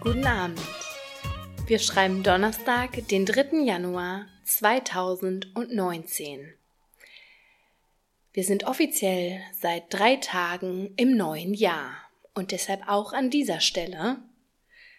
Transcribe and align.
Guten 0.00 0.26
Abend. 0.26 0.58
Wir 1.66 1.78
schreiben 1.78 2.22
Donnerstag, 2.22 3.06
den 3.08 3.26
3. 3.26 3.64
Januar 3.64 4.24
2019. 4.44 6.54
Wir 8.32 8.44
sind 8.44 8.64
offiziell 8.64 9.42
seit 9.52 9.92
drei 9.92 10.16
Tagen 10.16 10.94
im 10.96 11.14
neuen 11.14 11.52
Jahr 11.52 11.92
und 12.32 12.52
deshalb 12.52 12.88
auch 12.88 13.12
an 13.12 13.28
dieser 13.28 13.60
Stelle 13.60 14.22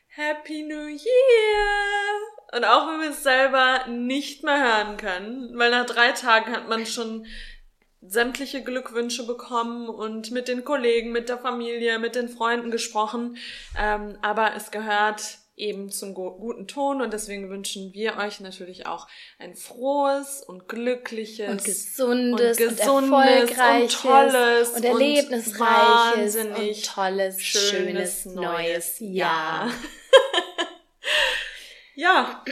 Happy 0.10 0.62
New 0.62 0.90
Year! 0.90 2.34
Und 2.56 2.66
auch 2.66 2.88
wenn 2.88 3.02
wir 3.02 3.10
es 3.10 3.24
selber 3.24 3.88
nicht 3.88 4.44
mehr 4.44 4.60
hören 4.60 4.98
können, 4.98 5.58
weil 5.58 5.72
nach 5.72 5.88
drei 5.88 6.12
Tagen 6.12 6.52
hat 6.52 6.70
man 6.70 6.86
schon 6.86 7.26
sämtliche 8.08 8.64
Glückwünsche 8.64 9.26
bekommen 9.26 9.90
und 9.90 10.32
mit 10.32 10.48
den 10.48 10.64
Kollegen, 10.64 11.12
mit 11.12 11.30
der 11.30 11.38
Familie, 11.38 12.00
mit 12.00 12.16
den 12.16 12.30
Freunden 12.30 12.72
gesprochen. 12.72 13.38
Ähm, 13.78 14.18
aber 14.22 14.56
es 14.56 14.72
gehört 14.72 15.40
eben 15.56 15.92
zum 15.92 16.16
guten 16.16 16.68
Ton 16.68 17.02
und 17.02 17.14
deswegen 17.14 17.50
wünschen 17.50 17.94
wir 17.94 18.18
euch 18.18 18.40
natürlich 18.40 18.88
auch 18.88 19.08
ein 19.38 19.56
frohes 19.56 20.42
und 20.42 20.68
glückliches 20.68 21.50
und 21.50 21.64
gesundes 21.64 22.58
und, 22.60 22.70
und 22.70 22.78
gesundes 22.78 23.52
erfolgreiches 23.52 24.04
und 24.04 24.12
tolles 24.12 24.70
und 24.72 24.84
erlebnisreiches 24.84 26.36
und, 26.36 26.52
wahnsinnig 26.52 26.82
tolles, 26.88 27.42
schönes, 27.42 28.26
neues 28.26 28.96
Jahr. 29.00 29.70
Ja, 31.96 32.44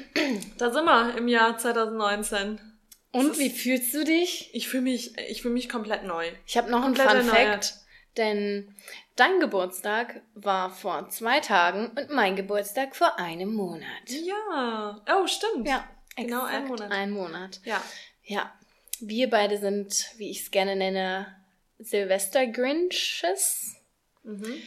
da 0.60 0.72
sind 0.72 0.86
wir 0.86 1.18
im 1.18 1.28
Jahr 1.28 1.58
2019. 1.58 2.71
Und 3.12 3.38
wie 3.40 3.50
fühlst 3.50 3.94
du 3.94 4.04
dich? 4.04 4.50
Ich 4.54 4.68
fühle 4.68 4.84
mich, 4.84 5.18
ich 5.18 5.42
fühle 5.42 5.54
mich 5.54 5.68
komplett 5.68 6.04
neu. 6.04 6.32
Ich 6.46 6.58
habe 6.58 6.72
noch 6.72 6.84
einen 6.84 6.96
Komplett 6.96 7.10
Fun 7.10 7.18
erneuert. 7.18 7.66
Fact, 7.66 7.74
denn 8.18 8.74
dein 9.16 9.40
Geburtstag 9.40 10.22
war 10.34 10.70
vor 10.70 11.10
zwei 11.10 11.40
Tagen 11.42 11.88
und 11.88 12.10
mein 12.10 12.36
Geburtstag 12.36 12.96
vor 12.96 13.20
einem 13.20 13.54
Monat. 13.54 13.86
Ja. 14.08 15.02
Oh, 15.14 15.28
stimmt. 15.28 15.68
Ja, 15.68 15.88
Genau 16.16 16.44
ein 16.44 16.68
Monat. 16.68 16.92
Ein 16.92 17.12
Monat. 17.12 17.60
Ja. 17.64 17.84
Ja, 18.24 18.54
wir 19.00 19.30
beide 19.30 19.58
sind, 19.58 20.08
wie 20.18 20.30
ich 20.30 20.42
es 20.42 20.52
gerne 20.52 20.76
nenne, 20.76 21.36
Silvester-Grinches. 21.80 23.76
Mhm. 24.24 24.62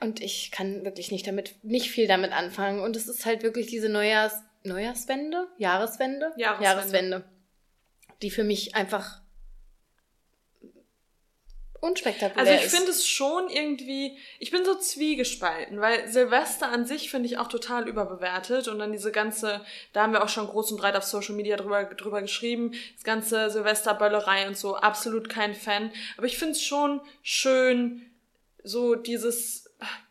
Und 0.00 0.20
ich 0.20 0.50
kann 0.50 0.84
wirklich 0.84 1.10
nicht 1.12 1.26
damit, 1.26 1.54
nicht 1.62 1.90
viel 1.90 2.06
damit 2.06 2.32
anfangen. 2.32 2.80
Und 2.80 2.96
es 2.96 3.08
ist 3.08 3.24
halt 3.26 3.42
wirklich 3.42 3.66
diese 3.68 3.88
Neujahrs, 3.88 4.42
Neujahrswende? 4.64 5.48
Jahreswende? 5.58 6.32
Jahreswende. 6.36 6.64
Jahreswende. 6.64 7.24
Die 8.22 8.30
für 8.30 8.44
mich 8.44 8.74
einfach 8.74 9.20
unspektakulär 11.80 12.38
Also 12.38 12.52
ich 12.52 12.66
ist. 12.66 12.74
finde 12.74 12.90
es 12.90 13.06
schon 13.06 13.48
irgendwie, 13.50 14.18
ich 14.38 14.50
bin 14.50 14.64
so 14.64 14.74
zwiegespalten, 14.74 15.80
weil 15.80 16.08
Silvester 16.08 16.68
an 16.70 16.86
sich 16.86 17.10
finde 17.10 17.28
ich 17.28 17.38
auch 17.38 17.48
total 17.48 17.88
überbewertet 17.88 18.68
und 18.68 18.78
dann 18.78 18.92
diese 18.92 19.12
ganze, 19.12 19.64
da 19.92 20.02
haben 20.02 20.12
wir 20.12 20.24
auch 20.24 20.28
schon 20.28 20.48
groß 20.48 20.72
und 20.72 20.80
breit 20.80 20.96
auf 20.96 21.04
Social 21.04 21.36
Media 21.36 21.56
drüber, 21.56 21.84
drüber 21.84 22.20
geschrieben, 22.20 22.72
das 22.94 23.04
ganze 23.04 23.50
Silvesterböllerei 23.50 24.48
und 24.48 24.56
so, 24.56 24.74
absolut 24.74 25.28
kein 25.28 25.54
Fan. 25.54 25.92
Aber 26.16 26.26
ich 26.26 26.36
finde 26.38 26.52
es 26.52 26.62
schon 26.62 27.00
schön, 27.22 28.10
so 28.64 28.96
dieses, 28.96 29.67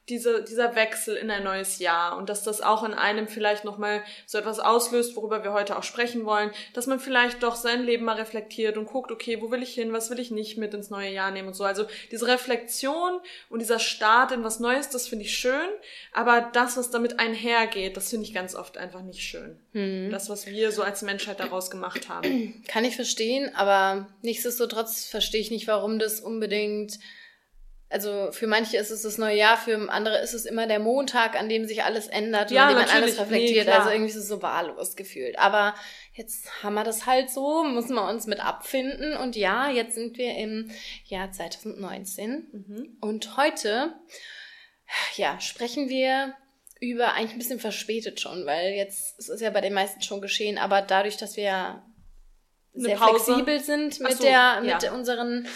diese, 0.10 0.44
dieser 0.44 0.76
Wechsel 0.76 1.16
in 1.16 1.30
ein 1.30 1.44
neues 1.44 1.80
Jahr 1.80 2.18
und 2.18 2.30
dass 2.30 2.44
das 2.44 2.62
auch 2.62 2.84
in 2.84 2.94
einem 2.94 3.28
vielleicht 3.28 3.66
nochmal 3.66 4.04
so 4.26 4.38
etwas 4.38 4.60
auslöst, 4.60 5.16
worüber 5.16 5.44
wir 5.44 5.52
heute 5.52 5.78
auch 5.78 5.84
sprechen 5.84 6.26
wollen, 6.26 6.52
dass 6.74 6.88
man 6.88 7.00
vielleicht 7.00 7.44
doch 7.44 7.56
sein 7.56 7.84
Leben 7.84 8.06
mal 8.06 8.16
reflektiert 8.16 8.78
und 8.78 8.86
guckt, 8.86 9.12
okay, 9.12 9.42
wo 9.42 9.52
will 9.52 9.64
ich 9.64 9.74
hin, 9.74 9.92
was 9.92 10.10
will 10.10 10.20
ich 10.20 10.32
nicht 10.32 10.58
mit 10.58 10.74
ins 10.74 10.90
neue 10.90 11.12
Jahr 11.12 11.32
nehmen 11.32 11.50
und 11.50 11.56
so. 11.56 11.66
Also 11.66 11.86
diese 12.12 12.28
Reflexion 12.28 13.20
und 13.50 13.60
dieser 13.60 13.80
Start 13.80 14.32
in 14.32 14.44
was 14.44 14.60
Neues, 14.60 14.90
das 14.90 15.08
finde 15.08 15.26
ich 15.26 15.38
schön, 15.38 15.70
aber 16.14 16.50
das, 16.54 16.78
was 16.78 16.90
damit 16.90 17.20
einhergeht, 17.20 17.98
das 17.98 18.10
finde 18.10 18.26
ich 18.26 18.34
ganz 18.34 18.56
oft 18.56 18.78
einfach 18.78 19.02
nicht 19.02 19.22
schön. 19.22 19.60
Das, 20.10 20.30
was 20.30 20.48
wir 20.48 20.72
so 20.72 20.84
als 20.84 21.02
Menschheit 21.02 21.40
daraus 21.40 21.70
gemacht 21.70 22.08
haben. 22.08 22.64
Kann 22.68 22.86
ich 22.86 22.96
verstehen, 22.96 23.54
aber 23.56 24.08
nichtsdestotrotz 24.22 25.06
verstehe 25.06 25.42
ich 25.42 25.52
nicht, 25.52 25.68
warum 25.68 26.00
das 26.00 26.22
unbedingt. 26.22 26.98
Also 27.90 28.32
für 28.32 28.48
manche 28.48 28.76
ist 28.76 28.92
es 28.92 29.04
das 29.04 29.18
neue 29.18 29.38
Jahr, 29.38 29.58
für 29.58 29.90
andere 29.90 30.18
ist 30.20 30.34
es 30.34 30.46
immer 30.46 30.68
der 30.68 30.80
Montag, 30.80 31.40
an 31.40 31.48
dem 31.48 31.66
sich 31.66 31.84
alles 31.84 32.08
ändert 32.08 32.50
und 32.50 32.56
Ja, 32.56 32.68
an 32.68 32.76
dem 32.76 32.80
man 32.80 32.90
alles 32.90 33.16
Nee, 33.16 33.22
reflektiert. 33.22 33.66
klar. 33.66 33.80
also 33.80 33.92
irgendwie 33.92 34.10
ist 34.10 34.18
es 34.18 34.28
so 34.28 34.42
wahllos 34.42 34.98
gefühlt. 34.98 35.40
Aber 35.40 35.74
jetzt 36.14 36.64
haben 36.64 36.74
wir 36.74 36.84
das 36.84 37.06
halt 37.06 37.30
so, 37.30 37.64
müssen 37.64 37.96
wir 37.96 38.08
uns 38.10 38.28
mit 38.28 38.44
abfinden. 38.44 39.16
Und 39.16 39.38
ja, 39.38 39.70
jetzt 39.70 39.96
sind 39.96 40.18
wir 40.18 40.36
im 40.36 40.70
Jahr 41.06 41.32
2019. 41.32 42.48
Mhm. 42.52 42.98
Und 43.00 43.38
heute, 43.38 43.94
ja, 45.16 45.40
sprechen 45.40 45.88
wir 45.88 46.34
über 46.82 47.14
eigentlich 47.14 47.34
ein 47.34 47.40
bisschen 47.40 47.60
verspätet 47.60 48.20
schon, 48.20 48.46
weil 48.46 48.74
jetzt 48.74 49.18
es 49.18 49.30
ist 49.30 49.42
ja 49.42 49.50
bei 49.50 49.62
den 49.62 49.74
meisten 49.74 50.02
schon 50.02 50.22
geschehen, 50.22 50.58
aber 50.58 50.82
dadurch, 50.82 51.18
dass 51.18 51.38
wir 51.38 51.44
ja 51.44 51.86
sehr 52.74 52.98
flexibel 52.98 53.60
sind 53.60 54.00
mit 54.00 54.18
so, 54.18 54.24
der 54.24 54.62
mit 54.62 54.84
ja. 54.84 54.94
unseren 54.94 55.48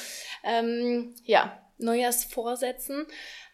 ähm, 0.44 1.14
ja, 1.24 1.61
Neujahrsvorsätzen, 1.82 3.06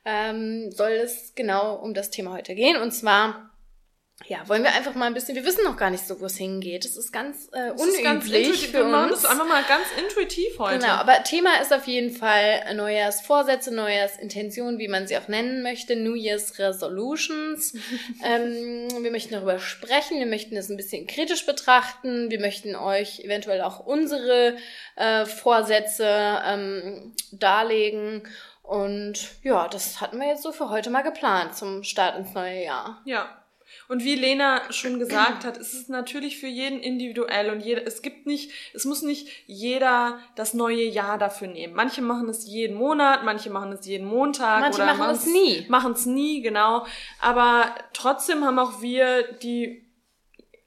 ähm, 0.05 0.71
soll 0.71 0.91
es 0.91 1.33
genau 1.35 1.75
um 1.75 1.93
das 1.93 2.09
Thema 2.09 2.33
heute 2.33 2.55
gehen. 2.55 2.77
Und 2.81 2.91
zwar, 2.91 3.56
ja, 4.25 4.39
wollen 4.49 4.63
wir 4.63 4.73
einfach 4.73 4.95
mal 4.95 5.05
ein 5.05 5.13
bisschen, 5.13 5.35
wir 5.35 5.45
wissen 5.45 5.63
noch 5.63 5.77
gar 5.77 5.91
nicht 5.91 6.05
so, 6.05 6.19
wo 6.19 6.25
es 6.25 6.35
hingeht. 6.37 6.83
Es 6.85 6.97
ist 6.97 7.13
ganz 7.13 7.49
äh, 7.53 7.69
Das 7.69 7.85
ist 7.85 8.03
ganz 8.03 8.25
unüblich 8.25 8.47
intuitiv. 8.47 8.71
für 8.71 8.77
Wir 8.79 8.83
machen 8.85 9.11
uns. 9.11 9.21
das 9.21 9.31
einfach 9.31 9.47
mal 9.47 9.63
ganz 9.63 9.85
intuitiv 9.95 10.57
heute. 10.57 10.79
Genau, 10.79 10.93
aber 10.93 11.23
Thema 11.23 11.61
ist 11.61 11.71
auf 11.71 11.85
jeden 11.85 12.09
Fall 12.09 12.73
Neujahrsvorsätze, 12.75 13.73
Neujahrsintentionen, 13.73 14.79
wie 14.79 14.87
man 14.87 15.07
sie 15.07 15.17
auch 15.17 15.27
nennen 15.27 15.61
möchte, 15.61 15.95
New 15.95 16.15
Year's 16.15 16.57
Resolutions. 16.57 17.73
ähm, 18.25 18.87
wir 19.03 19.11
möchten 19.11 19.35
darüber 19.35 19.59
sprechen, 19.59 20.17
wir 20.17 20.25
möchten 20.25 20.57
es 20.57 20.69
ein 20.69 20.77
bisschen 20.77 21.05
kritisch 21.05 21.45
betrachten, 21.45 22.31
wir 22.31 22.39
möchten 22.39 22.75
euch 22.75 23.19
eventuell 23.19 23.61
auch 23.61 23.85
unsere 23.85 24.57
äh, 24.95 25.25
Vorsätze 25.25 26.41
ähm, 26.43 27.13
darlegen. 27.31 28.23
Und 28.63 29.29
ja, 29.43 29.67
das 29.67 30.01
hatten 30.01 30.19
wir 30.19 30.27
jetzt 30.27 30.43
so 30.43 30.51
für 30.51 30.69
heute 30.69 30.89
mal 30.89 31.03
geplant 31.03 31.55
zum 31.55 31.83
Start 31.83 32.17
ins 32.17 32.33
neue 32.33 32.63
Jahr. 32.63 33.01
Ja. 33.05 33.29
Und 33.87 34.03
wie 34.03 34.15
Lena 34.15 34.61
schon 34.71 34.99
gesagt 34.99 35.45
hat, 35.45 35.57
es 35.57 35.73
ist 35.73 35.89
natürlich 35.89 36.39
für 36.39 36.47
jeden 36.47 36.79
individuell 36.79 37.49
und 37.51 37.61
jeder, 37.61 37.87
es 37.87 38.01
gibt 38.01 38.25
nicht, 38.25 38.51
es 38.73 38.85
muss 38.85 39.01
nicht 39.01 39.29
jeder 39.45 40.19
das 40.35 40.53
neue 40.53 40.83
Jahr 40.83 41.17
dafür 41.17 41.47
nehmen. 41.47 41.73
Manche 41.73 42.01
machen 42.01 42.27
es 42.27 42.45
jeden 42.47 42.75
Monat, 42.75 43.23
manche 43.23 43.49
machen 43.49 43.71
es 43.71 43.85
jeden 43.85 44.07
Montag 44.07 44.59
Manche 44.59 44.81
oder 44.81 44.93
machen 44.93 45.15
es 45.15 45.25
nie. 45.25 45.65
Machen 45.69 45.93
es 45.93 46.05
nie, 46.05 46.41
genau. 46.41 46.85
Aber 47.21 47.73
trotzdem 47.93 48.43
haben 48.43 48.59
auch 48.59 48.81
wir 48.81 49.23
die 49.41 49.87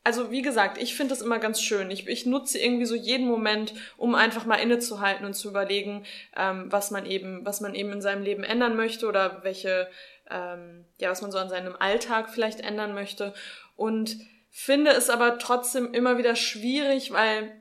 also 0.03 0.31
wie 0.31 0.43
gesagt, 0.43 0.79
ich 0.79 0.95
finde 0.95 1.15
das 1.15 1.23
immer 1.23 1.39
ganz 1.39 1.61
schön. 1.61 1.91
Ich, 1.91 2.09
ich 2.09 2.25
nutze 2.25 2.59
irgendwie 2.59 2.87
so 2.87 2.95
jeden 2.95 3.27
Moment, 3.27 3.75
um 3.97 4.15
einfach 4.15 4.47
mal 4.47 4.57
innezuhalten 4.57 5.27
und 5.27 5.35
zu 5.35 5.49
überlegen, 5.49 6.05
ähm, 6.37 6.73
was 6.73 6.91
man 6.91 7.05
eben, 7.05 7.45
was 7.45 7.61
man 7.61 7.75
eben 7.75 7.93
in 7.93 8.01
seinem 8.01 8.23
Leben 8.23 8.43
ändern 8.43 8.77
möchte 8.77 9.07
oder 9.07 9.45
welche, 9.45 9.89
ähm, 10.31 10.85
ja, 10.99 11.11
was 11.11 11.23
man 11.23 11.33
so 11.33 11.39
an 11.39 11.49
seinem 11.49 11.77
Alltag 11.79 12.31
vielleicht 12.31 12.61
ändern 12.61 12.95
möchte. 12.95 13.35
Und 13.77 14.17
finde 14.51 14.91
es 14.91 15.11
aber 15.11 15.39
trotzdem 15.39 15.93
immer 15.95 16.19
wieder 16.19 16.37
schwierig, 16.37 17.13
weil 17.13 17.53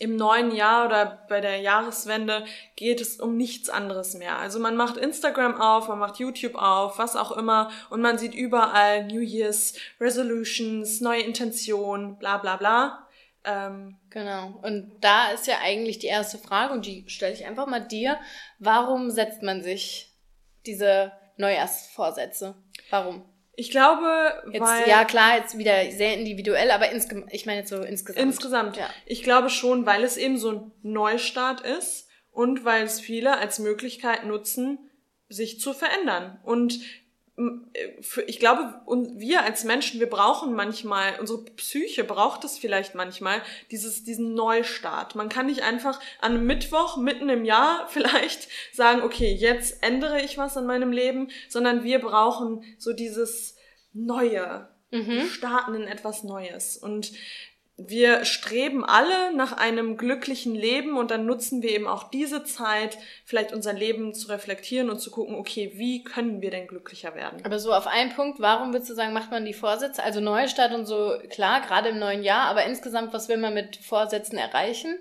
im 0.00 0.16
neuen 0.16 0.54
Jahr 0.54 0.86
oder 0.86 1.24
bei 1.28 1.40
der 1.40 1.58
Jahreswende 1.58 2.44
geht 2.74 3.00
es 3.00 3.20
um 3.20 3.36
nichts 3.36 3.70
anderes 3.70 4.14
mehr. 4.14 4.38
Also 4.38 4.58
man 4.58 4.76
macht 4.76 4.96
Instagram 4.96 5.60
auf, 5.60 5.88
man 5.88 5.98
macht 6.00 6.18
YouTube 6.18 6.56
auf, 6.56 6.98
was 6.98 7.14
auch 7.14 7.30
immer 7.32 7.70
und 7.88 8.00
man 8.00 8.18
sieht 8.18 8.34
überall 8.34 9.04
New 9.04 9.20
Year's 9.20 9.74
Resolutions, 10.00 11.00
neue 11.00 11.22
Intentionen, 11.22 12.18
bla 12.18 12.38
bla 12.38 12.56
bla. 12.56 13.06
Ähm, 13.44 13.96
Genau. 14.16 14.58
Und 14.62 14.92
da 15.02 15.30
ist 15.32 15.46
ja 15.46 15.56
eigentlich 15.62 15.98
die 15.98 16.06
erste 16.06 16.38
Frage, 16.38 16.72
und 16.72 16.86
die 16.86 17.04
stelle 17.06 17.34
ich 17.34 17.44
einfach 17.44 17.66
mal 17.66 17.86
dir. 17.86 18.18
Warum 18.58 19.10
setzt 19.10 19.42
man 19.42 19.62
sich 19.62 20.10
diese 20.64 21.12
Neujahrsvorsätze? 21.36 22.54
Warum? 22.90 23.24
ich 23.56 23.70
glaube, 23.70 24.42
Jetzt, 24.52 24.60
weil 24.60 24.88
ja, 24.88 25.04
klar, 25.04 25.38
jetzt 25.38 25.56
wieder 25.56 25.90
sehr 25.90 26.14
individuell, 26.14 26.70
aber 26.70 26.90
insge 26.92 27.26
ich 27.30 27.46
meine 27.46 27.60
jetzt 27.60 27.70
so 27.70 27.82
insgesamt. 27.82 28.22
Insgesamt. 28.22 28.76
Ja. 28.76 28.90
Ich 29.06 29.22
glaube 29.22 29.48
schon, 29.48 29.86
weil 29.86 30.04
es 30.04 30.18
eben 30.18 30.36
so 30.36 30.52
ein 30.52 30.72
Neustart 30.82 31.62
ist 31.62 32.06
und 32.30 32.66
weil 32.66 32.84
es 32.84 33.00
viele 33.00 33.38
als 33.38 33.58
Möglichkeit 33.58 34.26
nutzen, 34.26 34.90
sich 35.28 35.58
zu 35.58 35.72
verändern. 35.72 36.38
Und 36.44 36.80
ich 38.26 38.38
glaube, 38.38 38.80
wir 39.16 39.42
als 39.42 39.64
Menschen, 39.64 40.00
wir 40.00 40.08
brauchen 40.08 40.54
manchmal, 40.54 41.20
unsere 41.20 41.44
Psyche 41.44 42.02
braucht 42.02 42.44
es 42.44 42.56
vielleicht 42.56 42.94
manchmal, 42.94 43.42
dieses, 43.70 44.04
diesen 44.04 44.32
Neustart. 44.32 45.14
Man 45.14 45.28
kann 45.28 45.46
nicht 45.46 45.62
einfach 45.62 46.00
an 46.20 46.32
einem 46.32 46.46
Mittwoch 46.46 46.96
mitten 46.96 47.28
im 47.28 47.44
Jahr 47.44 47.88
vielleicht 47.90 48.48
sagen, 48.72 49.02
okay, 49.02 49.32
jetzt 49.34 49.82
ändere 49.82 50.22
ich 50.22 50.38
was 50.38 50.56
an 50.56 50.66
meinem 50.66 50.92
Leben, 50.92 51.28
sondern 51.48 51.84
wir 51.84 51.98
brauchen 51.98 52.64
so 52.78 52.94
dieses 52.94 53.56
Neue. 53.92 54.68
Wir 54.90 55.26
starten 55.26 55.74
in 55.74 55.82
etwas 55.82 56.22
Neues. 56.22 56.76
Und 56.76 57.12
wir 57.78 58.24
streben 58.24 58.84
alle 58.86 59.36
nach 59.36 59.52
einem 59.52 59.98
glücklichen 59.98 60.54
Leben 60.54 60.96
und 60.96 61.10
dann 61.10 61.26
nutzen 61.26 61.62
wir 61.62 61.70
eben 61.70 61.86
auch 61.86 62.04
diese 62.04 62.42
Zeit, 62.42 62.96
vielleicht 63.26 63.52
unser 63.52 63.74
Leben 63.74 64.14
zu 64.14 64.28
reflektieren 64.28 64.88
und 64.88 64.98
zu 64.98 65.10
gucken, 65.10 65.34
okay, 65.34 65.72
wie 65.74 66.02
können 66.02 66.40
wir 66.40 66.50
denn 66.50 66.68
glücklicher 66.68 67.14
werden? 67.14 67.44
Aber 67.44 67.58
so 67.58 67.74
auf 67.74 67.86
einen 67.86 68.14
Punkt, 68.14 68.40
warum 68.40 68.72
würdest 68.72 68.88
du 68.88 68.94
sagen, 68.94 69.12
macht 69.12 69.30
man 69.30 69.44
die 69.44 69.52
Vorsätze? 69.52 70.02
Also 70.02 70.20
Neustart 70.20 70.72
und 70.72 70.86
so, 70.86 71.18
klar, 71.28 71.60
gerade 71.60 71.90
im 71.90 71.98
neuen 71.98 72.22
Jahr, 72.22 72.48
aber 72.48 72.64
insgesamt, 72.64 73.12
was 73.12 73.28
will 73.28 73.36
man 73.36 73.52
mit 73.52 73.76
Vorsätzen 73.76 74.38
erreichen? 74.38 74.98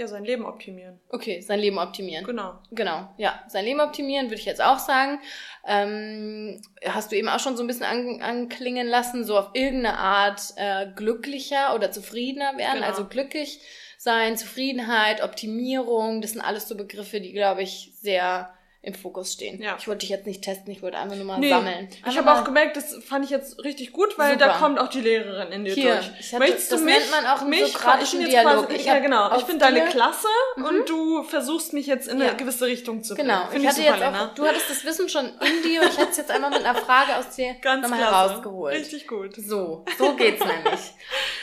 Ja, 0.00 0.06
sein 0.06 0.24
Leben 0.24 0.46
optimieren. 0.46 0.98
Okay, 1.10 1.42
sein 1.42 1.60
Leben 1.60 1.76
optimieren. 1.76 2.24
Genau. 2.24 2.54
Genau, 2.70 3.12
ja. 3.18 3.44
Sein 3.48 3.66
Leben 3.66 3.80
optimieren, 3.80 4.28
würde 4.28 4.40
ich 4.40 4.46
jetzt 4.46 4.62
auch 4.62 4.78
sagen. 4.78 5.20
Ähm, 5.66 6.62
hast 6.86 7.12
du 7.12 7.16
eben 7.16 7.28
auch 7.28 7.38
schon 7.38 7.54
so 7.54 7.62
ein 7.62 7.66
bisschen 7.66 7.84
an, 7.84 8.22
anklingen 8.22 8.86
lassen, 8.88 9.26
so 9.26 9.36
auf 9.36 9.50
irgendeine 9.52 9.98
Art 9.98 10.54
äh, 10.56 10.86
glücklicher 10.96 11.74
oder 11.74 11.90
zufriedener 11.90 12.56
werden. 12.56 12.76
Genau. 12.76 12.86
Also 12.86 13.08
glücklich 13.08 13.60
sein, 13.98 14.38
Zufriedenheit, 14.38 15.22
Optimierung, 15.22 16.22
das 16.22 16.30
sind 16.30 16.40
alles 16.40 16.66
so 16.66 16.78
Begriffe, 16.78 17.20
die, 17.20 17.34
glaube 17.34 17.60
ich, 17.60 17.92
sehr 18.00 18.54
im 18.82 18.94
Fokus 18.94 19.34
stehen. 19.34 19.60
Ja. 19.60 19.76
Ich 19.78 19.86
wollte 19.86 20.00
dich 20.00 20.08
jetzt 20.08 20.26
nicht 20.26 20.42
testen, 20.42 20.72
ich 20.72 20.80
wollte 20.80 20.96
einfach 20.96 21.14
nur 21.14 21.26
mal 21.26 21.38
nee, 21.38 21.50
sammeln. 21.50 21.88
Ich 22.08 22.16
habe 22.16 22.32
auch 22.32 22.44
gemerkt, 22.44 22.78
das 22.78 22.96
fand 23.04 23.26
ich 23.26 23.30
jetzt 23.30 23.62
richtig 23.62 23.92
gut, 23.92 24.16
weil 24.16 24.32
Super. 24.32 24.46
da 24.46 24.58
kommt 24.58 24.78
auch 24.78 24.88
die 24.88 25.02
Lehrerin 25.02 25.52
in 25.52 25.64
dir 25.66 25.74
Hier, 25.74 25.94
durch. 25.96 26.10
Ich 26.18 26.32
hatte, 26.32 26.44
Möchtest 26.44 26.72
das 26.72 26.80
du 26.80 26.86
mich, 26.86 26.94
nennt 26.94 27.10
man 27.10 27.26
auch 27.26 27.42
mich, 27.44 27.72
sokratischen 27.72 28.24
Dialog. 28.24 28.68
Quasi, 28.68 28.80
ich 28.80 28.86
ja, 28.86 28.98
genau. 29.00 29.36
Ich 29.36 29.44
bin 29.44 29.58
deine 29.58 29.84
Klasse 29.84 30.28
mhm. 30.56 30.64
und 30.64 30.88
du 30.88 31.22
versuchst 31.24 31.74
mich 31.74 31.86
jetzt 31.86 32.08
in 32.08 32.22
eine 32.22 32.34
gewisse 32.36 32.64
Richtung 32.64 33.02
zu 33.02 33.14
bringen. 33.14 33.28
Genau. 33.28 33.46
Find 33.50 33.62
ich 33.62 33.68
hatte 33.68 33.82
super, 33.82 33.96
jetzt 33.98 34.18
auch, 34.18 34.34
du 34.34 34.46
hattest 34.46 34.70
das 34.70 34.84
Wissen 34.86 35.08
schon 35.10 35.26
in 35.26 35.62
dir 35.62 35.82
und 35.82 35.88
ich 35.88 35.98
hätte 35.98 36.10
es 36.12 36.16
jetzt 36.16 36.30
einmal 36.30 36.48
mit 36.48 36.64
einer 36.64 36.74
Frage 36.74 37.16
aus 37.16 37.36
dir 37.36 37.56
nochmal 37.82 37.98
herausgeholt. 37.98 38.74
Richtig 38.76 39.06
gut. 39.06 39.36
So, 39.36 39.84
so 39.98 40.16
geht's 40.16 40.42
nämlich. 40.42 40.80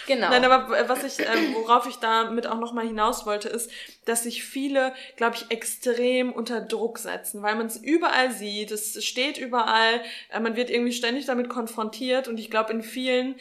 Genau. 0.08 0.30
Nein, 0.30 0.44
aber 0.46 0.90
was 0.90 1.04
ich, 1.04 1.20
äh, 1.20 1.54
worauf 1.54 1.86
ich 1.86 1.98
damit 1.98 2.48
auch 2.48 2.58
nochmal 2.58 2.88
hinaus 2.88 3.26
wollte, 3.26 3.50
ist, 3.50 3.70
dass 4.06 4.24
sich 4.24 4.44
viele, 4.44 4.94
glaube 5.18 5.36
ich, 5.36 5.52
extrem 5.52 6.32
unter 6.32 6.62
Druck 6.62 6.98
setzen, 6.98 7.27
weil 7.36 7.56
man 7.56 7.68
es 7.68 7.78
überall 7.78 8.32
sieht, 8.32 8.72
es 8.72 9.04
steht 9.04 9.38
überall, 9.38 10.02
äh, 10.30 10.40
man 10.40 10.56
wird 10.56 10.70
irgendwie 10.70 10.94
ständig 10.94 11.26
damit 11.26 11.50
konfrontiert 11.50 12.28
und 12.28 12.40
ich 12.40 12.50
glaube, 12.50 12.74
in 12.74 12.84
vielen 12.84 13.36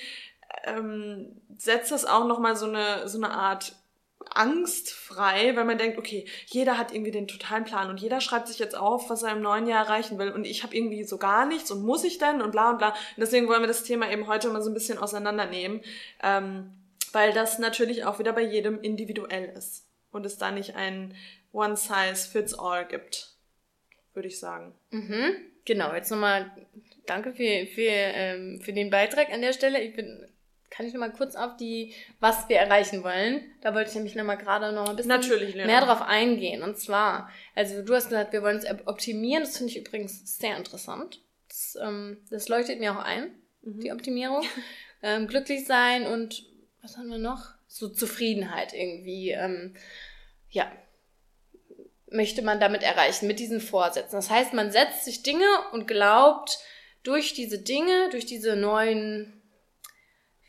ähm, 0.64 1.40
setzt 1.58 1.92
das 1.92 2.04
auch 2.04 2.26
nochmal 2.26 2.56
so 2.56 2.66
eine, 2.66 3.08
so 3.08 3.18
eine 3.18 3.30
Art 3.30 3.74
Angst 4.30 4.90
frei, 4.90 5.54
weil 5.56 5.64
man 5.64 5.78
denkt, 5.78 5.98
okay, 5.98 6.26
jeder 6.46 6.78
hat 6.78 6.92
irgendwie 6.92 7.10
den 7.10 7.28
totalen 7.28 7.64
Plan 7.64 7.88
und 7.88 8.00
jeder 8.00 8.20
schreibt 8.20 8.48
sich 8.48 8.58
jetzt 8.58 8.76
auf, 8.76 9.08
was 9.08 9.22
er 9.22 9.32
im 9.32 9.40
neuen 9.40 9.66
Jahr 9.66 9.84
erreichen 9.84 10.18
will 10.18 10.30
und 10.30 10.46
ich 10.46 10.62
habe 10.62 10.76
irgendwie 10.76 11.04
so 11.04 11.16
gar 11.18 11.46
nichts 11.46 11.70
und 11.70 11.84
muss 11.84 12.04
ich 12.04 12.18
denn 12.18 12.42
und 12.42 12.50
bla 12.50 12.70
und 12.70 12.78
bla. 12.78 12.88
Und 12.88 12.96
deswegen 13.18 13.48
wollen 13.48 13.62
wir 13.62 13.68
das 13.68 13.84
Thema 13.84 14.10
eben 14.10 14.26
heute 14.26 14.48
mal 14.50 14.62
so 14.62 14.70
ein 14.70 14.74
bisschen 14.74 14.98
auseinandernehmen, 14.98 15.80
ähm, 16.22 16.72
weil 17.12 17.32
das 17.32 17.58
natürlich 17.58 18.04
auch 18.04 18.18
wieder 18.18 18.32
bei 18.32 18.42
jedem 18.42 18.80
individuell 18.80 19.52
ist 19.56 19.86
und 20.12 20.26
es 20.26 20.38
da 20.38 20.50
nicht 20.50 20.74
ein 20.74 21.14
One 21.52 21.76
Size 21.76 22.28
Fits 22.30 22.58
All 22.58 22.86
gibt, 22.86 23.35
würde 24.16 24.28
ich 24.28 24.40
sagen. 24.40 24.74
Mhm. 24.90 25.36
Genau, 25.64 25.94
jetzt 25.94 26.10
nochmal 26.10 26.50
danke 27.06 27.32
für, 27.32 27.66
für, 27.66 27.90
ähm, 27.90 28.60
für 28.60 28.72
den 28.72 28.90
Beitrag 28.90 29.30
an 29.32 29.42
der 29.42 29.52
Stelle. 29.52 29.80
Ich 29.82 29.94
bin, 29.94 30.26
kann 30.70 30.86
ich 30.86 30.92
nochmal 30.92 31.12
kurz 31.12 31.36
auf 31.36 31.56
die, 31.56 31.94
was 32.20 32.48
wir 32.48 32.56
erreichen 32.56 33.02
wollen. 33.04 33.42
Da 33.62 33.74
wollte 33.74 33.90
ich 33.90 33.94
nämlich 33.94 34.14
nochmal 34.14 34.38
gerade 34.38 34.72
noch 34.72 34.88
ein 34.88 34.96
bisschen 34.96 35.08
Natürlich, 35.08 35.54
mehr 35.54 35.80
drauf 35.80 36.02
eingehen. 36.02 36.62
Und 36.62 36.78
zwar, 36.78 37.30
also 37.54 37.82
du 37.82 37.94
hast 37.94 38.08
gesagt, 38.08 38.32
wir 38.32 38.42
wollen 38.42 38.58
es 38.58 38.66
optimieren. 38.86 39.44
Das 39.44 39.56
finde 39.56 39.72
ich 39.72 39.78
übrigens 39.78 40.38
sehr 40.38 40.56
interessant. 40.56 41.22
Das, 41.48 41.78
ähm, 41.82 42.19
das 42.30 42.48
leuchtet 42.48 42.80
mir 42.80 42.92
auch 42.92 43.04
ein, 43.04 43.30
mhm. 43.62 43.80
die 43.80 43.92
Optimierung. 43.92 44.42
ähm, 45.02 45.26
glücklich 45.26 45.66
sein 45.66 46.06
und 46.06 46.44
was 46.82 46.96
haben 46.96 47.08
wir 47.08 47.19
noch? 47.19 47.54
So 47.66 47.88
Zufriedenheit 47.88 48.72
irgendwie. 48.72 49.30
Ähm, 49.30 49.74
ja, 50.50 50.70
möchte 52.11 52.43
man 52.43 52.61
damit 52.61 52.82
erreichen, 52.82 53.26
mit 53.26 53.38
diesen 53.38 53.61
Vorsätzen. 53.61 54.17
Das 54.17 54.31
heißt, 54.31 54.53
man 54.53 54.70
setzt 54.70 55.05
sich 55.05 55.23
Dinge 55.23 55.47
und 55.73 55.87
glaubt, 55.87 56.58
durch 57.03 57.35
diese 57.35 57.58
Dinge, 57.58 58.08
durch 58.11 58.26
diese 58.26 58.56
neuen 58.56 59.41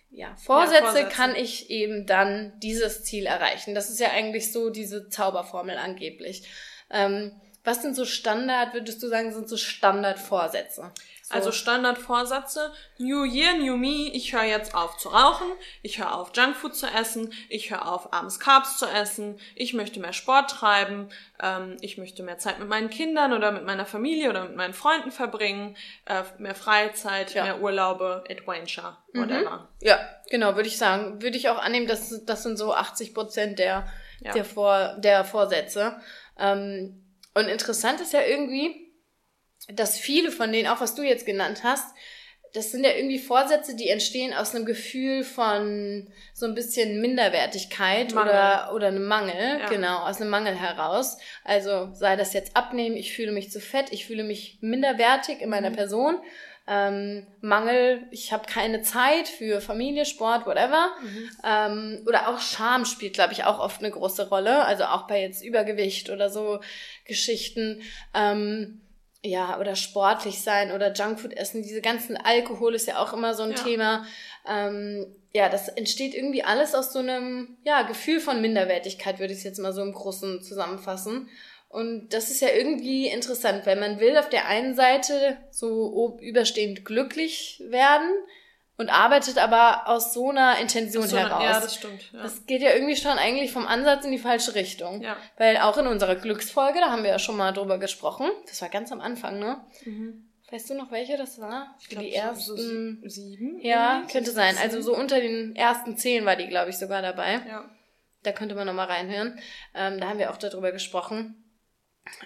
ja, 0.09 0.35
Vorsätze, 0.35 0.75
ja, 0.75 0.91
Vorsätze, 0.91 1.09
kann 1.09 1.35
ich 1.35 1.69
eben 1.69 2.07
dann 2.07 2.59
dieses 2.59 3.03
Ziel 3.03 3.27
erreichen. 3.27 3.75
Das 3.75 3.89
ist 3.89 3.99
ja 3.99 4.09
eigentlich 4.09 4.51
so 4.51 4.71
diese 4.71 5.09
Zauberformel 5.09 5.77
angeblich. 5.77 6.47
Ähm, 6.89 7.39
was 7.63 7.81
sind 7.81 7.95
so 7.95 8.05
Standard, 8.05 8.73
würdest 8.73 9.03
du 9.03 9.07
sagen, 9.07 9.33
sind 9.33 9.49
so 9.49 9.57
Standardvorsätze? 9.57 10.91
So. 11.27 11.33
Also 11.33 11.51
Standardvorsätze, 11.51 12.71
New 12.99 13.25
Year, 13.25 13.55
New 13.55 13.75
Me, 13.75 14.09
ich 14.13 14.31
höre 14.31 14.45
jetzt 14.45 14.73
auf 14.73 14.95
zu 14.95 15.09
rauchen, 15.09 15.47
ich 15.81 15.99
höre 15.99 16.15
auf 16.15 16.31
Junkfood 16.33 16.73
zu 16.73 16.87
essen, 16.87 17.33
ich 17.49 17.69
höre 17.69 17.85
auf 17.85 18.13
abends 18.13 18.39
Carbs 18.39 18.77
zu 18.77 18.85
essen, 18.85 19.37
ich 19.53 19.73
möchte 19.73 19.99
mehr 19.99 20.13
Sport 20.13 20.49
treiben, 20.49 21.09
ähm, 21.43 21.75
ich 21.81 21.97
möchte 21.97 22.23
mehr 22.23 22.37
Zeit 22.37 22.59
mit 22.59 22.69
meinen 22.69 22.89
Kindern 22.89 23.33
oder 23.33 23.51
mit 23.51 23.65
meiner 23.65 23.85
Familie 23.85 24.29
oder 24.29 24.45
mit 24.45 24.55
meinen 24.55 24.73
Freunden 24.73 25.11
verbringen, 25.11 25.75
äh, 26.05 26.23
mehr 26.37 26.55
Freizeit, 26.55 27.33
ja. 27.33 27.43
mehr 27.43 27.59
Urlaube, 27.59 28.23
Adventure, 28.29 28.95
mhm. 29.11 29.19
whatever. 29.19 29.57
Mhm. 29.81 29.85
Ja, 29.85 29.99
genau, 30.29 30.55
würde 30.55 30.69
ich 30.69 30.77
sagen. 30.77 31.21
Würde 31.21 31.35
ich 31.35 31.49
auch 31.49 31.59
annehmen, 31.59 31.87
dass 31.87 32.23
das 32.23 32.43
sind 32.43 32.55
so 32.55 32.73
80 32.73 33.13
Prozent 33.13 33.59
der, 33.59 33.85
ja. 34.21 34.31
der, 34.31 34.45
Vor, 34.45 34.95
der 34.99 35.25
Vorsätze. 35.25 35.99
Ähm, 36.39 37.03
und 37.33 37.49
interessant 37.49 37.99
ist 37.99 38.13
ja 38.13 38.21
irgendwie, 38.21 38.86
dass 39.67 39.97
viele 39.97 40.31
von 40.31 40.51
denen, 40.51 40.67
auch 40.67 40.81
was 40.81 40.95
du 40.95 41.03
jetzt 41.03 41.25
genannt 41.25 41.61
hast, 41.63 41.93
das 42.53 42.71
sind 42.71 42.83
ja 42.83 42.91
irgendwie 42.91 43.19
Vorsätze, 43.19 43.75
die 43.75 43.89
entstehen 43.89 44.33
aus 44.33 44.55
einem 44.55 44.65
Gefühl 44.65 45.23
von 45.23 46.07
so 46.33 46.45
ein 46.45 46.55
bisschen 46.55 47.01
Minderwertigkeit 47.01 48.13
Mangel. 48.13 48.31
oder, 48.31 48.71
oder 48.73 48.87
einem 48.87 49.05
Mangel, 49.05 49.59
ja. 49.59 49.67
genau, 49.67 49.99
aus 49.99 50.21
einem 50.21 50.29
Mangel 50.29 50.55
heraus. 50.55 51.17
Also 51.43 51.89
sei 51.93 52.15
das 52.15 52.33
jetzt 52.33 52.55
abnehmen, 52.55 52.95
ich 52.95 53.13
fühle 53.13 53.31
mich 53.31 53.51
zu 53.51 53.59
fett, 53.59 53.91
ich 53.91 54.05
fühle 54.05 54.23
mich 54.23 54.57
minderwertig 54.61 55.41
in 55.41 55.49
meiner 55.49 55.69
mhm. 55.69 55.75
Person. 55.75 56.17
Ähm, 56.69 57.25
Mangel, 57.39 58.03
ich 58.11 58.33
habe 58.33 58.45
keine 58.45 58.81
Zeit 58.81 59.29
für 59.29 59.61
Familie, 59.61 60.05
Sport, 60.05 60.45
whatever. 60.45 60.89
Mhm. 61.01 61.29
Ähm, 61.45 62.03
oder 62.05 62.27
auch 62.27 62.39
Scham 62.39 62.83
spielt, 62.83 63.13
glaube 63.13 63.31
ich, 63.33 63.45
auch 63.45 63.59
oft 63.59 63.81
eine 63.81 63.91
große 63.91 64.27
Rolle. 64.29 64.65
Also 64.65 64.83
auch 64.85 65.07
bei 65.07 65.21
jetzt 65.21 65.43
Übergewicht 65.43 66.09
oder 66.09 66.29
so 66.29 66.59
Geschichten. 67.05 67.81
Ähm, 68.13 68.81
ja, 69.23 69.59
oder 69.59 69.75
sportlich 69.75 70.41
sein 70.41 70.71
oder 70.71 70.93
Junkfood 70.93 71.33
essen, 71.33 71.63
diese 71.63 71.81
ganzen 71.81 72.17
Alkohol 72.17 72.75
ist 72.75 72.87
ja 72.87 72.99
auch 72.99 73.13
immer 73.13 73.33
so 73.33 73.43
ein 73.43 73.51
ja. 73.51 73.57
Thema. 73.57 74.05
Ähm, 74.47 75.15
ja, 75.33 75.49
das 75.49 75.67
entsteht 75.67 76.15
irgendwie 76.15 76.43
alles 76.43 76.73
aus 76.73 76.93
so 76.93 76.99
einem, 76.99 77.57
ja, 77.63 77.83
Gefühl 77.83 78.19
von 78.19 78.41
Minderwertigkeit, 78.41 79.19
würde 79.19 79.33
ich 79.33 79.39
es 79.39 79.45
jetzt 79.45 79.59
mal 79.59 79.73
so 79.73 79.81
im 79.81 79.93
Großen 79.93 80.41
zusammenfassen. 80.41 81.29
Und 81.69 82.09
das 82.13 82.31
ist 82.31 82.41
ja 82.41 82.49
irgendwie 82.49 83.07
interessant, 83.07 83.65
weil 83.65 83.75
man 83.75 83.99
will 83.99 84.17
auf 84.17 84.29
der 84.29 84.47
einen 84.47 84.73
Seite 84.73 85.37
so 85.51 86.17
überstehend 86.21 86.85
glücklich 86.85 87.61
werden, 87.67 88.09
und 88.77 88.89
arbeitet 88.89 89.37
aber 89.37 89.87
aus 89.87 90.13
so 90.13 90.29
einer 90.29 90.59
Intention 90.59 91.07
so, 91.07 91.17
heraus. 91.17 91.43
Ja, 91.43 91.59
das 91.59 91.75
stimmt. 91.75 92.11
Ja. 92.13 92.23
Das 92.23 92.45
geht 92.45 92.61
ja 92.61 92.73
irgendwie 92.73 92.95
schon 92.95 93.17
eigentlich 93.17 93.51
vom 93.51 93.65
Ansatz 93.65 94.05
in 94.05 94.11
die 94.11 94.19
falsche 94.19 94.55
Richtung. 94.55 95.01
Ja. 95.01 95.17
Weil 95.37 95.57
auch 95.57 95.77
in 95.77 95.87
unserer 95.87 96.15
Glücksfolge, 96.15 96.79
da 96.79 96.91
haben 96.91 97.03
wir 97.03 97.09
ja 97.09 97.19
schon 97.19 97.37
mal 97.37 97.51
drüber 97.51 97.79
gesprochen, 97.79 98.29
das 98.47 98.61
war 98.61 98.69
ganz 98.69 98.91
am 98.91 99.01
Anfang, 99.01 99.39
ne? 99.39 99.61
Mhm. 99.83 100.23
Weißt 100.49 100.69
du 100.69 100.75
noch, 100.75 100.91
welche 100.91 101.17
das 101.17 101.41
war? 101.41 101.75
Ich 101.81 101.89
glaube, 101.89 102.05
die 102.05 102.13
ersten 102.13 103.01
so 103.03 103.09
sieben. 103.09 103.59
Ja, 103.59 104.03
könnte 104.09 104.31
sein. 104.31 104.55
Also 104.57 104.81
so 104.81 104.95
unter 104.95 105.19
den 105.19 105.55
ersten 105.57 105.97
zehn 105.97 106.23
war 106.23 106.37
die, 106.37 106.47
glaube 106.47 106.69
ich, 106.69 106.77
sogar 106.77 107.01
dabei. 107.01 107.41
Ja. 107.47 107.69
Da 108.23 108.31
könnte 108.31 108.55
man 108.55 108.65
nochmal 108.65 108.87
reinhören. 108.87 109.39
Ähm, 109.75 109.99
da 109.99 110.07
haben 110.07 110.19
wir 110.19 110.31
auch 110.31 110.37
darüber 110.37 110.71
gesprochen. 110.71 111.43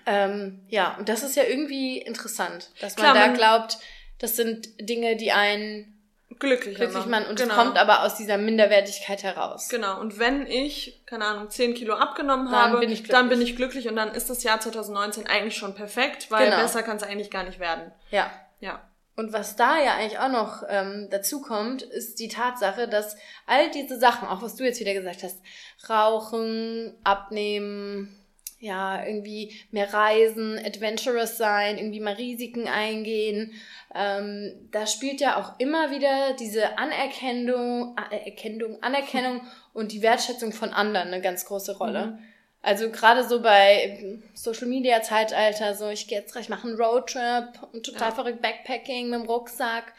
Ähm, 0.06 0.66
ja, 0.68 0.96
und 0.98 1.10
das 1.10 1.24
ist 1.24 1.36
ja 1.36 1.44
irgendwie 1.44 1.98
interessant, 1.98 2.70
dass 2.80 2.96
man 2.98 3.14
Klar, 3.14 3.28
da 3.28 3.34
glaubt, 3.34 3.80
das 4.20 4.36
sind 4.36 4.68
Dinge, 4.80 5.16
die 5.16 5.32
einen 5.32 6.01
glücklicher 6.40 6.86
glücklich 6.86 7.06
machen. 7.06 7.26
Und 7.28 7.40
genau. 7.40 7.54
es 7.54 7.60
kommt 7.60 7.78
aber 7.78 8.04
aus 8.04 8.16
dieser 8.16 8.38
Minderwertigkeit 8.38 9.24
heraus. 9.24 9.70
Genau. 9.70 10.00
Und 10.00 10.20
wenn 10.20 10.46
ich, 10.48 11.04
keine 11.06 11.26
Ahnung, 11.26 11.50
10 11.50 11.74
Kilo 11.74 11.94
abgenommen 11.96 12.52
dann 12.52 12.72
habe, 12.72 12.80
bin 12.80 13.04
dann 13.10 13.30
bin 13.30 13.42
ich 13.42 13.56
glücklich 13.56 13.88
und 13.88 13.96
dann 13.96 14.14
ist 14.14 14.30
das 14.30 14.44
Jahr 14.44 14.60
2019 14.60 15.28
eigentlich 15.28 15.58
schon 15.58 15.76
perfekt, 15.76 16.32
weil 16.32 16.46
genau. 16.46 16.62
besser 16.62 16.84
kann 16.84 16.98
es 16.98 17.04
eigentlich 17.04 17.32
gar 17.32 17.44
nicht 17.44 17.60
werden. 17.60 17.92
Ja. 18.12 18.32
Ja. 18.60 18.82
Und 19.16 19.34
was 19.34 19.56
da 19.56 19.78
ja 19.78 19.96
eigentlich 19.96 20.20
auch 20.20 20.30
noch 20.30 20.64
ähm, 20.70 21.08
dazu 21.12 21.42
kommt, 21.42 21.82
ist 21.82 22.20
die 22.20 22.30
Tatsache, 22.30 22.88
dass 22.88 23.18
all 23.46 23.70
diese 23.72 24.00
Sachen, 24.00 24.28
auch 24.28 24.42
was 24.42 24.56
du 24.56 24.64
jetzt 24.64 24.80
wieder 24.80 24.94
gesagt 24.94 25.24
hast, 25.24 25.42
Rauchen, 25.90 26.98
Abnehmen, 27.04 28.21
ja, 28.62 29.04
irgendwie 29.04 29.54
mehr 29.72 29.92
reisen, 29.92 30.58
adventurous 30.64 31.38
sein, 31.38 31.78
irgendwie 31.78 32.00
mal 32.00 32.14
Risiken 32.14 32.68
eingehen. 32.68 33.54
Ähm, 33.94 34.54
da 34.72 34.86
spielt 34.86 35.20
ja 35.20 35.38
auch 35.38 35.60
immer 35.60 35.92
wieder 35.92 36.34
diese 36.40 36.78
Anerkennung, 36.78 37.96
Erkennung, 38.12 38.82
Anerkennung 38.82 39.42
und 39.74 39.92
die 39.92 40.04
Wertschätzung 40.04 40.54
von 40.54 40.70
anderen 40.70 41.08
eine 41.08 41.22
ganz 41.22 41.46
große 41.46 41.78
Rolle. 41.78 42.08
Mhm. 42.08 42.20
Also 42.62 42.92
gerade 42.92 43.28
so 43.28 43.42
bei 43.42 44.22
Social 44.36 44.68
Media 44.68 45.02
Zeitalter, 45.02 45.74
so 45.74 45.90
ich 45.90 46.08
gehe 46.08 46.20
jetzt 46.20 46.34
gleich 46.34 46.48
machen 46.48 46.70
einen 46.70 46.80
Roadtrip 46.80 47.60
und 47.74 47.84
total 47.84 48.10
ja. 48.10 48.16
verrückt 48.16 48.44
Backpacking 48.44 49.10
mit 49.10 49.22
dem 49.22 49.28
Rucksack 49.28 49.94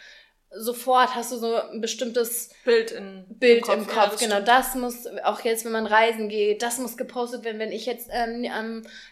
sofort 0.54 1.14
hast 1.14 1.32
du 1.32 1.36
so 1.36 1.54
ein 1.54 1.80
bestimmtes 1.80 2.50
Bild, 2.64 2.90
in, 2.90 3.24
Bild 3.28 3.58
im 3.58 3.62
Kopf. 3.62 3.76
Im 3.76 3.86
Kopf. 3.86 4.20
Ja, 4.20 4.28
genau, 4.28 4.40
das 4.40 4.74
muss 4.74 5.06
auch 5.24 5.40
jetzt, 5.40 5.64
wenn 5.64 5.72
man 5.72 5.86
reisen 5.86 6.28
geht, 6.28 6.62
das 6.62 6.78
muss 6.78 6.96
gepostet 6.96 7.44
werden. 7.44 7.58
Wenn 7.58 7.72
ich 7.72 7.86
jetzt 7.86 8.10
ähm, 8.12 8.44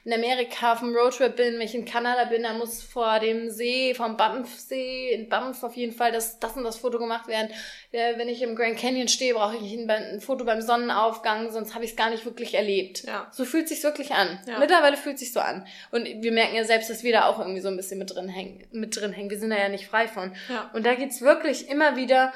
in 0.05 0.13
Amerika 0.13 0.75
auf 0.75 0.81
dem 0.81 0.95
Roadtrip 0.95 1.37
bin, 1.37 1.55
wenn 1.55 1.61
ich 1.63 1.75
in 1.75 1.85
Kanada 1.85 2.25
bin, 2.25 2.43
dann 2.43 2.59
muss 2.59 2.83
vor 2.83 3.21
dem 3.21 3.51
See, 3.51 3.95
vom 3.95 4.17
Banffsee, 4.17 5.13
in 5.13 5.29
Banff 5.29 5.63
auf 5.63 5.75
jeden 5.77 5.93
Fall 5.93 6.13
das, 6.13 6.39
das 6.41 6.57
und 6.57 6.65
das 6.65 6.77
Foto 6.77 6.99
gemacht 6.99 7.27
werden. 7.27 7.51
Äh, 7.93 8.19
wenn 8.19 8.29
ich 8.29 8.43
im 8.43 8.55
Grand 8.55 8.77
Canyon 8.77 9.09
stehe, 9.09 9.35
brauche 9.35 9.57
ich 9.57 9.73
ein, 9.73 9.89
ein, 9.91 10.21
Foto 10.21 10.45
beim 10.45 10.61
Sonnenaufgang, 10.61 11.51
sonst 11.51 11.75
habe 11.75 11.85
ich 11.85 11.93
es 11.93 11.97
gar 11.97 12.11
nicht 12.11 12.27
wirklich 12.27 12.55
erlebt. 12.55 13.05
Ja. 13.05 13.29
So 13.33 13.45
fühlt 13.45 13.69
sich 13.69 13.83
wirklich 13.83 14.13
an. 14.13 14.39
Ja. 14.47 14.59
Mittlerweile 14.59 14.97
fühlt 14.97 15.19
sich 15.19 15.33
so 15.33 15.41
an. 15.41 15.67
Und 15.91 16.05
wir 16.05 16.33
merken 16.33 16.57
ja 16.57 16.65
selbst, 16.65 16.91
dass 16.91 17.03
wir 17.03 17.13
da 17.13 17.27
auch 17.27 17.39
irgendwie 17.39 17.61
so 17.61 17.69
ein 17.69 17.77
bisschen 17.77 17.99
mit 17.99 18.15
drin 18.15 18.29
hängen. 18.29 18.67
Mit 18.73 19.01
drin 19.01 19.13
hängen. 19.13 19.31
Wir 19.31 19.39
sind 19.39 19.51
da 19.51 19.57
ja 19.57 19.69
nicht 19.69 19.87
frei 19.87 20.07
von. 20.07 20.35
Ja. 20.49 20.71
Und 20.75 20.85
da 20.85 20.95
geht's 20.95 21.23
wirklich 21.23 21.30
immer 21.69 21.97
wieder 21.97 22.33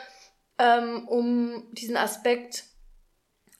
ähm, 0.59 1.07
um 1.09 1.69
diesen 1.73 1.97
Aspekt 1.97 2.65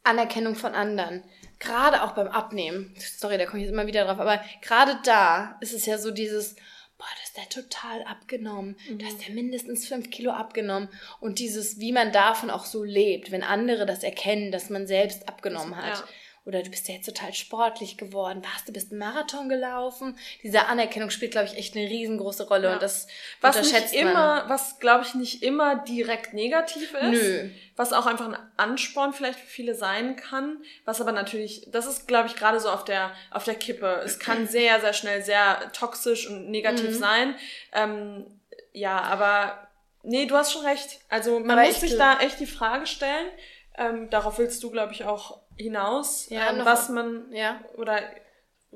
Anerkennung 0.03 0.55
von 0.55 0.75
anderen. 0.75 1.25
Gerade 1.59 2.03
auch 2.03 2.12
beim 2.12 2.29
Abnehmen. 2.29 2.95
Sorry, 2.99 3.38
da 3.38 3.47
komme 3.47 3.61
ich 3.61 3.67
jetzt 3.67 3.73
immer 3.73 3.87
wieder 3.87 4.05
drauf. 4.05 4.21
Aber 4.21 4.41
gerade 4.61 4.99
da 5.05 5.57
ist 5.61 5.73
es 5.73 5.87
ja 5.87 5.97
so 5.97 6.11
dieses, 6.11 6.57
boah, 6.99 7.07
das 7.19 7.29
ist 7.29 7.37
der 7.38 7.49
total 7.49 8.03
abgenommen. 8.03 8.76
Mhm. 8.88 8.99
Da 8.99 9.07
ist 9.07 9.26
der 9.26 9.35
mindestens 9.35 9.88
fünf 9.88 10.11
Kilo 10.11 10.33
abgenommen. 10.33 10.91
Und 11.21 11.38
dieses, 11.38 11.79
wie 11.81 11.93
man 11.93 12.12
davon 12.12 12.50
auch 12.50 12.67
so 12.67 12.85
lebt, 12.85 13.31
wenn 13.31 13.43
andere 13.43 13.87
das 13.87 14.03
erkennen, 14.03 14.53
dass 14.53 14.69
man 14.69 14.87
selbst 14.87 15.26
abgenommen 15.29 15.76
hat. 15.76 15.99
Ja 16.00 16.05
oder 16.46 16.62
du 16.62 16.70
bist 16.70 16.88
ja 16.88 16.94
jetzt 16.94 17.06
total 17.06 17.32
sportlich 17.32 17.96
geworden, 17.96 18.42
warst 18.44 18.68
du 18.68 18.72
bist 18.72 18.90
einen 18.90 18.98
Marathon 18.98 19.48
gelaufen. 19.48 20.18
Diese 20.42 20.66
Anerkennung 20.66 21.10
spielt, 21.10 21.32
glaube 21.32 21.48
ich, 21.48 21.56
echt 21.56 21.74
eine 21.74 21.88
riesengroße 21.88 22.48
Rolle 22.48 22.68
ja. 22.68 22.72
und 22.74 22.82
das 22.82 23.06
was 23.40 23.56
unterschätzt 23.56 23.92
nicht 23.92 24.02
immer, 24.02 24.12
man. 24.12 24.48
was 24.48 24.78
glaube 24.78 25.04
ich 25.04 25.14
nicht 25.14 25.42
immer 25.42 25.76
direkt 25.76 26.34
negativ 26.34 26.92
ist, 26.94 27.22
Nö. 27.22 27.50
was 27.76 27.94
auch 27.94 28.06
einfach 28.06 28.28
ein 28.28 28.36
Ansporn 28.56 29.14
vielleicht 29.14 29.40
für 29.40 29.46
viele 29.46 29.74
sein 29.74 30.16
kann, 30.16 30.62
was 30.84 31.00
aber 31.00 31.12
natürlich, 31.12 31.66
das 31.70 31.86
ist 31.86 32.06
glaube 32.06 32.28
ich 32.28 32.36
gerade 32.36 32.60
so 32.60 32.68
auf 32.68 32.84
der 32.84 33.12
auf 33.30 33.44
der 33.44 33.54
Kippe. 33.54 34.02
Es 34.04 34.18
kann 34.18 34.46
sehr 34.48 34.80
sehr 34.80 34.92
schnell 34.92 35.22
sehr 35.22 35.72
toxisch 35.72 36.28
und 36.28 36.50
negativ 36.50 36.90
mhm. 36.90 36.98
sein. 36.98 37.34
Ähm, 37.72 38.26
ja, 38.72 39.00
aber 39.00 39.68
nee, 40.02 40.26
du 40.26 40.36
hast 40.36 40.52
schon 40.52 40.66
recht. 40.66 41.00
Also 41.08 41.40
man 41.40 41.58
aber 41.58 41.66
muss 41.66 41.80
sich 41.80 41.96
da 41.96 42.18
echt 42.18 42.38
die 42.38 42.46
Frage 42.46 42.86
stellen. 42.86 43.28
Ähm, 43.76 44.08
darauf 44.10 44.38
willst 44.38 44.62
du, 44.62 44.70
glaube 44.70 44.92
ich, 44.92 45.04
auch 45.04 45.40
hinaus, 45.56 46.28
ja, 46.30 46.50
ähm, 46.50 46.64
was 46.64 46.88
man, 46.88 47.32
ja. 47.32 47.61
oder 47.76 48.00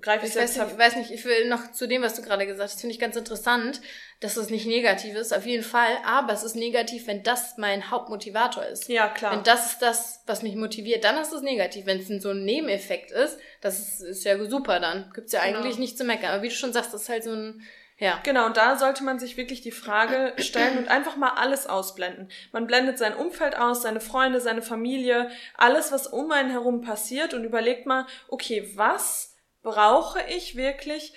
greife 0.00 0.26
ich, 0.26 0.34
ich 0.34 0.40
jetzt 0.40 0.58
weiß, 0.58 0.72
Ich 0.72 0.78
weiß 0.78 0.96
nicht, 0.96 1.10
ich 1.10 1.24
will 1.24 1.48
noch 1.48 1.72
zu 1.72 1.86
dem, 1.86 2.02
was 2.02 2.14
du 2.14 2.22
gerade 2.22 2.46
gesagt 2.46 2.70
hast, 2.70 2.80
finde 2.80 2.94
ich 2.94 3.00
ganz 3.00 3.16
interessant, 3.16 3.80
dass 4.20 4.36
es 4.36 4.50
nicht 4.50 4.66
negativ 4.66 5.14
ist, 5.14 5.32
auf 5.32 5.46
jeden 5.46 5.62
Fall, 5.62 5.96
aber 6.04 6.32
es 6.32 6.42
ist 6.42 6.56
negativ, 6.56 7.06
wenn 7.06 7.22
das 7.22 7.56
mein 7.56 7.90
Hauptmotivator 7.90 8.64
ist. 8.64 8.88
Ja, 8.88 9.08
klar. 9.08 9.32
Wenn 9.32 9.44
das 9.44 9.72
ist 9.72 9.82
das, 9.82 10.22
was 10.26 10.42
mich 10.42 10.56
motiviert, 10.56 11.04
dann 11.04 11.18
ist 11.18 11.32
es 11.32 11.42
negativ. 11.42 11.86
Wenn 11.86 11.98
es 11.98 12.22
so 12.22 12.30
ein 12.30 12.44
Nebeneffekt 12.44 13.10
ist, 13.10 13.38
das 13.60 13.78
ist, 13.78 14.00
ist 14.00 14.24
ja 14.24 14.42
super 14.44 14.80
dann. 14.80 15.10
Gibt's 15.14 15.32
ja 15.32 15.44
genau. 15.44 15.58
eigentlich 15.58 15.78
nicht 15.78 15.96
zu 15.96 16.04
meckern. 16.04 16.30
Aber 16.30 16.42
wie 16.42 16.48
du 16.48 16.54
schon 16.54 16.72
sagst, 16.72 16.92
das 16.92 17.02
ist 17.02 17.08
halt 17.08 17.24
so 17.24 17.32
ein 17.32 17.62
ja. 17.98 18.20
Genau, 18.22 18.46
und 18.46 18.56
da 18.56 18.76
sollte 18.76 19.02
man 19.02 19.18
sich 19.18 19.36
wirklich 19.36 19.60
die 19.60 19.72
Frage 19.72 20.34
stellen 20.38 20.78
und 20.78 20.88
einfach 20.88 21.16
mal 21.16 21.30
alles 21.30 21.66
ausblenden. 21.66 22.30
Man 22.52 22.66
blendet 22.66 22.96
sein 22.96 23.14
Umfeld 23.14 23.56
aus, 23.56 23.82
seine 23.82 24.00
Freunde, 24.00 24.40
seine 24.40 24.62
Familie, 24.62 25.30
alles, 25.56 25.90
was 25.90 26.06
um 26.06 26.30
einen 26.30 26.50
herum 26.50 26.80
passiert 26.80 27.34
und 27.34 27.44
überlegt 27.44 27.86
mal, 27.86 28.06
okay, 28.28 28.70
was 28.76 29.34
brauche 29.62 30.20
ich 30.28 30.54
wirklich 30.54 31.12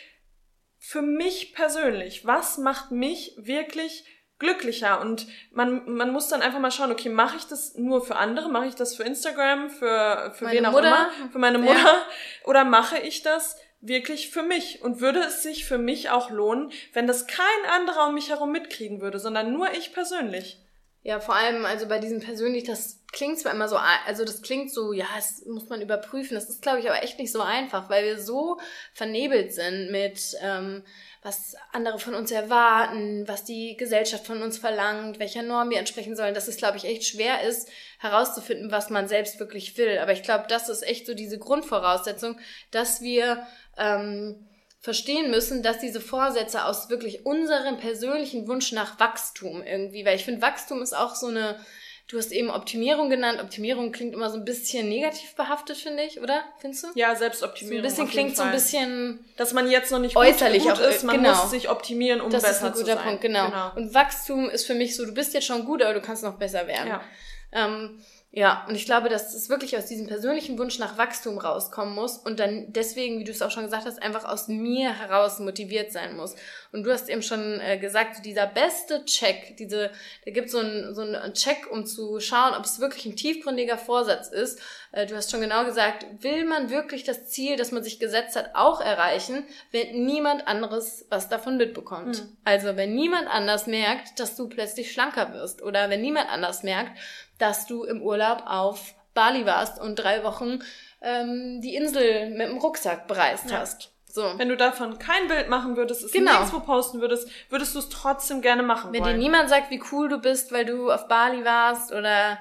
für 0.79 1.03
mich 1.03 1.53
persönlich? 1.53 2.25
Was 2.25 2.57
macht 2.57 2.89
mich 2.89 3.35
wirklich 3.37 4.05
glücklicher 4.39 4.99
und 5.01 5.27
man, 5.51 5.85
man 5.85 6.11
muss 6.11 6.27
dann 6.27 6.41
einfach 6.41 6.59
mal 6.59 6.71
schauen, 6.71 6.91
okay, 6.91 7.09
mache 7.09 7.37
ich 7.37 7.45
das 7.45 7.75
nur 7.75 8.03
für 8.03 8.15
andere, 8.15 8.49
mache 8.49 8.65
ich 8.65 8.73
das 8.73 8.95
für 8.95 9.03
Instagram, 9.03 9.69
für, 9.69 10.33
für 10.35 10.49
wen 10.49 10.65
auch 10.65 10.71
Mutter. 10.71 10.87
immer, 10.87 11.29
für 11.31 11.37
meine 11.37 11.59
Mutter 11.59 11.75
ja. 11.75 12.05
oder 12.45 12.65
mache 12.65 12.97
ich 12.97 13.21
das 13.21 13.55
wirklich 13.81 14.29
für 14.29 14.43
mich 14.43 14.81
und 14.81 15.01
würde 15.01 15.19
es 15.19 15.43
sich 15.43 15.65
für 15.65 15.77
mich 15.77 16.09
auch 16.09 16.29
lohnen, 16.29 16.71
wenn 16.93 17.07
das 17.07 17.27
kein 17.27 17.45
anderer 17.69 18.07
um 18.07 18.13
mich 18.13 18.29
herum 18.29 18.51
mitkriegen 18.51 19.01
würde, 19.01 19.19
sondern 19.19 19.51
nur 19.51 19.73
ich 19.73 19.93
persönlich. 19.93 20.59
Ja, 21.03 21.19
vor 21.19 21.35
allem, 21.35 21.65
also 21.65 21.87
bei 21.87 21.97
diesem 21.97 22.19
persönlich, 22.19 22.63
das 22.63 22.99
klingt 23.11 23.39
zwar 23.39 23.53
immer 23.53 23.67
so, 23.67 23.75
also 24.05 24.23
das 24.23 24.43
klingt 24.43 24.71
so, 24.71 24.93
ja, 24.93 25.07
das 25.15 25.43
muss 25.45 25.67
man 25.67 25.81
überprüfen. 25.81 26.35
Das 26.35 26.47
ist, 26.47 26.61
glaube 26.61 26.79
ich, 26.79 26.87
aber 26.87 27.01
echt 27.01 27.17
nicht 27.17 27.31
so 27.31 27.41
einfach, 27.41 27.89
weil 27.89 28.05
wir 28.05 28.21
so 28.21 28.59
vernebelt 28.93 29.51
sind 29.51 29.89
mit, 29.89 30.35
ähm, 30.41 30.83
was 31.23 31.55
andere 31.71 31.97
von 31.97 32.13
uns 32.13 32.31
erwarten, 32.31 33.27
was 33.27 33.43
die 33.43 33.77
Gesellschaft 33.77 34.27
von 34.27 34.43
uns 34.43 34.59
verlangt, 34.59 35.19
welcher 35.19 35.41
Norm 35.43 35.71
wir 35.71 35.79
entsprechen 35.79 36.15
sollen, 36.15 36.33
dass 36.35 36.47
es, 36.47 36.57
glaube 36.57 36.77
ich, 36.77 36.85
echt 36.85 37.03
schwer 37.03 37.41
ist, 37.43 37.69
herauszufinden, 37.99 38.71
was 38.71 38.91
man 38.91 39.07
selbst 39.07 39.39
wirklich 39.39 39.77
will. 39.77 39.97
Aber 39.99 40.13
ich 40.13 40.23
glaube, 40.23 40.45
das 40.49 40.69
ist 40.69 40.83
echt 40.83 41.05
so 41.07 41.15
diese 41.15 41.39
Grundvoraussetzung, 41.39 42.39
dass 42.69 43.01
wir 43.01 43.45
ähm, 43.81 44.47
verstehen 44.79 45.29
müssen, 45.29 45.61
dass 45.61 45.79
diese 45.79 46.01
Vorsätze 46.01 46.65
aus 46.65 46.89
wirklich 46.89 47.25
unserem 47.25 47.77
persönlichen 47.77 48.47
Wunsch 48.47 48.71
nach 48.71 48.99
Wachstum 48.99 49.63
irgendwie, 49.63 50.05
weil 50.05 50.15
ich 50.15 50.25
finde, 50.25 50.41
Wachstum 50.41 50.81
ist 50.81 50.95
auch 50.97 51.13
so 51.13 51.27
eine, 51.27 51.59
du 52.07 52.17
hast 52.17 52.31
eben 52.31 52.49
Optimierung 52.49 53.09
genannt. 53.09 53.39
Optimierung 53.41 53.91
klingt 53.91 54.13
immer 54.13 54.29
so 54.31 54.37
ein 54.37 54.45
bisschen 54.45 54.89
negativ 54.89 55.35
behaftet, 55.35 55.77
finde 55.77 56.03
ich, 56.03 56.19
oder? 56.19 56.43
Findest 56.59 56.83
du? 56.83 56.87
Ja, 56.95 57.15
Selbstoptimierung. 57.15 57.83
So 57.83 58.01
ein 58.01 58.07
bisschen 58.07 58.09
klingt 58.09 58.37
so 58.37 58.43
ein 58.43 58.51
bisschen. 58.51 59.23
Dass 59.37 59.53
man 59.53 59.69
jetzt 59.69 59.91
noch 59.91 59.99
nicht 59.99 60.15
äußerlich 60.15 60.63
gut, 60.63 60.77
gut 60.77 60.85
ist, 60.85 61.03
man 61.03 61.17
genau. 61.17 61.29
muss 61.29 61.51
sich 61.51 61.69
optimieren, 61.69 62.19
um 62.19 62.31
das 62.31 62.41
besser 62.41 62.53
zu 62.53 62.61
sein. 62.61 62.71
Das 62.71 62.79
ist 62.79 62.89
ein 62.89 62.95
guter 62.95 63.07
Punkt, 63.07 63.21
genau. 63.21 63.45
genau. 63.45 63.75
Und 63.75 63.93
Wachstum 63.93 64.49
ist 64.49 64.65
für 64.65 64.73
mich 64.73 64.95
so, 64.95 65.05
du 65.05 65.13
bist 65.13 65.33
jetzt 65.35 65.45
schon 65.45 65.65
gut, 65.65 65.83
aber 65.83 65.93
du 65.93 66.01
kannst 66.01 66.23
noch 66.23 66.39
besser 66.39 66.65
werden. 66.65 66.87
Ja. 66.87 67.01
Ähm, 67.51 68.03
ja, 68.33 68.65
und 68.69 68.75
ich 68.75 68.85
glaube, 68.85 69.09
dass 69.09 69.33
es 69.33 69.49
wirklich 69.49 69.77
aus 69.77 69.87
diesem 69.87 70.07
persönlichen 70.07 70.57
Wunsch 70.57 70.79
nach 70.79 70.97
Wachstum 70.97 71.37
rauskommen 71.37 71.93
muss 71.93 72.17
und 72.17 72.39
dann 72.39 72.71
deswegen, 72.71 73.19
wie 73.19 73.25
du 73.25 73.31
es 73.31 73.41
auch 73.41 73.51
schon 73.51 73.65
gesagt 73.65 73.85
hast, 73.85 74.01
einfach 74.01 74.23
aus 74.23 74.47
mir 74.47 74.93
heraus 74.97 75.39
motiviert 75.39 75.91
sein 75.91 76.15
muss. 76.15 76.35
Und 76.71 76.83
du 76.83 76.91
hast 76.91 77.09
eben 77.09 77.21
schon 77.21 77.59
äh, 77.59 77.77
gesagt, 77.77 78.25
dieser 78.25 78.47
beste 78.47 79.03
Check, 79.05 79.57
diese, 79.57 79.91
da 80.25 80.31
gibt 80.31 80.49
so 80.49 80.59
ein, 80.59 80.95
so 80.95 81.01
einen 81.01 81.33
Check, 81.33 81.69
um 81.69 81.85
zu 81.85 82.19
schauen, 82.21 82.53
ob 82.53 82.63
es 82.63 82.79
wirklich 82.79 83.05
ein 83.05 83.17
tiefgründiger 83.17 83.77
Vorsatz 83.77 84.29
ist. 84.29 84.61
Äh, 84.93 85.05
du 85.05 85.15
hast 85.15 85.31
schon 85.31 85.41
genau 85.41 85.65
gesagt, 85.65 86.05
will 86.19 86.45
man 86.45 86.69
wirklich 86.69 87.03
das 87.03 87.27
Ziel, 87.27 87.57
das 87.57 87.71
man 87.71 87.83
sich 87.83 87.99
gesetzt 87.99 88.37
hat, 88.37 88.51
auch 88.55 88.79
erreichen, 88.79 89.43
wenn 89.71 90.05
niemand 90.05 90.47
anderes 90.47 91.05
was 91.09 91.27
davon 91.27 91.57
mitbekommt. 91.57 92.21
Mhm. 92.21 92.37
Also 92.45 92.77
wenn 92.77 92.95
niemand 92.95 93.27
anders 93.27 93.67
merkt, 93.67 94.19
dass 94.19 94.37
du 94.37 94.47
plötzlich 94.47 94.93
schlanker 94.93 95.33
wirst 95.33 95.61
oder 95.61 95.89
wenn 95.89 96.01
niemand 96.01 96.29
anders 96.29 96.63
merkt, 96.63 96.97
dass 97.37 97.65
du 97.67 97.83
im 97.83 98.01
Urlaub 98.01 98.43
auf 98.45 98.95
Bali 99.13 99.45
warst 99.45 99.79
und 99.79 99.95
drei 99.95 100.23
Wochen 100.23 100.59
ähm, 101.01 101.59
die 101.61 101.75
Insel 101.75 102.29
mit 102.29 102.47
dem 102.47 102.59
Rucksack 102.59 103.07
bereist 103.07 103.49
ja. 103.49 103.59
hast. 103.59 103.90
So. 104.13 104.33
Wenn 104.37 104.49
du 104.49 104.57
davon 104.57 104.99
kein 104.99 105.27
Bild 105.27 105.49
machen 105.49 105.77
würdest, 105.77 106.03
es 106.03 106.11
genau. 106.11 106.33
nirgendwo 106.33 106.59
posten 106.59 107.01
würdest, 107.01 107.29
würdest 107.49 107.75
du 107.75 107.79
es 107.79 107.89
trotzdem 107.89 108.41
gerne 108.41 108.63
machen 108.63 108.91
Wenn 108.91 109.03
wollen. 109.03 109.15
dir 109.15 109.19
niemand 109.19 109.49
sagt, 109.49 109.71
wie 109.71 109.81
cool 109.91 110.09
du 110.09 110.17
bist, 110.17 110.51
weil 110.51 110.65
du 110.65 110.91
auf 110.91 111.07
Bali 111.07 111.45
warst 111.45 111.91
oder 111.91 112.37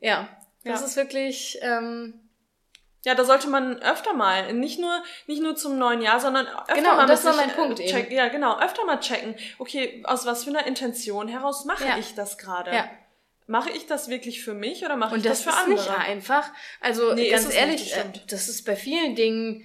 ja, 0.00 0.28
das 0.64 0.80
ja. 0.80 0.86
ist 0.86 0.96
wirklich 0.96 1.58
ähm, 1.60 2.22
ja, 3.04 3.16
da 3.16 3.24
sollte 3.24 3.48
man 3.48 3.82
öfter 3.82 4.14
mal, 4.14 4.52
nicht 4.52 4.78
nur, 4.78 5.02
nicht 5.26 5.42
nur 5.42 5.56
zum 5.56 5.76
neuen 5.76 6.02
Jahr, 6.02 6.20
sondern 6.20 6.46
öfter 6.46 6.74
genau, 6.74 6.94
mal. 6.94 7.06
das 7.06 7.24
war 7.24 7.34
mein 7.34 7.50
Punkt 7.50 7.80
check, 7.80 8.06
eben. 8.06 8.14
Ja, 8.14 8.28
genau, 8.28 8.60
öfter 8.60 8.84
mal 8.84 9.00
checken. 9.00 9.34
Okay, 9.58 10.02
aus 10.06 10.24
was 10.24 10.44
für 10.44 10.50
einer 10.50 10.66
Intention 10.66 11.26
heraus 11.26 11.64
mache 11.64 11.84
ja. 11.84 11.98
ich 11.98 12.14
das 12.14 12.38
gerade? 12.38 12.72
Ja 12.72 12.88
mache 13.48 13.70
ich 13.70 13.86
das 13.86 14.08
wirklich 14.08 14.42
für 14.42 14.54
mich 14.54 14.84
oder 14.84 14.96
mache 14.96 15.16
ich 15.16 15.22
das, 15.22 15.44
das 15.44 15.52
für 15.52 15.60
andere? 15.60 15.72
Und 15.72 15.76
das 15.76 15.86
ist 15.86 15.90
nicht 15.90 16.08
einfach. 16.08 16.50
Also 16.80 17.12
nee, 17.12 17.28
ganz 17.28 17.52
ehrlich, 17.52 17.80
nicht, 17.82 17.96
das, 17.96 18.04
äh, 18.04 18.26
das 18.28 18.48
ist 18.48 18.64
bei 18.64 18.76
vielen 18.76 19.14
Dingen, 19.14 19.64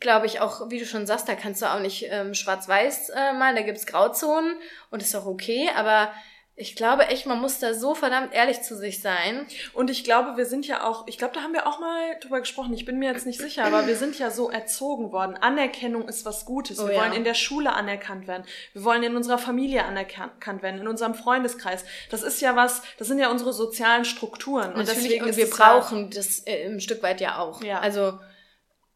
glaube 0.00 0.26
ich, 0.26 0.40
auch, 0.40 0.70
wie 0.70 0.78
du 0.78 0.86
schon 0.86 1.06
sagst, 1.06 1.28
da 1.28 1.34
kannst 1.34 1.62
du 1.62 1.66
auch 1.66 1.80
nicht 1.80 2.06
ähm, 2.10 2.34
schwarz-weiß 2.34 3.10
äh, 3.10 3.32
malen, 3.32 3.56
da 3.56 3.62
gibt's 3.62 3.86
Grauzonen 3.86 4.56
und 4.90 5.02
ist 5.02 5.14
auch 5.14 5.26
okay, 5.26 5.68
aber 5.76 6.12
ich 6.60 6.74
glaube 6.74 7.06
echt, 7.06 7.26
man 7.26 7.40
muss 7.40 7.60
da 7.60 7.72
so 7.72 7.94
verdammt 7.94 8.34
ehrlich 8.34 8.62
zu 8.62 8.76
sich 8.76 9.00
sein. 9.00 9.46
Und 9.74 9.90
ich 9.90 10.02
glaube, 10.02 10.36
wir 10.36 10.44
sind 10.44 10.66
ja 10.66 10.84
auch, 10.84 11.06
ich 11.06 11.16
glaube, 11.16 11.32
da 11.34 11.42
haben 11.42 11.52
wir 11.52 11.68
auch 11.68 11.78
mal 11.78 12.18
drüber 12.20 12.40
gesprochen, 12.40 12.74
ich 12.74 12.84
bin 12.84 12.98
mir 12.98 13.12
jetzt 13.12 13.26
nicht 13.26 13.40
sicher, 13.40 13.64
aber 13.64 13.86
wir 13.86 13.94
sind 13.94 14.18
ja 14.18 14.32
so 14.32 14.50
erzogen 14.50 15.12
worden. 15.12 15.36
Anerkennung 15.36 16.08
ist 16.08 16.24
was 16.24 16.44
Gutes. 16.44 16.78
Wir 16.78 16.96
oh, 16.96 16.98
wollen 16.98 17.12
ja. 17.12 17.16
in 17.18 17.22
der 17.22 17.34
Schule 17.34 17.72
anerkannt 17.74 18.26
werden. 18.26 18.42
Wir 18.72 18.82
wollen 18.82 19.04
in 19.04 19.14
unserer 19.14 19.38
Familie 19.38 19.84
anerkannt 19.84 20.62
werden, 20.62 20.80
in 20.80 20.88
unserem 20.88 21.14
Freundeskreis. 21.14 21.84
Das 22.10 22.24
ist 22.24 22.40
ja 22.40 22.56
was, 22.56 22.82
das 22.98 23.06
sind 23.06 23.20
ja 23.20 23.30
unsere 23.30 23.52
sozialen 23.52 24.04
Strukturen. 24.04 24.72
Und 24.72 24.88
deswegen 24.88 25.24
und 25.26 25.36
wir 25.36 25.48
brauchen 25.48 26.10
ja, 26.10 26.16
das 26.16 26.40
äh, 26.44 26.66
ein 26.66 26.80
Stück 26.80 27.04
weit 27.04 27.20
ja 27.20 27.38
auch. 27.38 27.62
Ja. 27.62 27.78
Also 27.78 28.18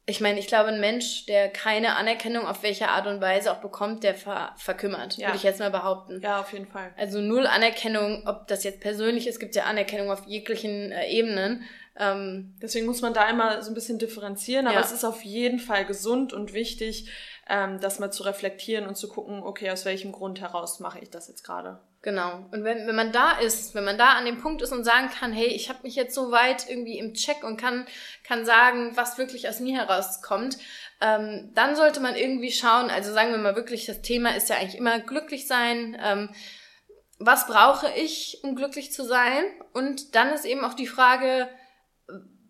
ich 0.05 0.21
meine, 0.21 0.41
ich 0.41 0.49
glaube, 0.49 0.71
ein 0.71 0.81
Mensch, 0.81 1.27
der 1.27 1.49
keine 1.49 1.95
Anerkennung 1.95 2.47
auf 2.47 2.65
welche 2.65 2.89
Art 2.89 3.07
und 3.07 3.21
Weise 3.21 3.53
auch 3.53 3.61
bekommt, 3.61 4.03
der 4.03 4.15
ver 4.15 4.53
verkümmert, 4.57 5.17
ja. 5.17 5.29
würde 5.29 5.37
ich 5.37 5.45
jetzt 5.45 5.61
mal 5.61 5.71
behaupten. 5.71 6.21
Ja, 6.21 6.41
auf 6.41 6.53
jeden 6.53 6.67
Fall. 6.67 6.93
Also 6.97 7.21
null 7.21 7.47
Anerkennung, 7.47 8.27
ob 8.27 8.49
das 8.49 8.65
jetzt 8.65 8.81
persönlich 8.81 9.29
ist, 9.29 9.39
gibt 9.39 9.55
ja 9.55 9.65
Anerkennung 9.65 10.11
auf 10.11 10.27
jeglichen 10.27 10.91
äh, 10.91 11.09
Ebenen. 11.09 11.63
Ähm, 11.97 12.57
Deswegen 12.61 12.87
muss 12.87 13.01
man 13.01 13.15
da 13.15 13.29
immer 13.29 13.63
so 13.63 13.71
ein 13.71 13.75
bisschen 13.75 13.99
differenzieren, 13.99 14.67
aber 14.67 14.77
ja. 14.77 14.81
es 14.81 14.93
ist 14.93 15.05
auf 15.05 15.23
jeden 15.23 15.61
Fall 15.61 15.85
gesund 15.85 16.33
und 16.33 16.53
wichtig, 16.53 17.09
ähm, 17.49 17.79
das 17.81 18.01
mal 18.01 18.11
zu 18.11 18.25
reflektieren 18.25 18.87
und 18.87 18.97
zu 18.97 19.09
gucken, 19.09 19.43
okay, 19.43 19.71
aus 19.71 19.85
welchem 19.85 20.11
Grund 20.11 20.41
heraus 20.41 20.81
mache 20.81 20.99
ich 20.99 21.11
das 21.11 21.29
jetzt 21.29 21.45
gerade. 21.45 21.81
Genau. 22.03 22.45
Und 22.51 22.65
wenn, 22.65 22.89
wenn 22.89 22.97
man 22.97 23.13
da 23.13 23.39
ist, 23.39 23.77
wenn 23.77 23.85
man 23.85 23.97
da 23.97 24.15
an 24.15 24.25
dem 24.25 24.41
Punkt 24.41 24.61
ist 24.61 24.73
und 24.73 24.83
sagen 24.83 25.09
kann, 25.09 25.33
hey, 25.33 25.47
ich 25.47 25.69
habe 25.69 25.79
mich 25.85 25.95
jetzt 25.95 26.17
so 26.17 26.33
weit 26.33 26.69
irgendwie 26.69 26.99
im 26.99 27.15
Check 27.15 27.45
und 27.45 27.57
kann, 27.57 27.87
kann 28.25 28.45
sagen, 28.45 28.97
was 28.97 29.19
wirklich 29.19 29.49
aus 29.49 29.61
mir 29.61 29.79
herauskommt, 29.79 30.59
ähm, 31.01 31.53
dann 31.55 31.77
sollte 31.77 32.01
man 32.01 32.17
irgendwie 32.17 32.51
schauen, 32.51 32.91
also 32.91 33.13
sagen 33.13 33.31
wir 33.31 33.39
mal 33.39 33.55
wirklich, 33.55 33.87
das 33.87 34.03
Thema 34.03 34.35
ist 34.35 34.49
ja 34.49 34.57
eigentlich 34.57 34.79
immer 34.79 34.99
glücklich 34.99 35.47
sein. 35.47 35.97
Ähm, 36.03 36.31
was 37.21 37.47
brauche 37.47 37.89
ich, 37.95 38.41
um 38.43 38.57
glücklich 38.57 38.93
zu 38.93 39.05
sein? 39.05 39.45
Und 39.73 40.17
dann 40.17 40.33
ist 40.33 40.45
eben 40.45 40.65
auch 40.65 40.75
die 40.75 40.89
Frage, 40.89 41.49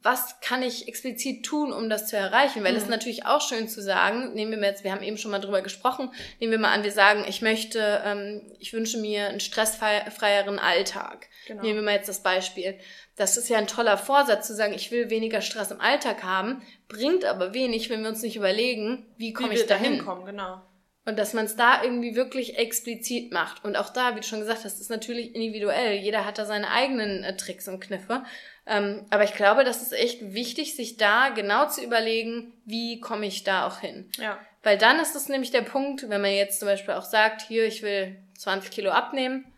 was 0.02 0.40
kann 0.40 0.62
ich 0.62 0.88
explizit 0.88 1.44
tun, 1.44 1.72
um 1.72 1.88
das 1.88 2.06
zu 2.06 2.16
erreichen? 2.16 2.64
Weil 2.64 2.74
es 2.74 2.84
mhm. 2.84 2.84
ist 2.84 2.90
natürlich 2.90 3.26
auch 3.26 3.40
schön 3.40 3.68
zu 3.68 3.80
sagen, 3.80 4.34
nehmen 4.34 4.50
wir 4.50 4.58
mal 4.58 4.66
jetzt, 4.66 4.84
wir 4.84 4.92
haben 4.92 5.02
eben 5.02 5.16
schon 5.16 5.30
mal 5.30 5.38
drüber 5.38 5.62
gesprochen, 5.62 6.10
nehmen 6.40 6.52
wir 6.52 6.58
mal 6.58 6.72
an, 6.72 6.82
wir 6.82 6.92
sagen, 6.92 7.24
ich 7.28 7.42
möchte, 7.42 8.02
ähm, 8.04 8.42
ich 8.58 8.72
wünsche 8.72 8.98
mir 8.98 9.28
einen 9.28 9.40
stressfreieren 9.40 10.58
Alltag. 10.58 11.28
Genau. 11.46 11.62
Nehmen 11.62 11.76
wir 11.76 11.82
mal 11.82 11.94
jetzt 11.94 12.08
das 12.08 12.22
Beispiel. 12.22 12.78
Das 13.16 13.36
ist 13.36 13.48
ja 13.48 13.58
ein 13.58 13.66
toller 13.66 13.98
Vorsatz 13.98 14.46
zu 14.46 14.54
sagen, 14.54 14.74
ich 14.74 14.90
will 14.90 15.10
weniger 15.10 15.40
Stress 15.40 15.70
im 15.70 15.80
Alltag 15.80 16.22
haben, 16.22 16.62
bringt 16.88 17.24
aber 17.24 17.54
wenig, 17.54 17.90
wenn 17.90 18.02
wir 18.02 18.08
uns 18.08 18.22
nicht 18.22 18.36
überlegen, 18.36 19.06
wie 19.16 19.32
komme 19.32 19.54
ich 19.54 19.66
dahin? 19.66 20.04
Kommen, 20.04 20.24
genau. 20.24 20.62
Und 21.04 21.18
dass 21.18 21.32
man 21.32 21.46
es 21.46 21.56
da 21.56 21.82
irgendwie 21.82 22.14
wirklich 22.14 22.58
explizit 22.58 23.32
macht. 23.32 23.64
Und 23.64 23.76
auch 23.76 23.90
da, 23.90 24.14
wie 24.14 24.20
du 24.20 24.26
schon 24.26 24.38
gesagt 24.38 24.64
hast, 24.64 24.80
ist 24.80 24.90
natürlich 24.90 25.34
individuell. 25.34 25.96
Jeder 25.96 26.24
hat 26.24 26.38
da 26.38 26.46
seine 26.46 26.70
eigenen 26.70 27.24
äh, 27.24 27.36
Tricks 27.36 27.66
und 27.66 27.80
Kniffe. 27.80 28.22
Ähm, 28.66 29.06
aber 29.10 29.24
ich 29.24 29.34
glaube, 29.34 29.64
das 29.64 29.82
ist 29.82 29.92
echt 29.92 30.34
wichtig, 30.34 30.76
sich 30.76 30.96
da 30.96 31.30
genau 31.30 31.68
zu 31.68 31.82
überlegen, 31.82 32.52
wie 32.64 33.00
komme 33.00 33.26
ich 33.26 33.44
da 33.44 33.66
auch 33.66 33.80
hin. 33.80 34.08
Ja. 34.18 34.38
Weil 34.62 34.78
dann 34.78 35.00
ist 35.00 35.16
es 35.16 35.28
nämlich 35.28 35.50
der 35.50 35.62
Punkt, 35.62 36.08
wenn 36.08 36.20
man 36.20 36.32
jetzt 36.32 36.60
zum 36.60 36.68
Beispiel 36.68 36.94
auch 36.94 37.04
sagt, 37.04 37.42
hier, 37.42 37.66
ich 37.66 37.82
will 37.82 38.16
20 38.38 38.70
Kilo 38.70 38.90
abnehmen, 38.90 39.51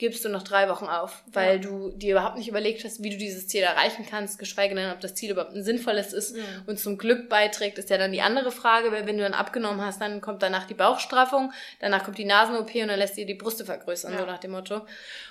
gibst 0.00 0.24
du 0.24 0.30
noch 0.30 0.42
drei 0.42 0.66
Wochen 0.70 0.86
auf, 0.86 1.22
weil 1.30 1.56
ja. 1.56 1.58
du 1.58 1.90
dir 1.90 2.12
überhaupt 2.12 2.38
nicht 2.38 2.48
überlegt 2.48 2.82
hast, 2.84 3.02
wie 3.02 3.10
du 3.10 3.18
dieses 3.18 3.46
Ziel 3.48 3.60
erreichen 3.60 4.06
kannst, 4.08 4.38
geschweige 4.38 4.74
denn, 4.74 4.90
ob 4.90 5.00
das 5.00 5.14
Ziel 5.14 5.30
überhaupt 5.30 5.54
ein 5.54 5.62
sinnvolles 5.62 6.14
ist 6.14 6.34
ja. 6.34 6.42
und 6.66 6.80
zum 6.80 6.96
Glück 6.96 7.28
beiträgt, 7.28 7.76
ist 7.76 7.90
ja 7.90 7.98
dann 7.98 8.10
die 8.10 8.22
andere 8.22 8.50
Frage, 8.50 8.92
weil 8.92 9.06
wenn 9.06 9.18
du 9.18 9.22
dann 9.22 9.34
abgenommen 9.34 9.84
hast, 9.84 10.00
dann 10.00 10.22
kommt 10.22 10.42
danach 10.42 10.66
die 10.66 10.72
Bauchstraffung, 10.72 11.52
danach 11.80 12.02
kommt 12.02 12.16
die 12.16 12.24
Nasen-OP 12.24 12.74
und 12.76 12.88
dann 12.88 12.98
lässt 12.98 13.18
dir 13.18 13.26
die 13.26 13.34
Brüste 13.34 13.66
vergrößern, 13.66 14.14
ja. 14.14 14.20
so 14.20 14.24
nach 14.24 14.38
dem 14.38 14.52
Motto. 14.52 14.80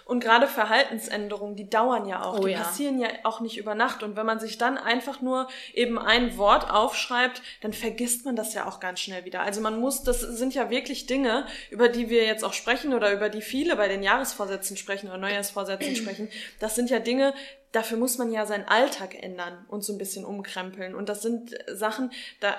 Und 0.05 0.23
gerade 0.23 0.47
Verhaltensänderungen, 0.47 1.55
die 1.55 1.67
dauern 1.67 2.05
ja 2.05 2.21
auch, 2.23 2.37
oh, 2.37 2.45
die 2.45 2.53
passieren 2.53 2.99
ja 2.99 3.07
auch 3.23 3.39
nicht 3.39 3.57
über 3.57 3.73
Nacht 3.73 4.03
und 4.03 4.15
wenn 4.15 4.25
man 4.27 4.39
sich 4.39 4.59
dann 4.59 4.77
einfach 4.77 5.19
nur 5.21 5.47
eben 5.73 5.97
ein 5.97 6.37
Wort 6.37 6.69
aufschreibt, 6.69 7.41
dann 7.61 7.73
vergisst 7.73 8.23
man 8.23 8.35
das 8.35 8.53
ja 8.53 8.67
auch 8.67 8.79
ganz 8.79 8.99
schnell 8.99 9.25
wieder. 9.25 9.41
Also 9.41 9.61
man 9.61 9.79
muss, 9.79 10.03
das 10.03 10.21
sind 10.21 10.53
ja 10.53 10.69
wirklich 10.69 11.07
Dinge, 11.07 11.47
über 11.71 11.89
die 11.89 12.09
wir 12.09 12.25
jetzt 12.25 12.43
auch 12.43 12.53
sprechen 12.53 12.93
oder 12.93 13.11
über 13.11 13.29
die 13.29 13.41
viele 13.41 13.75
bei 13.75 13.87
den 13.87 14.03
Jahresvorsätzen 14.03 14.58
Vorsätzen 14.59 14.77
sprechen 14.77 15.07
oder 15.07 15.17
Neujahrsvorsätzen 15.17 15.95
sprechen, 15.95 16.29
das 16.59 16.75
sind 16.75 16.89
ja 16.89 16.99
Dinge, 16.99 17.33
dafür 17.71 17.97
muss 17.97 18.17
man 18.17 18.31
ja 18.31 18.45
seinen 18.45 18.67
Alltag 18.67 19.15
ändern 19.21 19.65
und 19.69 19.83
so 19.83 19.93
ein 19.93 19.97
bisschen 19.97 20.25
umkrempeln. 20.25 20.95
Und 20.95 21.07
das 21.07 21.21
sind 21.21 21.55
Sachen, 21.67 22.11
da, 22.39 22.55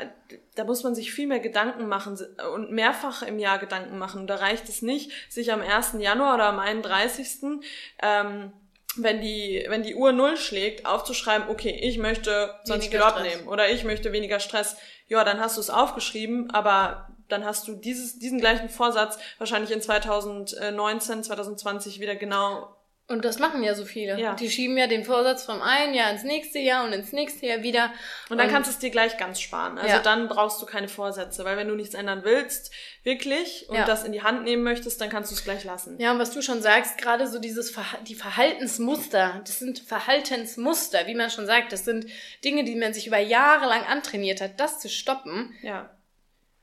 da 0.54 0.64
muss 0.64 0.82
man 0.82 0.94
sich 0.94 1.12
viel 1.12 1.26
mehr 1.26 1.40
Gedanken 1.40 1.88
machen 1.88 2.18
und 2.54 2.70
mehrfach 2.70 3.22
im 3.22 3.38
Jahr 3.38 3.58
Gedanken 3.58 3.98
machen. 3.98 4.22
Und 4.22 4.26
da 4.28 4.36
reicht 4.36 4.68
es 4.68 4.82
nicht, 4.82 5.10
sich 5.28 5.52
am 5.52 5.60
1. 5.60 5.96
Januar 5.98 6.34
oder 6.34 6.46
am 6.46 6.58
31. 6.58 7.60
Ähm, 8.02 8.52
wenn 8.96 9.20
die, 9.20 9.64
wenn 9.68 9.82
die 9.84 9.94
Uhr 9.94 10.12
null 10.12 10.36
schlägt, 10.36 10.84
aufzuschreiben, 10.84 11.48
okay, 11.48 11.78
ich 11.80 11.98
möchte 11.98 12.54
20 12.64 12.90
Kilo 12.90 13.04
abnehmen 13.04 13.46
oder 13.46 13.70
ich 13.70 13.84
möchte 13.84 14.12
weniger 14.12 14.40
Stress. 14.40 14.76
Ja, 15.06 15.22
dann 15.22 15.38
hast 15.38 15.56
du 15.56 15.60
es 15.60 15.70
aufgeschrieben, 15.70 16.50
aber 16.50 17.08
dann 17.32 17.44
hast 17.44 17.66
du 17.68 17.74
dieses, 17.74 18.18
diesen 18.18 18.40
gleichen 18.40 18.68
Vorsatz 18.68 19.18
wahrscheinlich 19.38 19.70
in 19.70 19.80
2019, 19.80 21.24
2020 21.24 22.00
wieder 22.00 22.16
genau. 22.16 22.76
Und 23.10 23.24
das 23.24 23.40
machen 23.40 23.64
ja 23.64 23.74
so 23.74 23.84
viele. 23.84 24.20
Ja. 24.20 24.34
Die 24.34 24.48
schieben 24.48 24.78
ja 24.78 24.86
den 24.86 25.04
Vorsatz 25.04 25.42
vom 25.42 25.60
einen 25.62 25.94
Jahr 25.94 26.12
ins 26.12 26.22
nächste 26.22 26.60
Jahr 26.60 26.84
und 26.84 26.92
ins 26.92 27.12
nächste 27.12 27.44
Jahr 27.44 27.60
wieder. 27.64 27.92
Und 28.28 28.38
dann 28.38 28.46
und 28.46 28.52
kannst 28.52 28.70
du 28.70 28.72
es 28.72 28.78
dir 28.78 28.90
gleich 28.90 29.16
ganz 29.16 29.40
sparen. 29.40 29.78
Also 29.78 29.96
ja. 29.96 29.98
dann 29.98 30.28
brauchst 30.28 30.62
du 30.62 30.66
keine 30.66 30.86
Vorsätze, 30.86 31.44
weil 31.44 31.56
wenn 31.56 31.66
du 31.66 31.74
nichts 31.74 31.94
ändern 31.94 32.20
willst, 32.22 32.70
wirklich, 33.02 33.68
und 33.68 33.74
ja. 33.74 33.84
das 33.84 34.04
in 34.04 34.12
die 34.12 34.22
Hand 34.22 34.44
nehmen 34.44 34.62
möchtest, 34.62 35.00
dann 35.00 35.10
kannst 35.10 35.32
du 35.32 35.34
es 35.34 35.42
gleich 35.42 35.64
lassen. 35.64 35.98
Ja, 35.98 36.12
und 36.12 36.20
was 36.20 36.30
du 36.30 36.40
schon 36.40 36.62
sagst, 36.62 36.98
gerade 36.98 37.26
so 37.26 37.40
dieses 37.40 37.72
Ver 37.72 37.84
die 38.06 38.14
Verhaltensmuster, 38.14 39.40
das 39.44 39.58
sind 39.58 39.80
Verhaltensmuster, 39.80 41.08
wie 41.08 41.16
man 41.16 41.30
schon 41.30 41.46
sagt, 41.46 41.72
das 41.72 41.84
sind 41.84 42.06
Dinge, 42.44 42.62
die 42.62 42.76
man 42.76 42.94
sich 42.94 43.08
über 43.08 43.18
Jahre 43.18 43.66
lang 43.66 43.84
antrainiert 43.86 44.40
hat, 44.40 44.60
das 44.60 44.78
zu 44.78 44.88
stoppen. 44.88 45.52
Ja 45.62 45.90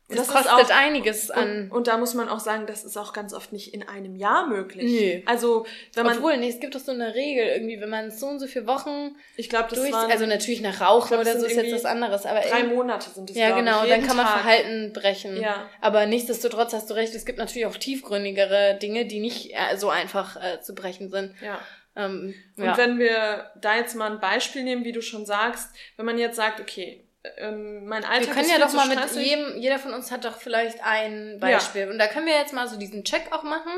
das, 0.10 0.20
das 0.20 0.28
kostet 0.30 0.54
auch, 0.54 0.70
einiges 0.70 1.30
an. 1.32 1.64
Und, 1.64 1.72
und, 1.72 1.88
da 1.88 1.98
muss 1.98 2.14
man 2.14 2.30
auch 2.30 2.40
sagen, 2.40 2.66
das 2.66 2.86
ist 2.86 2.96
auch 2.96 3.12
ganz 3.12 3.34
oft 3.34 3.52
nicht 3.52 3.74
in 3.74 3.86
einem 3.86 4.16
Jahr 4.16 4.48
möglich. 4.48 4.86
Nee. 4.86 5.24
Also, 5.26 5.66
wenn 5.96 6.06
man. 6.06 6.18
Obwohl, 6.18 6.38
nee, 6.38 6.48
es 6.48 6.62
gibt 6.62 6.76
doch 6.76 6.80
so 6.80 6.94
eine 6.94 7.14
Regel 7.14 7.46
irgendwie, 7.46 7.82
wenn 7.82 7.90
man 7.90 8.10
so 8.10 8.28
und 8.28 8.40
so 8.40 8.48
viele 8.48 8.68
Wochen. 8.68 9.18
Ich 9.36 9.50
glaube, 9.50 9.68
das 9.70 9.80
durch, 9.80 9.92
waren, 9.92 10.10
Also 10.10 10.26
natürlich 10.26 10.62
nach 10.62 10.80
Rauchen 10.80 11.10
glaub, 11.10 11.22
oder 11.22 11.38
so 11.38 11.46
ist 11.46 11.58
jetzt 11.58 11.74
was 11.74 11.84
anderes, 11.84 12.26
aber. 12.26 12.40
Drei 12.40 12.64
Monate 12.64 13.10
sind 13.10 13.30
es, 13.30 13.36
Ja, 13.36 13.54
genau, 13.54 13.86
dann 13.86 14.02
kann 14.08 14.16
man 14.16 14.26
Tag. 14.26 14.42
Verhalten 14.42 14.94
brechen. 14.94 15.42
Ja. 15.42 15.70
Aber 15.82 16.06
nichtsdestotrotz 16.06 16.72
hast 16.72 16.90
du 16.90 16.94
recht, 16.94 17.14
es 17.14 17.26
gibt 17.26 17.38
natürlich 17.38 17.66
auch 17.66 17.76
tiefgründigere 17.76 18.78
Dinge, 18.82 19.06
die 19.08 19.20
nicht 19.20 19.54
äh, 19.54 19.76
so 19.76 19.90
einfach 19.90 20.38
äh, 20.38 20.62
zu 20.62 20.74
brechen 20.74 21.10
sind. 21.10 21.34
Ja. 21.42 21.60
Ähm, 21.98 22.34
und 22.56 22.64
ja. 22.64 22.78
wenn 22.78 23.00
wir 23.00 23.52
da 23.60 23.76
jetzt 23.76 23.96
mal 23.96 24.10
ein 24.10 24.20
Beispiel 24.22 24.64
nehmen, 24.64 24.86
wie 24.86 24.94
du 24.94 25.02
schon 25.02 25.26
sagst, 25.26 25.76
wenn 25.98 26.06
man 26.06 26.18
jetzt 26.18 26.38
sagt, 26.38 26.62
okay, 26.62 27.04
ähm, 27.38 27.86
mein 27.86 28.04
Alltag 28.04 28.28
Wir 28.28 28.34
können 28.34 28.50
ja 28.50 28.60
doch 28.60 28.74
mal 28.74 28.88
mit 28.88 29.00
jedem, 29.16 29.58
jeder 29.58 29.80
von 29.80 29.94
uns 29.94 30.12
hat 30.12 30.26
doch 30.26 30.38
vielleicht 30.38 30.84
ein 30.84 31.40
Beispiel. 31.40 31.82
Ja. 31.82 31.90
Und 31.90 32.00
da 32.00 32.08
können 32.08 32.26
wir 32.26 32.36
jetzt 32.36 32.54
mal 32.54 32.68
so 32.68 32.78
diesen 32.78 33.04
Check 33.04 33.32
auch 33.32 33.44
machen. 33.44 33.72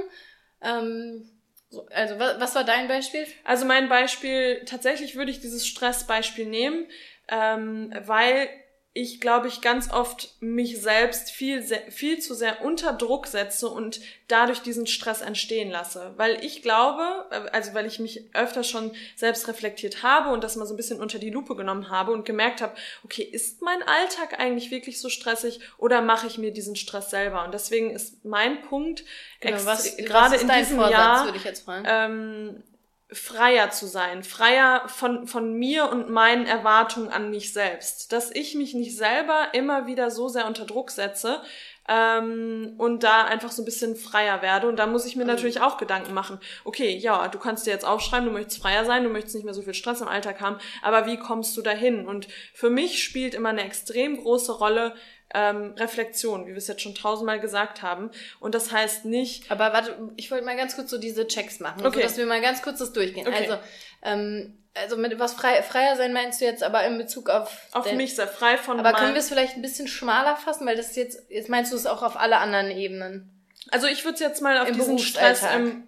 Ähm, 0.62 1.30
so, 1.69 1.86
also, 1.88 2.17
was, 2.19 2.39
was 2.39 2.56
war 2.56 2.63
dein 2.63 2.88
Beispiel? 2.88 3.28
Also 3.43 3.65
mein 3.65 3.89
Beispiel, 3.89 4.63
tatsächlich 4.65 5.15
würde 5.15 5.32
ich 5.32 5.39
dieses 5.39 5.67
Stressbeispiel 5.67 6.45
nehmen, 6.45 6.88
ähm, 7.28 7.93
weil 8.06 8.49
ich, 8.93 9.21
glaube 9.21 9.47
ich, 9.47 9.62
ganz 9.62 9.91
oft 9.91 10.36
mich 10.39 10.82
selbst 10.82 11.30
viel, 11.30 11.63
viel 11.89 12.19
zu 12.19 12.34
sehr 12.34 12.63
unter 12.63 12.91
Druck 12.91 13.28
setze 13.28 13.69
und 13.69 14.02
dadurch 14.28 14.62
diesen 14.62 14.88
Stress 14.88 15.21
entstehen 15.21 15.69
lasse. 15.69 16.13
Weil 16.17 16.43
ich 16.43 16.63
glaube, 16.63 17.04
äh, 17.30 17.49
also 17.52 17.75
weil 17.75 17.86
ich 17.86 17.99
mich 17.99 18.23
öfter 18.34 18.63
schon 18.63 18.91
selbst 19.15 19.47
reflektiert 19.47 20.02
habe 20.02 20.32
und 20.32 20.43
das 20.43 20.56
mal 20.56 20.65
so 20.65 20.73
ein 20.73 20.78
bisschen 20.78 20.99
unter 20.99 21.19
die 21.19 21.30
Lupe 21.30 21.56
genommen 21.56 21.91
habe 21.91 22.12
und 22.12 22.25
gemerkt 22.25 22.62
habe, 22.62 22.75
okay, 23.04 23.21
ist 23.21 23.62
mein 23.62 23.84
Alltag 23.84 24.39
eigentlich 24.39 24.71
wirklich 24.71 24.99
so 24.99 25.10
stressig 25.10 25.60
oder 25.78 26.02
mache 26.02 26.25
ich 26.25 26.39
mir 26.39 26.52
diesen 26.52 26.75
Stress 26.75 27.12
selber? 27.12 27.45
Und 27.45 27.54
deswegen 27.54 27.91
ist 27.91 28.25
mein 28.25 28.63
Punkt, 28.63 29.04
genau, 29.39 29.65
was, 29.65 29.97
gerade 29.97 30.36
was 30.36 30.41
in 30.41 30.49
diesem 30.49 30.78
Vorsatz, 30.78 30.91
Jahr, 30.91 31.25
würde 31.25 31.38
ich 31.38 31.43
jetzt 31.43 31.63
fragen? 31.63 31.86
Ähm, 31.88 32.63
freier 33.12 33.72
zu 33.72 33.88
sein, 33.88 34.24
freier 34.24 34.84
von, 34.88 35.26
von 35.26 35.54
mir 35.54 35.89
und 35.89 36.10
meinen 36.10 36.45
Erwartungen 36.45 37.10
an 37.10 37.32
mich 37.32 37.54
selbst. 37.54 38.12
Dass 38.12 38.30
ich 38.30 38.54
mich 38.54 38.76
nicht 38.76 38.95
selber 38.95 39.48
immer 39.54 39.88
wieder 39.88 40.12
so 40.12 40.28
sehr 40.28 40.45
unter 40.45 40.65
Druck 40.65 40.91
setze 40.91 41.41
ähm, 41.88 42.76
und 42.78 43.04
da 43.04 43.26
einfach 43.26 43.52
so 43.52 43.63
ein 43.63 43.65
bisschen 43.65 43.95
freier 43.95 44.43
werde. 44.43 44.67
Und 44.67 44.78
da 44.78 44.86
muss 44.86 45.08
ich 45.08 45.15
mir 45.15 45.24
mhm. 45.24 45.30
natürlich 45.32 45.60
auch 45.60 45.78
Gedanken 45.78 46.13
machen. 46.13 46.39
Okay, 46.63 46.95
ja, 46.95 47.28
du 47.30 47.39
kannst 47.39 47.65
dir 47.65 47.72
jetzt 47.72 47.86
aufschreiben, 47.86 48.28
du 48.28 48.32
möchtest 48.32 48.62
freier 48.62 48.86
sein, 48.86 49.04
du 49.04 49.10
möchtest 49.10 49.36
nicht 49.36 49.45
mehr 49.45 49.56
so 49.56 49.63
viel 49.63 49.74
Stress 49.74 50.02
im 50.02 50.08
Alltag 50.08 50.39
haben, 50.39 50.58
aber 50.84 51.08
wie 51.08 51.17
kommst 51.17 51.58
du 51.58 51.63
dahin? 51.63 52.08
Und 52.08 52.28
für 52.54 52.69
mich 52.69 53.04
spielt 53.04 53.34
immer 53.34 53.50
eine 53.50 53.63
extrem 53.63 54.17
große 54.17 54.52
Rolle, 54.52 54.93
ähm, 55.34 55.74
Reflexion, 55.78 56.46
wie 56.46 56.52
wir 56.52 56.58
es 56.58 56.68
jetzt 56.68 56.82
schon 56.82 56.96
tausendmal 56.96 57.39
gesagt 57.39 57.82
haben. 57.82 58.10
Und 58.39 58.56
das 58.56 58.72
heißt 58.72 59.06
nicht. 59.06 59.52
Aber 59.52 59.74
warte, 59.74 59.96
ich 60.15 60.32
wollte 60.32 60.46
mal 60.46 60.58
ganz 60.58 60.76
kurz 60.76 60.89
so 60.89 60.98
diese 60.98 61.28
Checks 61.28 61.60
machen, 61.60 61.86
okay. 61.86 61.98
so 61.98 62.02
dass 62.02 62.18
wir 62.18 62.26
mal 62.26 62.42
ganz 62.42 62.62
kurz 62.62 62.80
das 62.80 62.94
durchgehen. 62.94 63.28
Okay. 63.28 63.48
Also, 63.50 63.58
ähm, 64.04 64.56
also 64.76 64.98
mit 64.98 65.18
was 65.20 65.34
frei, 65.34 65.62
freier 65.62 65.96
sein 65.96 66.13
meinst 66.13 66.42
du 66.42 66.46
jetzt 66.46 66.63
aber 66.63 66.84
in 66.86 66.98
Bezug 66.98 67.30
auf 67.30 67.68
auf 67.72 67.86
den, 67.86 67.98
mich 67.98 68.15
sehr 68.15 68.28
frei 68.28 68.58
von 68.58 68.80
aber 68.80 68.94
können 68.94 69.13
wir 69.13 69.20
es 69.20 69.28
vielleicht 69.28 69.56
ein 69.56 69.62
bisschen 69.62 69.88
schmaler 69.88 70.36
fassen 70.36 70.65
weil 70.68 70.78
das 70.78 70.96
jetzt 70.96 71.30
jetzt 71.30 71.50
meinst 71.50 71.72
du 71.72 71.76
es 71.76 71.86
auch 71.86 72.04
auf 72.04 72.18
alle 72.18 72.38
anderen 72.38 72.70
Ebenen 72.70 73.44
also 73.72 73.88
ich 73.88 74.06
würde 74.06 74.13
es 74.13 74.20
jetzt 74.20 74.42
mal 74.42 74.60
auf 74.60 74.70
Im 74.70 74.76
diesen 74.76 75.00
Stress 75.00 75.44
im 75.56 75.88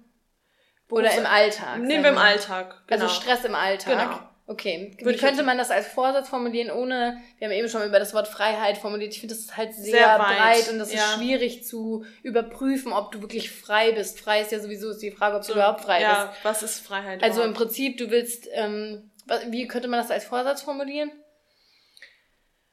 oder 0.89 1.11
im 1.13 1.27
Alltag 1.27 1.79
nehmen 1.79 2.03
wir 2.03 2.09
im 2.09 2.17
Alltag 2.17 2.71
also 2.71 2.83
genau. 2.87 3.03
also 3.03 3.21
Stress 3.21 3.45
im 3.45 3.55
Alltag 3.55 4.09
genau 4.09 4.30
Okay. 4.51 4.91
Wie 4.97 5.15
könnte 5.15 5.43
man 5.43 5.57
das 5.57 5.71
als 5.71 5.87
Vorsatz 5.87 6.27
formulieren, 6.27 6.71
ohne, 6.71 7.21
wir 7.37 7.47
haben 7.47 7.53
eben 7.53 7.69
schon 7.69 7.87
über 7.87 7.99
das 7.99 8.13
Wort 8.13 8.27
Freiheit 8.27 8.77
formuliert. 8.77 9.13
Ich 9.13 9.21
finde, 9.21 9.33
das 9.33 9.45
ist 9.45 9.55
halt 9.55 9.73
sehr, 9.73 9.93
sehr 9.93 10.17
breit 10.17 10.69
und 10.69 10.77
das 10.77 10.93
ja. 10.93 11.05
ist 11.05 11.13
schwierig 11.13 11.63
zu 11.63 12.03
überprüfen, 12.21 12.91
ob 12.91 13.13
du 13.13 13.21
wirklich 13.21 13.49
frei 13.49 13.93
bist. 13.93 14.19
Frei 14.19 14.41
ist 14.41 14.51
ja 14.51 14.59
sowieso 14.59 14.89
ist 14.89 15.01
die 15.01 15.11
Frage, 15.11 15.37
ob 15.37 15.43
du 15.43 15.47
so, 15.47 15.53
überhaupt 15.53 15.79
frei 15.79 16.01
ja, 16.01 16.25
bist. 16.25 16.43
was 16.43 16.63
ist 16.63 16.79
Freiheit? 16.81 17.23
Also 17.23 17.39
überhaupt? 17.39 17.47
im 17.47 17.53
Prinzip, 17.65 17.97
du 17.97 18.11
willst, 18.11 18.49
ähm, 18.51 19.09
wie 19.47 19.69
könnte 19.69 19.87
man 19.87 20.01
das 20.01 20.11
als 20.11 20.25
Vorsatz 20.25 20.63
formulieren? 20.63 21.11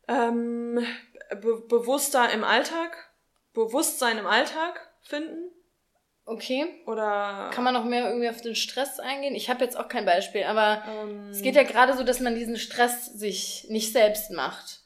Ähm, 0.09 0.85
be 1.31 1.63
bewusster 1.69 2.29
im 2.33 2.43
Alltag, 2.43 3.09
Bewusstsein 3.55 4.19
im 4.19 4.27
Alltag 4.27 4.81
finden. 5.03 5.53
Okay. 6.29 6.67
Oder. 6.85 7.51
Kann 7.55 7.65
man 7.65 7.73
noch 7.73 7.85
mehr 7.85 8.07
irgendwie 8.07 8.29
auf 8.29 8.43
den 8.43 8.55
Stress 8.55 9.01
eingehen? 9.01 9.35
Ich 9.35 9.49
habe 9.49 9.65
jetzt 9.65 9.79
auch 9.79 9.89
kein 9.89 10.05
Beispiel, 10.05 10.45
aber 10.45 10.83
ähm, 10.87 11.31
es 11.31 11.41
geht 11.41 11.57
ja 11.57 11.63
gerade 11.63 11.97
so, 11.97 12.05
dass 12.05 12.21
man 12.21 12.35
diesen 12.35 12.59
Stress 12.59 13.07
sich 13.07 13.67
nicht 13.71 13.95
selbst 13.95 14.31
macht. 14.31 14.81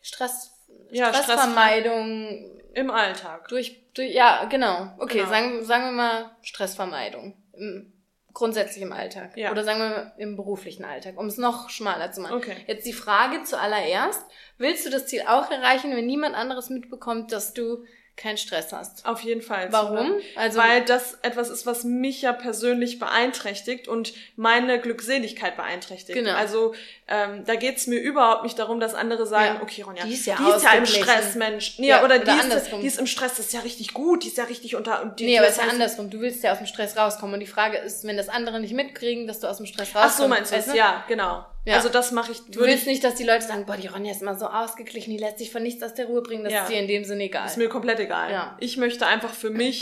Stress, 0.00 0.52
ja, 0.90 1.12
Stressvermeidung. 1.12 2.50
Im 2.74 2.90
Alltag. 2.90 3.48
Durch, 3.48 3.92
durch 3.92 4.14
ja, 4.14 4.46
genau. 4.46 4.94
Okay, 4.98 5.18
Genau. 5.18 5.28
Sagen, 5.28 5.64
sagen 5.64 5.84
wir 5.84 5.92
mal 5.92 6.30
Stressvermeidung. 6.40 7.36
Im, 7.52 7.92
grundsätzlich 8.32 8.82
im 8.82 8.94
Alltag. 8.94 9.36
Ja. 9.36 9.50
Oder 9.50 9.64
sagen 9.64 9.80
wir 9.80 9.88
mal 9.90 10.12
im 10.16 10.36
beruflichen 10.36 10.86
Alltag, 10.86 11.18
um 11.18 11.26
es 11.26 11.36
noch 11.36 11.68
schmaler 11.68 12.10
zu 12.12 12.22
machen. 12.22 12.36
Okay. 12.36 12.56
Jetzt 12.66 12.86
die 12.86 12.94
Frage 12.94 13.42
zuallererst, 13.42 14.24
willst 14.56 14.86
du 14.86 14.90
das 14.90 15.06
Ziel 15.06 15.24
auch 15.28 15.50
erreichen, 15.50 15.94
wenn 15.94 16.06
niemand 16.06 16.34
anderes 16.34 16.70
mitbekommt, 16.70 17.32
dass 17.32 17.52
du 17.52 17.84
keinen 18.16 18.36
Stress 18.36 18.72
hast? 18.72 19.06
Auf 19.06 19.20
jeden 19.22 19.40
Fall. 19.42 19.68
Warum? 19.72 20.12
Also, 20.36 20.58
Weil 20.58 20.84
das 20.84 21.18
etwas 21.22 21.48
ist, 21.48 21.64
was 21.66 21.82
mich 21.84 22.22
ja 22.22 22.32
persönlich 22.32 22.98
beeinträchtigt 22.98 23.88
und 23.88 24.12
meine 24.36 24.78
Glückseligkeit 24.80 25.56
beeinträchtigt. 25.56 26.16
Genau. 26.18 26.34
Also 26.34 26.74
ähm, 27.08 27.44
da 27.46 27.54
geht's 27.56 27.86
mir 27.86 27.98
überhaupt 27.98 28.42
nicht 28.44 28.58
darum, 28.58 28.80
dass 28.80 28.94
andere 28.94 29.26
sagen, 29.26 29.56
Ja. 29.56 29.62
okay, 29.62 29.82
Ronja, 29.82 30.04
Die 30.04 30.12
ist 30.12 30.26
ja 30.26 30.36
im 30.36 30.44
ausgeglichen. 30.44 31.02
Stress, 31.04 31.34
Mensch. 31.36 31.78
Nee, 31.78 31.88
Ja, 31.88 32.04
oder, 32.04 32.16
oder 32.16 32.18
die, 32.24 32.30
ist, 32.30 32.42
andersrum. 32.44 32.80
die 32.82 32.86
ist 32.86 32.98
im 32.98 33.06
Stress, 33.06 33.36
das 33.36 33.46
ist 33.46 33.52
ja 33.54 33.60
richtig 33.60 33.94
gut, 33.94 34.24
die 34.24 34.28
ist 34.28 34.36
ja 34.36 34.44
richtig 34.44 34.76
unter... 34.76 35.02
Und 35.02 35.18
die, 35.18 35.24
Nee, 35.24 35.38
aber 35.38 35.48
es 35.48 35.56
das 35.56 35.64
ist 35.64 35.68
ja 35.68 35.72
andersrum. 35.74 36.10
Du 36.10 36.20
willst 36.20 36.42
ja 36.44 36.52
aus 36.52 36.58
dem 36.58 36.66
Stress 36.66 36.96
rauskommen. 36.96 37.34
Und 37.34 37.40
die 37.40 37.46
Frage 37.46 37.78
ist, 37.78 38.04
wenn 38.06 38.16
das 38.16 38.28
andere 38.28 38.60
nicht 38.60 38.74
mitkriegen, 38.74 39.26
dass 39.26 39.40
du 39.40 39.46
aus 39.48 39.56
dem 39.56 39.66
Stress 39.66 39.88
Ach 39.94 40.04
rauskommst. 40.04 40.18
so, 40.18 40.28
meinst 40.28 40.52
du 40.52 40.72
du? 40.72 40.76
Ja, 40.76 41.04
genau. 41.08 41.44
Ja. 41.64 41.76
Also 41.76 41.88
das 41.88 42.10
mache 42.10 42.32
ich... 42.32 42.40
Du 42.48 42.60
willst 42.60 42.86
nicht, 42.88 43.04
dass 43.04 43.14
die 43.14 43.22
Leute 43.22 43.46
sagen, 43.46 43.66
boah, 43.66 43.76
die 43.76 43.86
Ronja 43.86 44.10
ist 44.10 44.20
immer 44.20 44.34
so 44.36 44.46
ausgeglichen, 44.46 45.10
die 45.12 45.18
lässt 45.18 45.38
sich 45.38 45.52
von 45.52 45.62
nichts 45.62 45.80
aus 45.82 45.94
der 45.94 46.06
Ruhe 46.06 46.20
bringen. 46.20 46.42
Das 46.42 46.52
Ja. 46.52 46.62
ist 46.64 46.70
dir 46.72 46.80
in 46.80 46.88
dem 46.88 47.04
Sinne 47.04 47.24
egal. 47.24 47.46
Ist 47.46 47.56
mir 47.56 47.68
komplett 47.68 48.00
egal. 48.00 48.32
Ja. 48.32 48.56
Ich 48.58 48.76
möchte 48.78 49.06
einfach 49.06 49.32
für 49.32 49.50
mich 49.50 49.80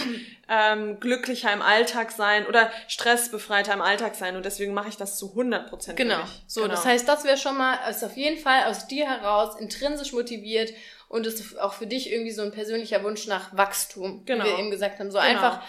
ähm, 0.49 1.01
glücklicher 1.01 1.51
im 1.53 1.63
Alltag 1.63 2.11
sein 2.13 2.45
oder 2.47 2.71
stressbefreiter 2.89 3.73
im 3.73 3.81
Alltag 3.81 4.15
sein 4.15 4.37
und 4.37 4.45
deswegen 4.45 4.75
mache 4.75 4.89
ich 4.91 4.97
das 4.99 5.17
zu 5.17 5.31
100 5.31 5.69
Prozent. 5.71 5.97
Genau. 5.97 6.21
So, 6.47 6.63
genau. 6.63 6.75
das 6.75 6.85
heißt, 6.85 7.09
das 7.09 7.25
wäre 7.25 7.39
schon 7.39 7.57
mal, 7.57 7.79
ist 7.89 8.05
auf 8.05 8.17
jeden 8.17 8.39
Fall 8.39 8.65
aus 8.65 8.87
dir 8.87 9.09
heraus 9.09 9.59
intrinsisch 9.59 10.13
motiviert 10.13 10.73
und 11.09 11.27
ist 11.27 11.59
auch 11.59 11.73
für 11.73 11.87
dich 11.87 12.13
irgendwie 12.13 12.31
so 12.33 12.43
ein 12.43 12.53
persönlicher 12.53 13.03
Wunsch 13.03 13.27
nach 13.27 13.57
Wachstum, 13.57 14.25
Genau. 14.27 14.45
wie 14.45 14.49
wir 14.51 14.59
eben 14.59 14.71
gesagt 14.71 14.99
haben. 14.99 15.11
So 15.11 15.19
Genau. 15.19 15.31
einfach, 15.31 15.63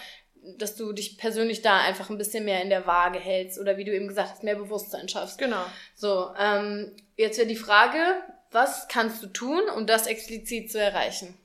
dass 0.58 0.76
du 0.76 0.92
dich 0.92 1.18
persönlich 1.18 1.62
da 1.62 1.78
einfach 1.80 2.10
ein 2.10 2.18
bisschen 2.18 2.44
mehr 2.44 2.62
in 2.62 2.70
der 2.70 2.86
Waage 2.86 3.18
hältst 3.18 3.58
oder 3.58 3.76
wie 3.76 3.84
du 3.84 3.94
eben 3.94 4.08
gesagt 4.08 4.30
hast, 4.30 4.42
mehr 4.42 4.56
Bewusstsein 4.56 5.08
schaffst. 5.08 5.38
Genau. 5.38 5.64
So, 5.94 6.30
ähm, 6.38 6.92
jetzt 7.16 7.38
wäre 7.38 7.48
die 7.48 7.56
Frage, 7.56 7.98
was 8.50 8.88
kannst 8.88 9.22
du 9.22 9.28
tun, 9.28 9.62
um 9.76 9.86
das 9.86 10.06
explizit 10.06 10.70
zu 10.70 10.78
erreichen? 10.80 11.38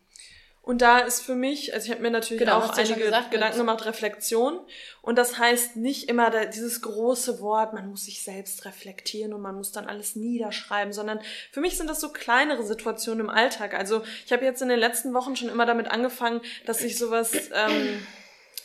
Und 0.61 0.81
da 0.81 0.99
ist 0.99 1.21
für 1.21 1.35
mich, 1.35 1.73
also 1.73 1.85
ich 1.85 1.91
habe 1.91 2.01
mir 2.01 2.11
natürlich 2.11 2.41
Genau, 2.43 2.57
auch 2.57 2.75
einige 2.77 2.95
gesagt, 2.95 3.31
Gedanken 3.31 3.55
mit- 3.55 3.65
gemacht, 3.65 3.85
Reflexion. 3.85 4.59
Und 5.01 5.17
das 5.17 5.37
heißt 5.37 5.77
nicht 5.77 6.09
immer 6.09 6.29
da, 6.29 6.43
dieses 6.43 6.81
große 6.81 7.39
Wort, 7.39 7.71
man 7.71 7.89
muss 7.89 8.03
sich 8.03 8.21
selbst 8.21 8.65
reflektieren 8.65 9.31
und 9.31 9.39
man 9.41 9.55
muss 9.55 9.71
dann 9.71 9.85
alles 9.85 10.17
niederschreiben, 10.17 10.91
sondern 10.91 11.21
für 11.53 11.61
mich 11.61 11.77
sind 11.77 11.89
das 11.89 12.01
so 12.01 12.09
kleinere 12.11 12.63
Situationen 12.63 13.21
im 13.21 13.29
Alltag. 13.29 13.75
Also 13.75 14.03
ich 14.25 14.33
habe 14.33 14.43
jetzt 14.43 14.61
in 14.61 14.67
den 14.67 14.79
letzten 14.79 15.13
Wochen 15.13 15.37
schon 15.37 15.47
immer 15.47 15.65
damit 15.65 15.89
angefangen, 15.89 16.41
dass 16.65 16.81
ich 16.81 16.97
sowas, 16.97 17.31
ähm, 17.53 18.05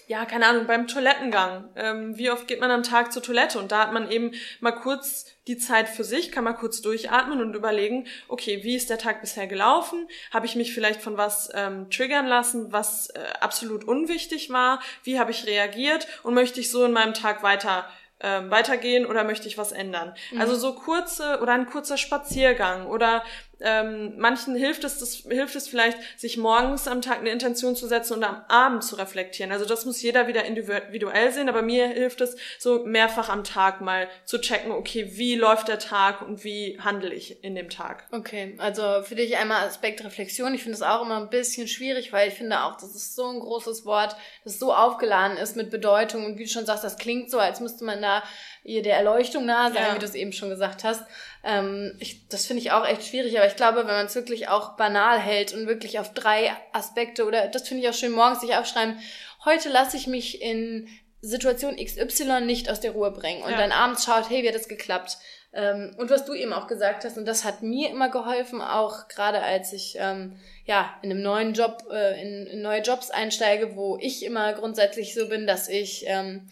ja, 0.07 0.25
keine 0.27 0.47
Ahnung, 0.47 0.67
beim 0.67 0.88
Toilettengang. 0.88 1.71
Ähm, 1.77 2.19
wie 2.19 2.31
oft 2.31 2.49
geht 2.49 2.61
man 2.61 2.71
am 2.71 2.83
Tag 2.83 3.12
zur 3.12 3.23
Toilette? 3.23 3.59
Und 3.59 3.73
da 3.73 3.79
hat 3.81 3.93
man 3.93 4.11
eben 4.11 4.33
mal 4.61 4.73
kurz 4.73 5.27
die 5.47 5.59
Zeit 5.59 5.88
für 5.88 6.05
sich, 6.05 6.31
kann 6.31 6.45
mal 6.45 6.53
kurz 6.53 6.83
durchatmen 6.83 7.41
und 7.41 7.55
überlegen, 7.55 8.07
okay, 8.29 8.62
wie 8.62 8.77
ist 8.77 8.91
der 8.91 8.99
Tag 8.99 9.21
bisher 9.21 9.47
gelaufen? 9.47 10.09
Habe 10.33 10.47
ich 10.47 10.55
mich 10.55 10.75
vielleicht 10.75 11.01
von 11.01 11.17
was 11.17 11.51
ähm, 11.55 11.91
triggern 11.91 12.27
lassen, 12.27 12.73
was 12.73 13.11
äh, 13.11 13.21
absolut 13.41 13.85
unwichtig 13.85 14.51
war? 14.51 14.81
Wie 15.05 15.19
habe 15.19 15.31
ich 15.31 15.47
reagiert? 15.47 16.07
Und 16.23 16.35
möchte 16.35 16.61
ich 16.61 16.71
so 16.71 16.85
in 16.85 16.93
meinem 16.93 17.15
Tag 17.15 17.43
weiter 17.43 17.88
ähm, 18.25 18.51
weitergehen 18.51 19.05
oder 19.05 19.25
möchte 19.25 19.49
ich 19.49 19.59
was 19.59 19.73
ändern? 19.73 20.15
Also 20.38 20.55
so 20.55 20.75
kurze 20.75 21.41
oder 21.41 21.53
ein 21.53 21.67
kurzer 21.67 21.97
Spaziergang 21.97 22.87
oder 22.87 23.25
ähm, 23.62 24.14
manchen 24.18 24.55
hilft 24.55 24.85
es, 24.85 24.98
das, 24.98 25.25
hilft 25.29 25.57
es 25.57 25.68
vielleicht, 25.68 25.98
sich 26.18 26.37
morgens 26.37 26.88
am 26.88 27.01
Tag 27.03 27.18
eine 27.18 27.31
Intention 27.31 27.77
zu 27.77 27.87
setzen 27.87 28.14
und 28.14 28.25
am 28.25 28.44
Abend 28.48 28.85
zu 28.85 28.96
reflektieren. 28.96 29.53
Also 29.53 29.64
das 29.64 29.85
muss 29.85 30.03
jeder 30.03 30.27
wieder 30.27 30.44
individuell 30.44 31.33
sehen, 31.33 31.48
aber 31.48 31.62
mir 31.62 31.88
hilft 31.88 32.20
es, 32.20 32.37
so 32.59 32.85
mehrfach 32.85 33.29
am 33.29 33.44
Tag 33.44 33.81
mal 33.81 34.09
zu 34.25 34.40
checken, 34.40 34.72
okay, 34.72 35.12
wie 35.12 35.37
läuft 35.37 35.68
der 35.68 35.79
Tag 35.79 36.22
und 36.22 36.44
wie 36.44 36.79
handle 36.81 37.12
ich 37.12 37.42
in 37.44 37.55
dem 37.55 37.70
Tag. 37.70 38.07
Okay, 38.12 38.55
also 38.59 39.03
für 39.03 39.14
dich 39.14 39.37
einmal 39.37 39.66
Aspekt 39.66 40.05
Reflexion. 40.05 40.55
Ich 40.55 40.62
finde 40.62 40.77
es 40.77 40.83
auch 40.83 41.03
immer 41.05 41.18
ein 41.18 41.31
bisschen 41.31 41.68
schwierig, 41.68 42.12
weil 42.12 42.29
ich 42.29 42.35
finde 42.35 42.62
auch, 42.64 42.77
das 42.77 42.94
ist 42.94 43.14
so 43.14 43.27
ein 43.29 43.40
großes 43.40 43.85
Wort, 43.85 44.16
das 44.44 44.59
so 44.59 44.75
aufgeladen 44.75 45.37
ist 45.37 45.57
mit 45.57 45.70
Bedeutung 45.70 46.25
und 46.27 46.38
wie 46.38 46.44
du 46.44 46.51
schon 46.51 46.66
sagst, 46.66 46.85
das 46.85 46.96
klingt 46.96 47.31
so, 47.31 47.38
als 47.38 47.61
müsste 47.61 47.85
man 47.85 48.03
da 48.03 48.22
ihr 48.64 48.83
der 48.83 48.96
Erleuchtung 48.96 49.44
nahe 49.46 49.72
sein, 49.72 49.83
Ja. 49.88 49.94
wie 49.94 49.98
du 49.98 50.05
es 50.05 50.14
eben 50.14 50.33
schon 50.33 50.48
gesagt 50.51 50.85
hast. 50.85 51.03
Ähm, 51.44 51.96
ich, 51.98 52.28
das 52.28 52.46
finde 52.46 52.62
ich 52.62 52.70
auch 52.70 52.87
echt 52.87 53.05
schwierig, 53.05 53.37
aber 53.37 53.46
ich 53.46 53.57
glaube, 53.57 53.78
wenn 53.78 53.87
man 53.87 54.07
es 54.07 54.14
wirklich 54.14 54.48
auch 54.48 54.76
banal 54.76 55.18
hält 55.18 55.52
und 55.52 55.66
wirklich 55.66 55.98
auf 55.98 56.14
drei 56.14 56.52
Aspekte 56.72 57.24
oder 57.24 57.48
das 57.48 57.66
finde 57.66 57.83
ich 57.83 57.88
auch 57.90 57.94
schön 57.94 58.12
morgens 58.12 58.40
sich 58.40 58.55
aufschreiben, 58.55 58.98
heute 59.44 59.68
lasse 59.68 59.96
ich 59.96 60.07
mich 60.07 60.40
in 60.40 60.88
Situation 61.20 61.76
XY 61.76 62.40
nicht 62.42 62.70
aus 62.70 62.81
der 62.81 62.92
Ruhe 62.92 63.11
bringen 63.11 63.42
und 63.42 63.50
Ja. 63.52 63.57
dann 63.59 63.72
abends 63.72 64.05
schaut, 64.05 64.28
hey, 64.31 64.42
wie 64.42 64.48
hat 64.48 64.55
das 64.55 64.68
geklappt? 64.68 65.18
Ähm, 65.52 65.94
und 65.98 66.11
was 66.11 66.24
du 66.24 66.33
eben 66.33 66.52
auch 66.52 66.66
gesagt 66.66 67.05
hast, 67.05 67.18
und 67.18 67.26
das 67.26 67.44
hat 67.44 67.62
mir 67.62 67.90
immer 67.90 68.09
geholfen, 68.09 68.62
auch 68.62 69.09
gerade 69.09 69.40
als 69.42 69.72
ich 69.72 69.96
ähm, 69.98 70.37
ja 70.64 70.94
in 71.02 71.11
einem 71.11 71.22
neuen 71.22 71.52
Job, 71.55 71.85
äh, 71.92 72.20
in, 72.22 72.46
in 72.46 72.62
neue 72.62 72.81
Jobs 72.81 73.11
einsteige, 73.11 73.76
wo 73.76 73.98
ich 74.00 74.24
immer 74.24 74.52
grundsätzlich 74.55 75.12
so 75.14 75.28
bin, 75.28 75.46
dass 75.46 75.68
ich 75.68 76.05
ähm, 76.07 76.48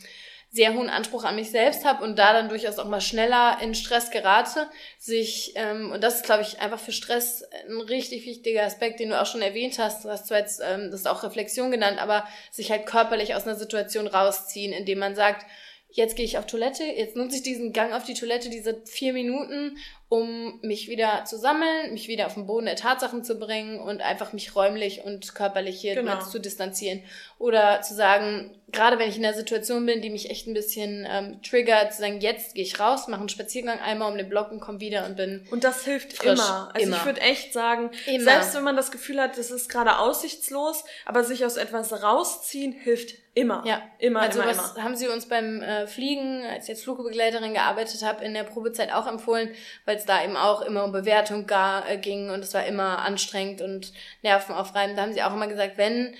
sehr 0.52 0.74
hohen 0.74 0.90
Anspruch 0.90 1.22
an 1.22 1.36
mich 1.36 1.50
selbst 1.50 1.84
habe 1.84 2.02
und 2.02 2.18
da 2.18 2.32
dann 2.32 2.48
durchaus 2.48 2.78
auch 2.78 2.88
mal 2.88 3.00
schneller 3.00 3.58
in 3.62 3.74
Stress 3.74 4.10
gerate, 4.10 4.68
sich, 4.98 5.52
ähm, 5.54 5.92
und 5.92 6.02
das 6.02 6.16
ist, 6.16 6.24
glaube 6.24 6.42
ich, 6.42 6.60
einfach 6.60 6.80
für 6.80 6.90
Stress 6.90 7.44
ein 7.68 7.80
richtig 7.80 8.26
wichtiger 8.26 8.64
Aspekt, 8.64 8.98
den 8.98 9.10
du 9.10 9.20
auch 9.20 9.26
schon 9.26 9.42
erwähnt 9.42 9.78
hast, 9.78 10.04
du 10.04 10.08
hast 10.08 10.26
zwar 10.26 10.38
jetzt 10.38 10.60
ähm, 10.64 10.90
das 10.90 11.00
ist 11.00 11.06
auch 11.06 11.22
Reflexion 11.22 11.70
genannt, 11.70 11.98
aber 11.98 12.26
sich 12.50 12.72
halt 12.72 12.86
körperlich 12.86 13.36
aus 13.36 13.46
einer 13.46 13.56
Situation 13.56 14.08
rausziehen, 14.08 14.72
indem 14.72 14.98
man 14.98 15.14
sagt, 15.14 15.46
jetzt 15.92 16.16
gehe 16.16 16.24
ich 16.24 16.36
auf 16.36 16.46
Toilette, 16.46 16.84
jetzt 16.84 17.14
nutze 17.14 17.36
ich 17.36 17.42
diesen 17.42 17.72
Gang 17.72 17.92
auf 17.92 18.04
die 18.04 18.14
Toilette, 18.14 18.50
diese 18.50 18.82
vier 18.86 19.12
Minuten, 19.12 19.76
um 20.10 20.58
mich 20.62 20.88
wieder 20.88 21.24
zu 21.24 21.38
sammeln, 21.38 21.92
mich 21.92 22.08
wieder 22.08 22.26
auf 22.26 22.34
den 22.34 22.44
Boden 22.46 22.66
der 22.66 22.74
Tatsachen 22.74 23.22
zu 23.22 23.38
bringen 23.38 23.78
und 23.78 24.02
einfach 24.02 24.32
mich 24.32 24.56
räumlich 24.56 25.04
und 25.04 25.36
körperlich 25.36 25.80
hier 25.80 25.94
Genau. 25.94 26.18
zu 26.20 26.40
distanzieren. 26.40 27.02
Oder 27.38 27.80
zu 27.82 27.94
sagen, 27.94 28.50
gerade 28.72 28.98
wenn 28.98 29.08
ich 29.08 29.16
in 29.16 29.24
einer 29.24 29.36
Situation 29.36 29.86
bin, 29.86 30.02
die 30.02 30.10
mich 30.10 30.28
echt 30.28 30.48
ein 30.48 30.52
bisschen 30.52 31.06
ähm, 31.08 31.40
triggert, 31.42 31.94
zu 31.94 32.00
sagen, 32.02 32.20
jetzt 32.20 32.56
gehe 32.56 32.64
ich 32.64 32.80
raus, 32.80 33.06
mache 33.06 33.20
einen 33.20 33.28
Spaziergang 33.28 33.78
einmal 33.78 34.10
um 34.10 34.18
den 34.18 34.28
Block 34.28 34.50
und 34.50 34.58
komme 34.60 34.80
wieder 34.80 35.06
und 35.06 35.16
bin 35.16 35.46
Und 35.52 35.62
das 35.62 35.84
hilft 35.84 36.12
Frisch, 36.14 36.32
immer. 36.40 36.70
Also 36.74 36.86
immer. 36.88 36.96
ich 36.96 37.04
würde 37.04 37.20
echt 37.20 37.52
sagen, 37.52 37.90
Immer. 38.06 38.24
selbst 38.24 38.54
wenn 38.56 38.64
man 38.64 38.74
das 38.76 38.90
Gefühl 38.90 39.20
hat, 39.20 39.38
das 39.38 39.52
ist 39.52 39.68
gerade 39.70 39.98
aussichtslos, 40.00 40.84
aber 41.06 41.22
sich 41.22 41.44
aus 41.44 41.56
etwas 41.56 42.02
rausziehen 42.02 42.72
hilft 42.72 43.14
immer. 43.32 43.62
Ja, 43.64 43.80
Immer, 44.00 44.20
also 44.22 44.40
immer, 44.42 44.50
was 44.50 44.72
immer. 44.74 44.82
haben 44.84 44.96
sie 44.96 45.06
uns 45.06 45.26
beim 45.26 45.62
äh, 45.62 45.86
Fliegen, 45.86 46.44
als 46.44 46.64
ich 46.64 46.70
jetzt 46.70 46.82
Flugbegleiterin 46.84 47.54
gearbeitet 47.54 48.02
habe, 48.02 48.24
in 48.24 48.34
der 48.34 48.42
Probezeit 48.42 48.92
auch 48.92 49.06
empfohlen, 49.06 49.50
weil 49.84 49.99
es 50.00 50.06
da 50.06 50.22
eben 50.24 50.36
auch 50.36 50.62
immer 50.62 50.84
um 50.84 50.92
Bewertung 50.92 51.46
äh, 51.48 51.96
ging 51.98 52.30
und 52.30 52.40
es 52.42 52.52
war 52.54 52.64
immer 52.66 52.98
anstrengend 52.98 53.60
und 53.62 53.92
nervenaufreibend. 54.22 54.98
Da 54.98 55.02
haben 55.02 55.12
sie 55.12 55.22
auch 55.22 55.32
immer 55.32 55.46
gesagt, 55.46 55.78
wenn 55.78 56.14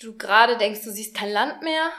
du 0.00 0.16
gerade 0.16 0.56
denkst, 0.56 0.82
du 0.84 0.90
siehst 0.90 1.14
kein 1.14 1.30
Land 1.30 1.62
mehr, 1.62 1.90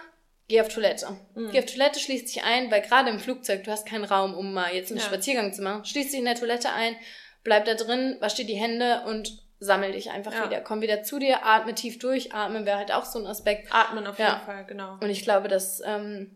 geh 0.48 0.62
auf 0.62 0.70
Toilette. 0.70 1.18
Mhm. 1.36 1.52
Geh 1.52 1.60
auf 1.60 1.66
Toilette, 1.66 2.00
schließ 2.00 2.26
dich 2.26 2.44
ein, 2.44 2.72
weil 2.72 2.82
gerade 2.82 3.10
im 3.10 3.20
Flugzeug, 3.20 3.64
du 3.64 3.72
hast 3.72 3.88
keinen 3.88 4.06
Raum, 4.06 4.34
um 4.34 4.54
mal 4.54 4.74
jetzt 4.74 4.92
einen 4.92 5.00
Ja. 5.00 5.06
Spaziergang 5.06 5.54
zu 5.54 5.62
machen. 5.62 5.86
Schließ 5.86 6.10
dich 6.12 6.20
in 6.20 6.26
der 6.26 6.36
Toilette 6.36 6.72
ein, 6.72 6.96
bleib 7.44 7.66
da 7.66 7.76
drin, 7.76 8.18
wasch 8.20 8.36
dir 8.36 8.46
die 8.46 8.56
Hände 8.56 9.04
und 9.06 9.44
sammel 9.60 9.92
dich 9.92 10.10
einfach 10.12 10.34
Ja. 10.34 10.46
wieder. 10.46 10.62
Komm 10.62 10.82
wieder 10.82 11.04
zu 11.04 11.20
dir, 11.20 11.46
atme 11.46 11.76
tief 11.76 12.00
durch. 12.00 12.34
Atmen 12.34 12.66
wäre 12.66 12.78
halt 12.78 12.92
auch 12.94 13.06
so 13.06 13.20
ein 13.20 13.28
Aspekt. 13.28 13.68
Atmen 13.74 14.08
auf 14.08 14.18
Ja. 14.18 14.34
jeden 14.36 14.46
Fall, 14.46 14.66
genau. 14.66 14.94
Und 15.02 15.10
ich 15.10 15.24
glaube, 15.24 15.48
dass 15.50 15.82
ähm, 15.86 16.36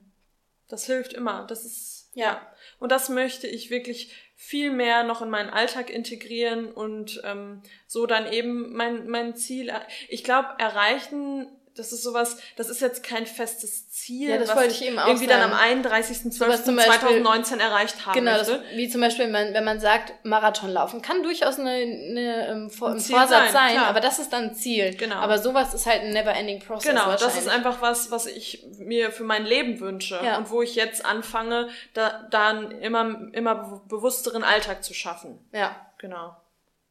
Das 0.69 0.85
hilft 0.85 1.13
immer. 1.13 1.45
Das 1.47 1.65
ist, 1.65 2.09
ja. 2.13 2.41
Und 2.79 2.91
das 2.91 3.07
möchte 3.09 3.47
ich 3.47 3.69
wirklich 3.69 4.11
viel 4.35 4.71
mehr 4.71 5.03
noch 5.03 5.21
in 5.21 5.29
meinen 5.29 5.49
Alltag 5.49 5.89
integrieren 5.89 6.71
und 6.71 7.21
ähm, 7.23 7.61
so 7.87 8.05
dann 8.05 8.31
eben 8.31 8.73
mein, 8.73 9.07
mein 9.07 9.35
Ziel. 9.35 9.71
Ich 10.09 10.23
glaube, 10.23 10.49
erreichen, 10.57 11.47
das 11.75 11.91
ist 11.91 12.03
sowas, 12.03 12.37
das 12.55 12.69
ist 12.69 12.81
jetzt 12.81 13.03
kein 13.03 13.25
festes 13.25 13.89
Ziel, 13.89 14.29
Ja, 14.29 14.37
das 14.37 14.49
was 14.49 14.55
wollte 14.57 14.71
ich 14.73 14.85
eben 14.85 14.99
auch 14.99 15.07
irgendwie 15.07 15.27
dann 15.27 15.41
am 15.41 15.51
sagen. 15.51 15.85
31.12.2019 15.85 17.59
erreicht 17.59 18.05
haben 18.05 18.13
genau, 18.13 18.37
das, 18.37 18.51
wie 18.75 18.89
zum 18.89 19.01
Beispiel, 19.01 19.25
wenn 19.25 19.31
man, 19.31 19.53
wenn 19.53 19.63
man 19.63 19.79
sagt, 19.79 20.13
Marathon 20.25 20.69
laufen, 20.69 21.01
kann 21.01 21.23
durchaus 21.23 21.59
eine, 21.59 21.69
eine, 21.71 22.47
ähm, 22.47 22.71
Ein 22.81 22.83
ein 22.93 22.99
Ziel 22.99 23.15
Vorsatz 23.15 23.51
sein, 23.51 23.75
sein, 23.75 23.77
aber 23.79 23.99
das 23.99 24.19
ist 24.19 24.31
dann 24.33 24.43
ein 24.49 24.55
Ziel. 24.55 24.95
Genau. 24.95 25.15
Aber 25.15 25.39
sowas 25.39 25.73
ist 25.73 25.85
halt 25.85 26.01
ein 26.01 26.11
never-ending 26.13 26.59
process 26.59 26.89
Genau, 26.89 27.11
das 27.11 27.37
ist 27.37 27.47
einfach 27.49 27.81
was, 27.81 28.11
was 28.11 28.25
ich 28.25 28.65
mir 28.79 29.11
für 29.11 29.23
mein 29.23 29.45
Leben 29.45 29.79
wünsche 29.79 30.19
Ja. 30.23 30.37
und 30.37 30.49
wo 30.49 30.61
ich 30.61 30.75
jetzt 30.75 31.05
anfange, 31.05 31.69
da 31.93 32.27
dann 32.29 32.71
immer 32.71 33.29
immer 33.33 33.55
be- 33.55 33.81
bewussteren 33.87 34.43
Alltag 34.43 34.83
zu 34.83 34.93
schaffen. 34.93 35.39
Ja, 35.51 35.75
Genau. 35.97 36.35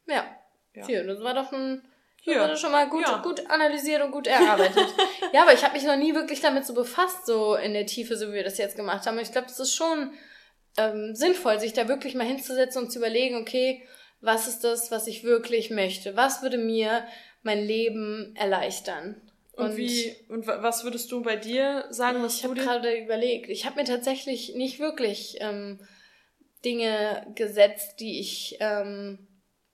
ja. 0.06 0.24
Ja. 0.74 0.86
Hier, 0.86 1.04
das 1.06 1.20
war 1.22 1.34
doch 1.34 1.52
ein 1.52 1.82
das 2.24 2.34
Ja. 2.34 2.46
doch 2.46 2.56
schon 2.56 2.72
mal 2.72 2.88
gut, 2.88 3.02
Ja. 3.06 3.18
gut 3.22 3.48
analysiert 3.50 4.02
und 4.02 4.12
gut 4.12 4.26
erarbeitet. 4.26 4.86
ja, 5.32 5.42
aber 5.42 5.52
ich 5.52 5.62
habe 5.64 5.74
mich 5.74 5.84
noch 5.84 5.96
nie 5.96 6.14
wirklich 6.14 6.40
damit 6.40 6.64
so 6.66 6.74
befasst, 6.74 7.26
so 7.26 7.54
in 7.56 7.72
der 7.74 7.86
Tiefe, 7.86 8.16
so 8.16 8.28
wie 8.28 8.34
wir 8.34 8.44
das 8.44 8.58
jetzt 8.58 8.76
gemacht 8.76 9.06
haben. 9.06 9.18
Ich 9.18 9.32
glaube, 9.32 9.48
das 9.48 9.58
ist 9.60 9.74
schon 9.74 10.12
ähm, 10.76 11.14
sinnvoll, 11.14 11.58
sich 11.60 11.72
da 11.72 11.88
wirklich 11.88 12.14
mal 12.14 12.26
hinzusetzen 12.26 12.84
und 12.84 12.90
zu 12.90 12.98
überlegen, 12.98 13.36
okay, 13.36 13.82
was 14.20 14.46
ist 14.46 14.60
das, 14.64 14.90
was 14.90 15.06
ich 15.08 15.24
wirklich 15.24 15.70
möchte? 15.70 16.16
Was 16.16 16.42
würde 16.42 16.58
mir 16.58 17.04
mein 17.42 17.64
Leben 17.64 18.34
erleichtern? 18.36 19.20
Und, 19.54 19.64
und 19.72 19.76
wie 19.76 20.16
und 20.28 20.46
was 20.46 20.84
würdest 20.84 21.12
du 21.12 21.22
bei 21.22 21.36
dir 21.36 21.84
sagen? 21.90 22.22
Was 22.22 22.36
ich 22.36 22.44
habe 22.44 22.54
gerade 22.54 22.96
überlegt. 22.96 23.50
Ich 23.50 23.66
habe 23.66 23.76
mir 23.76 23.84
tatsächlich 23.84 24.54
nicht 24.54 24.78
wirklich 24.78 25.36
ähm, 25.40 25.80
Dinge 26.64 27.26
gesetzt, 27.34 28.00
die 28.00 28.20
ich 28.20 28.56
ähm, 28.60 29.18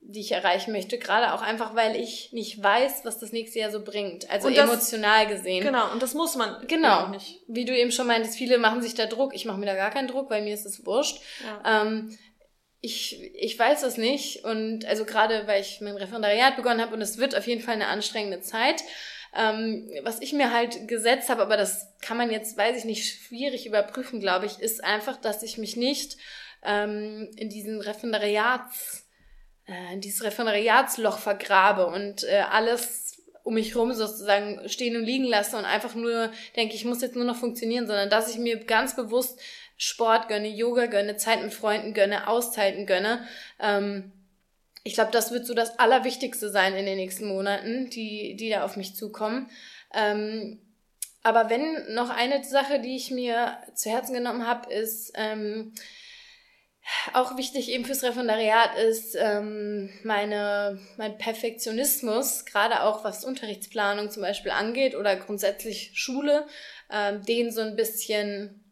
die 0.00 0.20
ich 0.20 0.32
erreichen 0.32 0.72
möchte, 0.72 0.98
gerade 0.98 1.34
auch 1.34 1.42
einfach, 1.42 1.74
weil 1.74 1.96
ich 1.96 2.32
nicht 2.32 2.62
weiß, 2.62 3.04
was 3.04 3.18
das 3.18 3.32
nächste 3.32 3.58
Jahr 3.58 3.70
so 3.70 3.82
bringt. 3.82 4.30
Also 4.30 4.48
das, 4.48 4.58
emotional 4.58 5.26
gesehen. 5.26 5.64
Genau, 5.64 5.90
und 5.92 6.02
das 6.02 6.14
muss 6.14 6.36
man 6.36 6.66
genau 6.66 7.04
auch 7.04 7.08
nicht. 7.10 7.42
Wie 7.46 7.64
du 7.64 7.76
eben 7.76 7.92
schon 7.92 8.06
meintest, 8.06 8.36
viele 8.36 8.58
machen 8.58 8.80
sich 8.80 8.94
da 8.94 9.06
Druck. 9.06 9.34
Ich 9.34 9.44
mache 9.44 9.58
mir 9.58 9.66
da 9.66 9.74
gar 9.74 9.90
keinen 9.90 10.08
Druck, 10.08 10.30
weil 10.30 10.42
mir 10.42 10.54
ist 10.54 10.66
es 10.66 10.86
wurscht. 10.86 11.20
Ja. 11.44 11.82
Ähm, 11.82 12.16
ich, 12.80 13.20
ich 13.34 13.58
weiß 13.58 13.82
das 13.82 13.96
nicht. 13.96 14.44
Und 14.44 14.86
also 14.86 15.04
gerade, 15.04 15.46
weil 15.46 15.60
ich 15.60 15.80
mein 15.80 15.96
Referendariat 15.96 16.56
begonnen 16.56 16.80
habe 16.80 16.94
und 16.94 17.02
es 17.02 17.18
wird 17.18 17.36
auf 17.36 17.46
jeden 17.46 17.60
Fall 17.60 17.74
eine 17.74 17.88
anstrengende 17.88 18.40
Zeit. 18.40 18.82
Ähm, 19.36 19.90
was 20.04 20.22
ich 20.22 20.32
mir 20.32 20.54
halt 20.54 20.88
gesetzt 20.88 21.28
habe, 21.28 21.42
aber 21.42 21.58
das 21.58 21.88
kann 22.00 22.16
man 22.16 22.30
jetzt, 22.30 22.56
weiß 22.56 22.78
ich 22.78 22.84
nicht, 22.86 23.04
schwierig 23.04 23.66
überprüfen, 23.66 24.20
glaube 24.20 24.46
ich, 24.46 24.58
ist 24.58 24.82
einfach, 24.82 25.20
dass 25.20 25.42
ich 25.42 25.58
mich 25.58 25.76
nicht 25.76 26.16
ähm, 26.64 27.28
in 27.36 27.50
diesen 27.50 27.82
Referendariats 27.82 29.07
äh, 29.68 29.98
dieses 29.98 30.24
Referendariatsloch 30.24 31.18
vergrabe 31.18 31.86
und 31.86 32.24
äh, 32.24 32.42
alles 32.50 33.22
um 33.44 33.54
mich 33.54 33.76
rum 33.76 33.94
sozusagen 33.94 34.68
stehen 34.68 34.96
und 34.96 35.04
liegen 35.04 35.24
lasse 35.24 35.56
und 35.56 35.64
einfach 35.64 35.94
nur 35.94 36.30
denke, 36.56 36.74
ich 36.74 36.84
muss 36.84 37.00
jetzt 37.00 37.16
nur 37.16 37.24
noch 37.24 37.36
funktionieren, 37.36 37.86
sondern 37.86 38.10
dass 38.10 38.30
ich 38.30 38.38
mir 38.38 38.58
ganz 38.64 38.96
bewusst 38.96 39.40
Sport 39.78 40.28
gönne, 40.28 40.48
Yoga 40.48 40.86
gönne, 40.86 41.16
Zeit 41.16 41.42
mit 41.42 41.54
Freunden 41.54 41.94
gönne, 41.94 42.28
Auszeiten 42.28 42.84
gönne. 42.84 43.26
Ähm, 43.60 44.12
ich 44.84 44.94
glaube, 44.94 45.12
das 45.12 45.32
wird 45.32 45.46
so 45.46 45.54
das 45.54 45.78
Allerwichtigste 45.78 46.50
sein 46.50 46.74
in 46.74 46.84
den 46.84 46.96
nächsten 46.96 47.26
Monaten, 47.26 47.88
die, 47.90 48.36
die 48.36 48.50
da 48.50 48.64
auf 48.64 48.76
mich 48.76 48.96
zukommen. 48.96 49.50
Ähm, 49.94 50.58
aber 51.22 51.50
wenn 51.50 51.94
noch 51.94 52.10
eine 52.10 52.42
Sache, 52.44 52.80
die 52.80 52.96
ich 52.96 53.10
mir 53.10 53.58
zu 53.74 53.90
Herzen 53.90 54.14
genommen 54.14 54.46
habe, 54.46 54.72
ist, 54.72 55.12
ähm, 55.14 55.72
auch 57.12 57.36
wichtig 57.36 57.70
eben 57.70 57.84
fürs 57.84 58.02
Referendariat 58.02 58.76
ist 58.76 59.16
ähm, 59.18 59.90
meine, 60.04 60.80
mein 60.96 61.18
Perfektionismus, 61.18 62.44
gerade 62.44 62.82
auch 62.82 63.04
was 63.04 63.24
Unterrichtsplanung 63.24 64.10
zum 64.10 64.22
Beispiel 64.22 64.52
angeht 64.52 64.94
oder 64.94 65.16
grundsätzlich 65.16 65.92
Schule, 65.94 66.46
ähm, 66.90 67.22
den 67.24 67.50
so 67.50 67.60
ein 67.60 67.76
bisschen, 67.76 68.64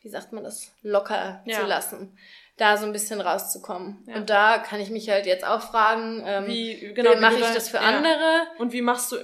wie 0.00 0.08
sagt 0.08 0.32
man 0.32 0.44
das, 0.44 0.72
locker 0.82 1.42
ja. 1.46 1.60
zu 1.60 1.66
lassen 1.66 2.16
da 2.56 2.76
so 2.76 2.86
ein 2.86 2.92
bisschen 2.92 3.20
rauszukommen. 3.20 4.04
Ja. 4.06 4.16
Und 4.16 4.30
da 4.30 4.58
kann 4.58 4.80
ich 4.80 4.90
mich 4.90 5.08
halt 5.08 5.26
jetzt 5.26 5.44
auch 5.44 5.62
fragen, 5.62 6.22
ähm, 6.24 6.46
wie 6.46 6.92
genau, 6.94 7.16
mache 7.16 7.36
ich 7.36 7.40
das 7.40 7.68
für 7.68 7.78
ja. 7.78 7.82
andere? 7.82 8.46
Und 8.58 8.72
wie 8.72 8.82
machst 8.82 9.10
du 9.10 9.16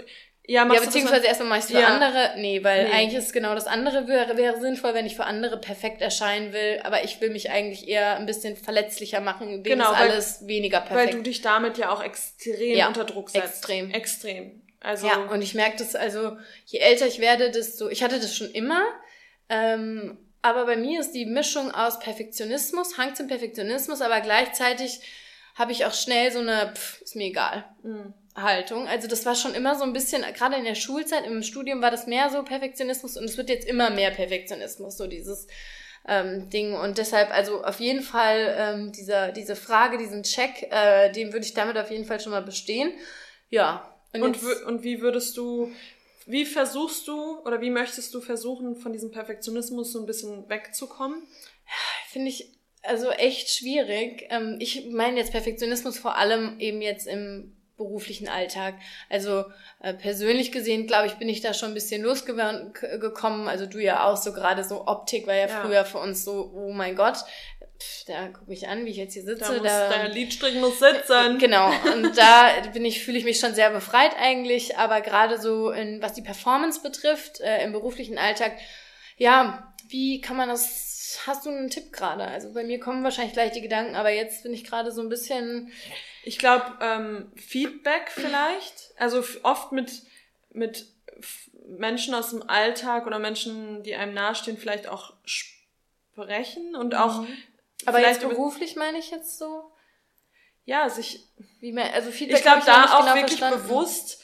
ja, 0.51 0.67
ja 0.73 0.81
beziehungsweise 0.81 1.27
erstmal 1.27 1.51
mache 1.51 1.59
ich 1.59 1.65
es 1.67 1.71
für 1.71 1.79
ja. 1.79 1.89
andere. 1.89 2.33
Nee, 2.39 2.65
weil 2.65 2.89
nee. 2.89 2.93
eigentlich 2.93 3.23
ist 3.23 3.35
genau 3.35 3.55
das 3.55 3.67
andere 3.67 4.09
wäre, 4.09 4.39
wäre 4.39 4.59
sinnvoll, 4.59 4.95
wenn 4.95 5.05
ich 5.05 5.15
für 5.15 5.25
andere 5.25 5.61
perfekt 5.61 6.01
erscheinen 6.01 6.55
will. 6.55 6.81
Aber 6.85 7.05
ich 7.05 7.21
will 7.21 7.29
mich 7.29 7.51
eigentlich 7.51 7.87
eher 7.87 8.17
ein 8.17 8.25
bisschen 8.25 8.57
verletzlicher 8.57 9.21
machen, 9.21 9.51
indem 9.51 9.79
genau, 9.79 9.93
ist 9.93 9.99
alles 9.99 10.41
weil, 10.41 10.49
weniger 10.49 10.81
perfekt. 10.81 11.13
Weil 11.13 11.17
du 11.19 11.23
dich 11.23 11.43
damit 11.43 11.77
ja 11.77 11.91
auch 11.91 12.03
extrem 12.03 12.77
ja, 12.77 12.89
unter 12.89 13.05
Druck 13.05 13.29
setzt. 13.29 13.45
Extrem. 13.45 13.91
Extrem. 13.91 14.63
Also 14.81 15.07
ja, 15.07 15.17
und 15.17 15.43
ich 15.43 15.55
merke 15.55 15.77
das, 15.77 15.95
also 15.95 16.39
je 16.65 16.79
älter 16.79 17.07
ich 17.07 17.19
werde, 17.19 17.51
desto, 17.51 17.91
ich 17.91 18.03
hatte 18.03 18.19
das 18.19 18.35
schon 18.35 18.51
immer, 18.51 18.83
ähm, 19.51 20.17
aber 20.41 20.65
bei 20.65 20.77
mir 20.77 21.01
ist 21.01 21.13
die 21.13 21.27
Mischung 21.27 21.73
aus 21.73 21.99
Perfektionismus, 21.99 22.97
Hang 22.97 23.15
zum 23.15 23.27
Perfektionismus, 23.27 24.01
aber 24.01 24.21
gleichzeitig 24.21 25.01
habe 25.57 25.73
ich 25.73 25.85
auch 25.85 25.93
schnell 25.93 26.31
so 26.31 26.39
eine, 26.39 26.73
pff, 26.75 27.03
ist 27.03 27.17
mir 27.17 27.27
egal. 27.27 27.65
Mhm. 27.83 28.15
Haltung. 28.43 28.87
Also 28.87 29.09
das 29.09 29.27
war 29.27 29.35
schon 29.35 29.55
immer 29.55 29.75
so 29.75 29.85
ein 29.85 29.93
bisschen, 29.93 30.23
gerade 30.35 30.57
in 30.57 30.65
der 30.65 30.75
Schulzeit, 30.75 31.27
im 31.27 31.43
Studium 31.43 31.83
war 31.83 31.91
das 31.91 32.07
mehr 32.07 32.31
so 32.31 32.43
Perfektionismus 32.43 33.17
und 33.17 33.25
es 33.25 33.37
wird 33.37 33.49
jetzt 33.49 33.67
immer 33.67 33.91
mehr 33.91 34.11
Perfektionismus, 34.11 34.97
so 34.97 35.07
dieses 35.07 35.47
ähm, 36.07 36.49
Ding. 36.51 36.75
Und 36.75 36.99
deshalb, 36.99 37.31
also 37.31 37.63
auf 37.65 37.81
jeden 37.81 38.03
Fall 38.03 38.55
ähm, 38.59 38.93
dieser, 38.93 39.33
diese 39.33 39.57
Frage, 39.57 39.99
diesen 39.99 40.23
Check, 40.23 40.69
äh, 40.71 41.13
den 41.13 41.33
würde 41.33 41.45
ich 41.45 41.55
damit 41.55 41.77
auf 41.77 41.91
jeden 41.91 42.05
Fall 42.05 42.21
schon 42.21 42.33
mal 42.33 42.43
bestehen. 42.43 42.93
Ja. 43.51 43.95
Und, 44.13 44.23
und, 44.23 44.63
und 44.65 44.83
wie 44.83 45.01
würdest 45.01 45.37
du, 45.37 45.71
wie 46.27 46.47
versuchst 46.47 47.07
du 47.09 47.41
oder 47.45 47.61
wie 47.61 47.71
möchtest 47.71 48.15
du 48.15 48.21
versuchen, 48.21 48.77
von 48.77 48.93
diesem 48.93 49.11
Perfektionismus 49.11 49.93
so 49.93 50.01
ein 50.01 50.07
bisschen 50.07 50.49
wegzukommen? 50.49 51.23
Finde 52.09 52.29
ich 52.29 52.55
also 52.83 53.11
echt 53.11 53.51
schwierig. 53.51 54.27
Ähm, 54.31 54.57
ich 54.61 54.87
meine 54.91 55.19
jetzt 55.19 55.33
Perfektionismus 55.33 55.99
vor 55.99 56.17
allem 56.17 56.59
eben 56.59 56.81
jetzt 56.81 57.07
im 57.07 57.58
beruflichen 57.79 58.29
Alltag. 58.29 58.75
Also 59.09 59.45
äh, 59.81 59.95
persönlich 59.95 60.53
gesehen, 60.53 60.87
glaube 60.87 61.07
ich, 61.07 61.15
bin 61.15 61.29
ich 61.29 61.41
da 61.41 61.55
schon 61.55 61.71
ein 61.71 61.75
bisschen 61.75 62.03
losgekommen. 62.03 63.49
Also 63.49 63.65
du 63.65 63.79
ja 63.79 64.05
auch 64.05 64.19
so 64.19 64.35
gerade 64.35 64.65
so 64.65 64.87
Optik 64.87 65.27
war 65.27 65.35
ja, 65.35 65.47
ja, 65.47 65.63
früher 65.63 65.85
für 65.87 65.99
uns 65.99 66.25
so, 66.25 66.53
oh 66.55 66.73
mein 66.73 66.97
Gott, 66.97 67.25
Pff, 67.81 68.07
da 68.07 68.29
guck 68.29 68.49
mich 68.49 68.67
an, 68.67 68.85
wie 68.85 68.91
ich 68.91 68.97
jetzt 68.97 69.15
hier 69.15 69.23
sitze. 69.23 69.45
Da 69.45 69.53
muss, 69.53 69.63
da, 69.63 69.89
der 69.89 70.09
Lidstrich 70.09 70.57
muss 70.57 70.81
sitzen. 70.81 71.39
Genau. 71.39 71.71
Und 71.93 72.13
da 72.19 72.51
bin 72.73 72.85
ich, 72.85 73.05
fühle 73.05 73.19
ich 73.19 73.25
mich 73.25 73.39
schon 73.39 73.55
sehr 73.55 73.71
befreit 73.71 74.13
eigentlich. 74.19 74.77
Aber 74.77 75.01
gerade 75.01 75.41
so 75.41 75.71
in, 75.71 76.03
was 76.03 76.15
die 76.15 76.23
Performance 76.23 76.83
betrifft, 76.83 77.41
äh, 77.41 77.63
im 77.63 77.73
beruflichen 77.73 78.19
Alltag, 78.19 78.53
ja, 79.17 79.73
wie 79.89 80.21
kann 80.21 80.37
man 80.37 80.49
das 80.49 80.88
hast 81.27 81.47
du 81.47 81.51
einen 81.51 81.71
Tipp 81.71 81.93
gerade? 81.93 82.27
Also 82.27 82.53
bei 82.53 82.65
mir 82.65 82.81
kommen 82.81 83.05
wahrscheinlich 83.05 83.33
gleich 83.33 83.53
die 83.53 83.61
Gedanken, 83.61 83.97
aber 83.97 84.11
jetzt 84.11 84.43
bin 84.43 84.53
ich 84.53 84.65
gerade 84.65 84.93
so 84.93 85.01
ein 85.01 85.09
bisschen 85.09 85.71
ich 86.29 86.39
glaube, 86.39 86.77
ähm, 86.83 87.33
Feedback 87.37 88.11
vielleicht. 88.11 88.93
Also 88.99 89.25
oft 89.45 89.73
mit, 89.73 90.03
mit 90.51 90.87
Menschen 91.67 92.15
aus 92.15 92.31
dem 92.31 92.49
Alltag 92.49 93.07
oder 93.07 93.19
Menschen, 93.19 93.83
die 93.83 93.95
einem 93.95 94.13
nahestehen, 94.13 94.59
vielleicht 94.59 94.89
auch 94.89 95.15
sprechen 95.25 96.77
und 96.77 96.95
auch. 96.95 97.23
Mhm. 97.23 97.29
Aber 97.87 98.01
jetzt 98.01 98.21
beruflich 98.21 98.77
meine 98.77 98.99
ich 98.99 99.11
jetzt 99.11 99.39
so? 99.39 99.73
Ja, 100.67 100.91
sich. 100.91 101.27
Wie 101.61 101.73
mehr, 101.73 101.95
also 101.95 102.11
Feedback. 102.11 102.37
Ich 102.37 102.43
glaube, 102.43 102.63
da 102.67 102.99
auch 102.99 103.01
genau 103.01 103.15
wirklich 103.15 103.39
verstanden. 103.39 103.67
bewusst 103.67 104.23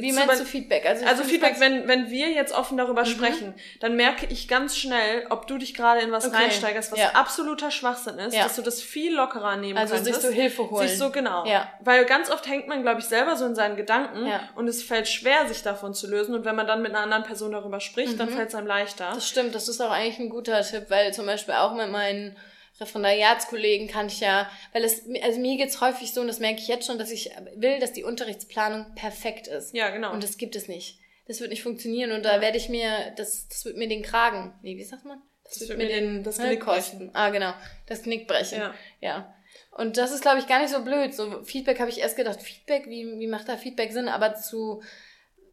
wie 0.00 0.12
meinst 0.12 0.40
du 0.40 0.44
Feedback? 0.44 0.86
Also, 0.86 1.04
also 1.06 1.24
Feedback, 1.24 1.60
wenn, 1.60 1.86
wenn 1.88 2.10
wir 2.10 2.30
jetzt 2.30 2.52
offen 2.52 2.76
darüber 2.76 3.02
mhm. 3.02 3.06
sprechen, 3.06 3.54
dann 3.80 3.96
merke 3.96 4.26
ich 4.26 4.48
ganz 4.48 4.76
schnell, 4.76 5.26
ob 5.30 5.46
du 5.46 5.58
dich 5.58 5.74
gerade 5.74 6.00
in 6.00 6.12
was 6.12 6.26
okay. 6.26 6.36
reinsteigerst, 6.36 6.92
was 6.92 6.98
ja. 6.98 7.10
absoluter 7.10 7.70
Schwachsinn 7.70 8.18
ist, 8.18 8.34
ja. 8.34 8.44
dass 8.44 8.56
du 8.56 8.62
das 8.62 8.82
viel 8.82 9.14
lockerer 9.14 9.56
nehmen 9.56 9.78
also 9.78 9.94
könntest. 9.94 10.16
Also 10.16 10.28
sich 10.28 10.36
so 10.36 10.42
Hilfe 10.42 10.70
holen. 10.70 10.88
Sich 10.88 10.98
so, 10.98 11.10
genau. 11.10 11.46
Ja. 11.46 11.72
Weil 11.80 12.04
ganz 12.04 12.30
oft 12.30 12.46
hängt 12.48 12.68
man, 12.68 12.82
glaube 12.82 13.00
ich, 13.00 13.06
selber 13.06 13.36
so 13.36 13.46
in 13.46 13.54
seinen 13.54 13.76
Gedanken 13.76 14.26
ja. 14.26 14.48
und 14.54 14.68
es 14.68 14.82
fällt 14.82 15.08
schwer, 15.08 15.46
sich 15.46 15.62
davon 15.62 15.94
zu 15.94 16.08
lösen. 16.08 16.34
Und 16.34 16.44
wenn 16.44 16.56
man 16.56 16.66
dann 16.66 16.82
mit 16.82 16.92
einer 16.92 17.00
anderen 17.00 17.24
Person 17.24 17.52
darüber 17.52 17.80
spricht, 17.80 18.14
mhm. 18.14 18.18
dann 18.18 18.28
fällt 18.30 18.48
es 18.48 18.54
einem 18.54 18.66
leichter. 18.66 19.10
Das 19.14 19.28
stimmt, 19.28 19.54
das 19.54 19.68
ist 19.68 19.80
auch 19.80 19.90
eigentlich 19.90 20.18
ein 20.18 20.30
guter 20.30 20.62
Tipp, 20.62 20.86
weil 20.88 21.12
zum 21.14 21.26
Beispiel 21.26 21.54
auch 21.54 21.74
mit 21.74 21.90
meinen 21.90 22.36
Referendariatskollegen 22.80 23.86
kann 23.86 24.08
ich 24.08 24.20
ja, 24.20 24.50
weil 24.72 24.84
es, 24.84 25.02
also 25.22 25.38
mir 25.38 25.56
geht's 25.56 25.80
häufig 25.80 26.12
so, 26.12 26.20
und 26.20 26.26
das 26.26 26.40
merke 26.40 26.60
ich 26.60 26.68
jetzt 26.68 26.86
schon, 26.86 26.98
dass 26.98 27.12
ich 27.12 27.30
will, 27.54 27.78
dass 27.78 27.92
die 27.92 28.02
Unterrichtsplanung 28.02 28.94
perfekt 28.96 29.46
ist. 29.46 29.74
Ja, 29.74 29.90
genau. 29.90 30.12
Und 30.12 30.24
das 30.24 30.38
gibt 30.38 30.56
es 30.56 30.66
nicht. 30.66 30.98
Das 31.26 31.40
wird 31.40 31.50
nicht 31.50 31.62
funktionieren 31.62 32.12
und 32.12 32.24
da 32.24 32.40
werde 32.40 32.58
ich 32.58 32.68
mir, 32.68 33.12
das, 33.16 33.48
das 33.48 33.64
wird 33.64 33.76
mir 33.76 33.88
den 33.88 34.02
Kragen, 34.02 34.54
nee, 34.62 34.76
wie 34.76 34.84
sagt 34.84 35.04
man? 35.04 35.22
Das, 35.44 35.58
das 35.58 35.68
wird 35.68 35.78
mir 35.78 35.88
den, 35.88 36.22
das 36.22 36.38
Knick 36.38 36.64
brechen. 36.64 37.10
Ah, 37.12 37.30
genau. 37.30 37.52
Das 37.86 38.02
Knick 38.02 38.26
brechen. 38.26 38.58
Ja. 38.58 38.74
ja. 39.00 39.34
Und 39.70 39.96
das 39.96 40.12
ist, 40.12 40.22
glaube 40.22 40.38
ich, 40.38 40.46
gar 40.46 40.60
nicht 40.60 40.72
so 40.72 40.82
blöd. 40.82 41.14
So 41.14 41.42
Feedback 41.42 41.80
habe 41.80 41.90
ich 41.90 42.00
erst 42.00 42.16
gedacht, 42.16 42.40
Feedback, 42.40 42.86
wie, 42.86 43.18
wie 43.18 43.26
macht 43.26 43.48
da 43.48 43.56
Feedback 43.56 43.92
Sinn? 43.92 44.08
Aber 44.08 44.34
zu, 44.34 44.82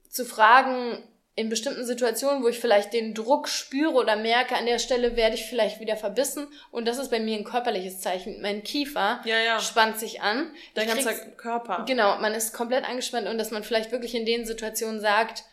zu 0.10 0.26
fragen, 0.26 1.04
in 1.41 1.49
bestimmten 1.49 1.86
Situationen, 1.86 2.43
wo 2.43 2.47
ich 2.47 2.60
vielleicht 2.60 2.93
den 2.93 3.13
Druck 3.13 3.49
spüre 3.49 3.93
oder 3.93 4.15
merke, 4.15 4.56
an 4.56 4.67
der 4.67 4.77
Stelle 4.77 5.15
werde 5.15 5.36
ich 5.36 5.45
vielleicht 5.45 5.80
wieder 5.80 5.97
verbissen. 5.97 6.47
Und 6.69 6.88
das 6.88 6.99
ist 6.99 7.10
bei 7.10 7.19
mir 7.19 7.36
ein 7.36 7.43
körperliches 7.43 7.99
Zeichen. 7.99 8.41
Mein 8.41 8.63
Kiefer 8.63 9.21
ja, 9.25 9.39
ja. 9.39 9.60
spannt 9.60 9.97
sich 9.97 10.21
an. 10.21 10.51
Dein 10.75 10.88
ganzer 10.88 11.13
Körper. 11.13 11.84
Genau, 11.88 12.17
man 12.19 12.34
ist 12.34 12.54
komplett 12.54 12.88
angespannt 12.88 13.27
und 13.27 13.39
dass 13.39 13.49
man 13.49 13.63
vielleicht 13.63 13.91
wirklich 13.91 14.13
in 14.13 14.25
den 14.25 14.45
Situationen 14.45 15.01
sagt, 15.01 15.43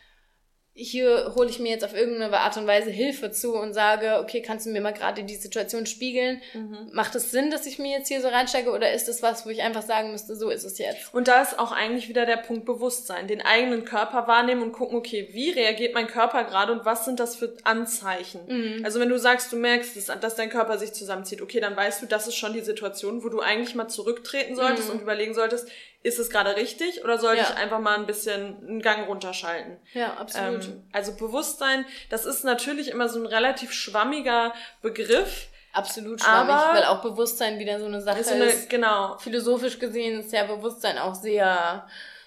hier 0.81 1.33
hole 1.35 1.51
ich 1.51 1.59
mir 1.59 1.71
jetzt 1.71 1.85
auf 1.85 1.93
irgendeine 1.93 2.39
Art 2.39 2.57
und 2.57 2.69
Weise 2.69 2.91
Hilfe 2.91 3.33
zu 3.33 3.55
und 3.55 3.75
sage, 3.75 4.21
okay, 4.23 4.41
kannst 4.41 4.65
du 4.65 4.71
mir 4.71 4.81
mal 4.81 4.93
gerade 4.93 5.25
die 5.25 5.35
Situation 5.35 5.87
spiegeln? 5.87 6.41
Mhm. 6.55 6.91
Macht 6.93 7.17
es 7.17 7.33
Sinn, 7.33 7.51
dass 7.51 7.67
ich 7.67 7.81
mir 7.81 7.99
jetzt 7.99 8.07
hier 8.07 8.21
so 8.21 8.29
reinsteige 8.29 8.71
oder 8.71 8.93
ist 8.93 9.09
es 9.09 9.21
was, 9.21 9.45
wo 9.45 9.51
ich 9.51 9.63
einfach 9.63 9.83
sagen 9.83 10.13
müsste, 10.13 10.37
so 10.37 10.51
ist 10.51 10.63
es 10.63 10.79
jetzt? 10.79 11.13
Und 11.13 11.27
da 11.27 11.43
ist 11.43 11.59
auch 11.59 11.73
eigentlich 11.73 12.09
wieder 12.09 12.27
der 12.27 12.37
Punkt 12.37 12.65
Bewusstsein, 12.65 13.27
den 13.27 13.41
eigenen 13.41 13.85
Körper 13.85 14.29
wahrnehmen 14.29 14.63
und 14.63 14.73
gucken, 14.73 14.97
okay, 14.97 15.29
wie 15.33 15.51
reagiert 15.51 15.95
mein 15.95 16.07
Körper 16.07 16.45
gerade 16.45 16.73
und 16.73 16.85
was 16.85 17.05
sind 17.05 17.19
das 17.19 17.35
für 17.35 17.57
Anzeichen? 17.65 18.41
Mhm. 18.47 18.85
Also 18.85 19.01
wenn 19.01 19.09
du 19.09 19.19
sagst, 19.19 19.53
du 19.53 19.57
merkst, 19.57 19.97
dass, 19.97 20.21
dass, 20.21 20.37
dein 20.37 20.49
Körper 20.49 20.79
sich 20.79 20.93
zusammenzieht, 20.93 21.43
okay, 21.43 21.59
dann 21.59 21.77
weißt 21.77 22.03
du, 22.03 22.07
das 22.07 22.29
ist 22.29 22.37
schon 22.37 22.53
die 22.53 22.61
Situation, 22.61 23.25
wo 23.25 23.29
du 23.29 23.41
eigentlich 23.41 23.75
mal 23.75 23.89
zurücktreten 23.89 24.55
solltest 24.55 24.89
mhm. 24.89 24.95
und 24.95 25.03
überlegen 25.03 25.35
solltest, 25.35 25.69
ist 26.03 26.19
es 26.19 26.31
gerade 26.31 26.57
richtig 26.57 27.05
oder 27.05 27.19
sollte 27.19 27.43
ja. 27.43 27.49
ich 27.51 27.57
einfach 27.57 27.81
mal 27.81 27.97
ein 27.97 28.07
bisschen 28.07 28.57
einen 28.67 28.81
Gang 28.81 29.09
runterschalten? 29.09 29.79
Ja, 29.93 30.15
absolut. 30.15 30.65
Ähm, 30.65 30.85
also 30.93 31.13
Bewusstsein, 31.17 31.85
das 32.09 32.25
ist 32.25 32.45
natürlich 32.45 32.89
immer 32.89 33.09
so 33.09 33.19
ein 33.19 33.27
relativ 33.27 33.73
schwammiger 33.73 34.55
Begriff. 34.81 35.49
absolut 35.73 36.21
schwammig, 36.21 36.55
aber 36.55 36.75
weil 36.75 36.85
auch 36.85 37.03
Bewusstsein 37.03 37.59
wieder 37.59 37.81
so 37.81 37.87
eine 37.87 38.01
Sache 38.01 38.21
ist. 38.21 38.29
So 38.29 38.35
eine, 38.35 38.45
ist. 38.45 38.71
Genau. 38.71 39.19
Philosophisch 39.19 39.79
gesehen 39.79 40.21
ist 40.21 40.33
ja 40.33 40.45
Bewusstsein 40.45 40.99
auch 40.99 41.15
sehr. 41.15 41.87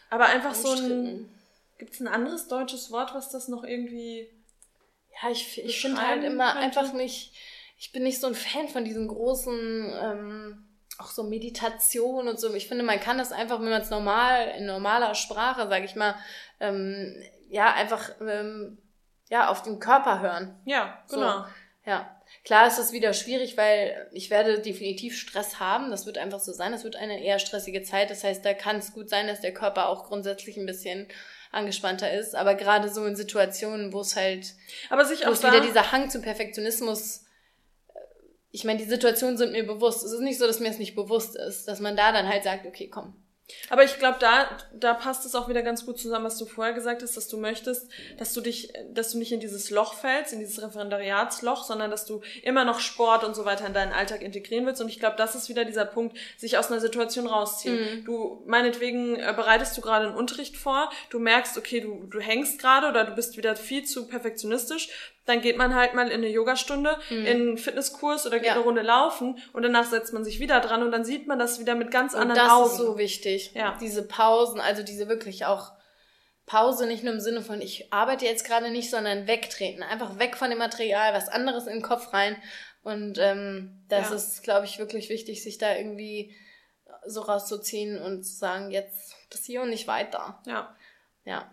Aber 0.09 0.25
einfach 0.25 0.53
so 0.53 0.73
ein. 0.73 1.29
Gibt 1.77 1.93
es 1.93 1.99
ein 2.01 2.07
anderes 2.07 2.47
deutsches 2.47 2.91
Wort, 2.91 3.15
was 3.15 3.29
das 3.29 3.47
noch 3.47 3.63
irgendwie. 3.63 4.29
Ja, 5.21 5.31
ich, 5.31 5.63
ich 5.63 5.81
finde 5.81 6.05
halt 6.05 6.23
immer 6.23 6.53
könnte? 6.53 6.65
einfach 6.65 6.93
nicht. 6.93 7.33
Ich 7.77 7.91
bin 7.91 8.03
nicht 8.03 8.19
so 8.19 8.27
ein 8.27 8.35
Fan 8.35 8.67
von 8.67 8.83
diesen 8.83 9.07
großen. 9.07 9.93
Ähm, 10.01 10.67
auch 10.99 11.09
so 11.09 11.23
Meditation 11.23 12.27
und 12.27 12.39
so. 12.39 12.53
Ich 12.53 12.67
finde, 12.67 12.83
man 12.83 12.99
kann 12.99 13.17
das 13.17 13.31
einfach, 13.31 13.59
wenn 13.59 13.69
man 13.69 13.81
es 13.81 13.89
normal, 13.89 14.49
in 14.57 14.65
normaler 14.65 15.15
Sprache, 15.15 15.67
sage 15.67 15.85
ich 15.85 15.95
mal, 15.95 16.15
ähm, 16.59 17.15
ja, 17.49 17.73
einfach 17.73 18.11
ähm, 18.21 18.77
ja, 19.29 19.49
auf 19.49 19.63
den 19.63 19.79
Körper 19.79 20.19
hören. 20.19 20.59
Ja, 20.65 21.03
genau. 21.09 21.39
So, 21.39 21.45
ja. 21.85 22.17
Klar 22.45 22.67
ist 22.67 22.79
das 22.79 22.91
wieder 22.91 23.13
schwierig, 23.13 23.57
weil 23.57 24.09
ich 24.13 24.29
werde 24.29 24.59
definitiv 24.59 25.17
Stress 25.17 25.59
haben. 25.59 25.91
Das 25.91 26.05
wird 26.05 26.17
einfach 26.17 26.39
so 26.39 26.53
sein. 26.53 26.71
Das 26.71 26.83
wird 26.83 26.95
eine 26.95 27.21
eher 27.21 27.39
stressige 27.39 27.83
Zeit. 27.83 28.09
Das 28.09 28.23
heißt, 28.23 28.43
da 28.43 28.53
kann 28.53 28.77
es 28.77 28.93
gut 28.93 29.09
sein, 29.09 29.27
dass 29.27 29.41
der 29.41 29.53
Körper 29.53 29.89
auch 29.89 30.05
grundsätzlich 30.05 30.57
ein 30.57 30.65
bisschen 30.65 31.07
angespannter 31.51 32.11
ist. 32.11 32.35
Aber 32.35 32.55
gerade 32.55 32.89
so 32.89 33.05
in 33.05 33.15
Situationen, 33.15 33.93
wo 33.93 34.01
es 34.01 34.15
halt, 34.15 34.53
aber 34.89 35.05
sich 35.05 35.25
wo 35.25 35.31
es 35.31 35.43
wieder 35.43 35.59
dieser 35.59 35.91
Hang 35.91 36.09
zum 36.09 36.21
Perfektionismus 36.21 37.25
ich 38.51 38.63
meine, 38.63 38.79
die 38.79 38.85
Situationen 38.85 39.37
sind 39.37 39.53
mir 39.53 39.65
bewusst. 39.65 40.03
Es 40.03 40.11
ist 40.11 40.19
nicht 40.19 40.39
so, 40.39 40.47
dass 40.47 40.59
mir 40.59 40.69
es 40.69 40.79
nicht 40.79 40.95
bewusst 40.95 41.35
ist, 41.35 41.67
dass 41.67 41.79
man 41.79 41.95
da 41.95 42.11
dann 42.11 42.27
halt 42.27 42.43
sagt, 42.43 42.65
okay, 42.65 42.89
komm, 42.89 43.13
aber 43.69 43.83
ich 43.83 43.97
glaube, 43.99 44.17
da, 44.19 44.57
da 44.73 44.93
passt 44.93 45.25
es 45.25 45.35
auch 45.35 45.47
wieder 45.47 45.61
ganz 45.61 45.85
gut 45.85 45.99
zusammen, 45.99 46.25
was 46.25 46.37
du 46.37 46.45
vorher 46.45 46.73
gesagt 46.73 47.01
hast, 47.03 47.17
dass 47.17 47.27
du 47.27 47.37
möchtest, 47.37 47.89
dass 48.17 48.33
du 48.33 48.41
dich, 48.41 48.73
dass 48.91 49.11
du 49.11 49.17
nicht 49.17 49.31
in 49.31 49.39
dieses 49.39 49.69
Loch 49.69 49.93
fällst, 49.93 50.33
in 50.33 50.39
dieses 50.39 50.61
Referendariatsloch, 50.61 51.63
sondern 51.63 51.91
dass 51.91 52.05
du 52.05 52.21
immer 52.43 52.65
noch 52.65 52.79
Sport 52.79 53.23
und 53.23 53.35
so 53.35 53.45
weiter 53.45 53.65
in 53.67 53.73
deinen 53.73 53.93
Alltag 53.93 54.21
integrieren 54.21 54.65
willst. 54.65 54.81
Und 54.81 54.89
ich 54.89 54.99
glaube, 54.99 55.15
das 55.17 55.35
ist 55.35 55.49
wieder 55.49 55.65
dieser 55.65 55.85
Punkt, 55.85 56.17
sich 56.37 56.57
aus 56.57 56.71
einer 56.71 56.81
Situation 56.81 57.27
rausziehen. 57.27 57.99
Mhm. 57.99 58.05
Du, 58.05 58.43
meinetwegen 58.45 59.15
äh, 59.17 59.33
bereitest 59.35 59.77
du 59.77 59.81
gerade 59.81 60.07
einen 60.07 60.15
Unterricht 60.15 60.57
vor, 60.57 60.89
du 61.09 61.19
merkst, 61.19 61.57
okay, 61.57 61.81
du, 61.81 62.05
du 62.09 62.19
hängst 62.19 62.59
gerade 62.59 62.87
oder 62.87 63.05
du 63.05 63.13
bist 63.13 63.37
wieder 63.37 63.55
viel 63.55 63.85
zu 63.85 64.07
perfektionistisch 64.07 64.89
dann 65.25 65.41
geht 65.41 65.57
man 65.57 65.75
halt 65.75 65.93
mal 65.93 66.07
in 66.07 66.15
eine 66.15 66.29
Yogastunde, 66.29 66.97
mhm. 67.09 67.25
in 67.25 67.41
einen 67.41 67.57
Fitnesskurs 67.57 68.25
oder 68.25 68.39
geht 68.39 68.47
ja. 68.47 68.53
eine 68.53 68.63
Runde 68.63 68.81
laufen 68.81 69.39
und 69.53 69.61
danach 69.63 69.85
setzt 69.85 70.13
man 70.13 70.23
sich 70.23 70.39
wieder 70.39 70.59
dran 70.59 70.83
und 70.83 70.91
dann 70.91 71.05
sieht 71.05 71.27
man 71.27 71.37
das 71.37 71.59
wieder 71.59 71.75
mit 71.75 71.91
ganz 71.91 72.13
anderen 72.13 72.31
und 72.31 72.45
das 72.45 72.51
Augen. 72.51 72.63
Das 72.63 72.71
ist 72.73 72.77
so 72.79 72.97
wichtig. 72.97 73.51
Ja. 73.53 73.77
Diese 73.79 74.07
Pausen, 74.07 74.59
also 74.59 74.83
diese 74.83 75.07
wirklich 75.07 75.45
auch 75.45 75.71
Pause 76.47 76.87
nicht 76.87 77.03
nur 77.03 77.13
im 77.13 77.19
Sinne 77.19 77.41
von 77.41 77.61
ich 77.61 77.93
arbeite 77.93 78.25
jetzt 78.25 78.45
gerade 78.45 78.71
nicht, 78.71 78.89
sondern 78.89 79.27
wegtreten, 79.27 79.83
einfach 79.83 80.19
weg 80.19 80.35
von 80.35 80.49
dem 80.49 80.59
Material, 80.59 81.13
was 81.13 81.29
anderes 81.29 81.67
in 81.67 81.73
den 81.73 81.81
Kopf 81.83 82.13
rein 82.13 82.35
und 82.83 83.19
ähm, 83.19 83.83
das 83.89 84.09
ja. 84.09 84.15
ist, 84.15 84.43
glaube 84.43 84.65
ich, 84.65 84.79
wirklich 84.79 85.09
wichtig, 85.09 85.43
sich 85.43 85.57
da 85.57 85.75
irgendwie 85.75 86.35
so 87.05 87.21
rauszuziehen 87.21 88.01
und 88.01 88.23
zu 88.23 88.33
sagen, 88.33 88.71
jetzt 88.71 89.15
das 89.29 89.45
hier 89.45 89.61
und 89.61 89.69
nicht 89.69 89.87
weiter. 89.87 90.41
Ja. 90.45 90.75
Ja. 91.23 91.51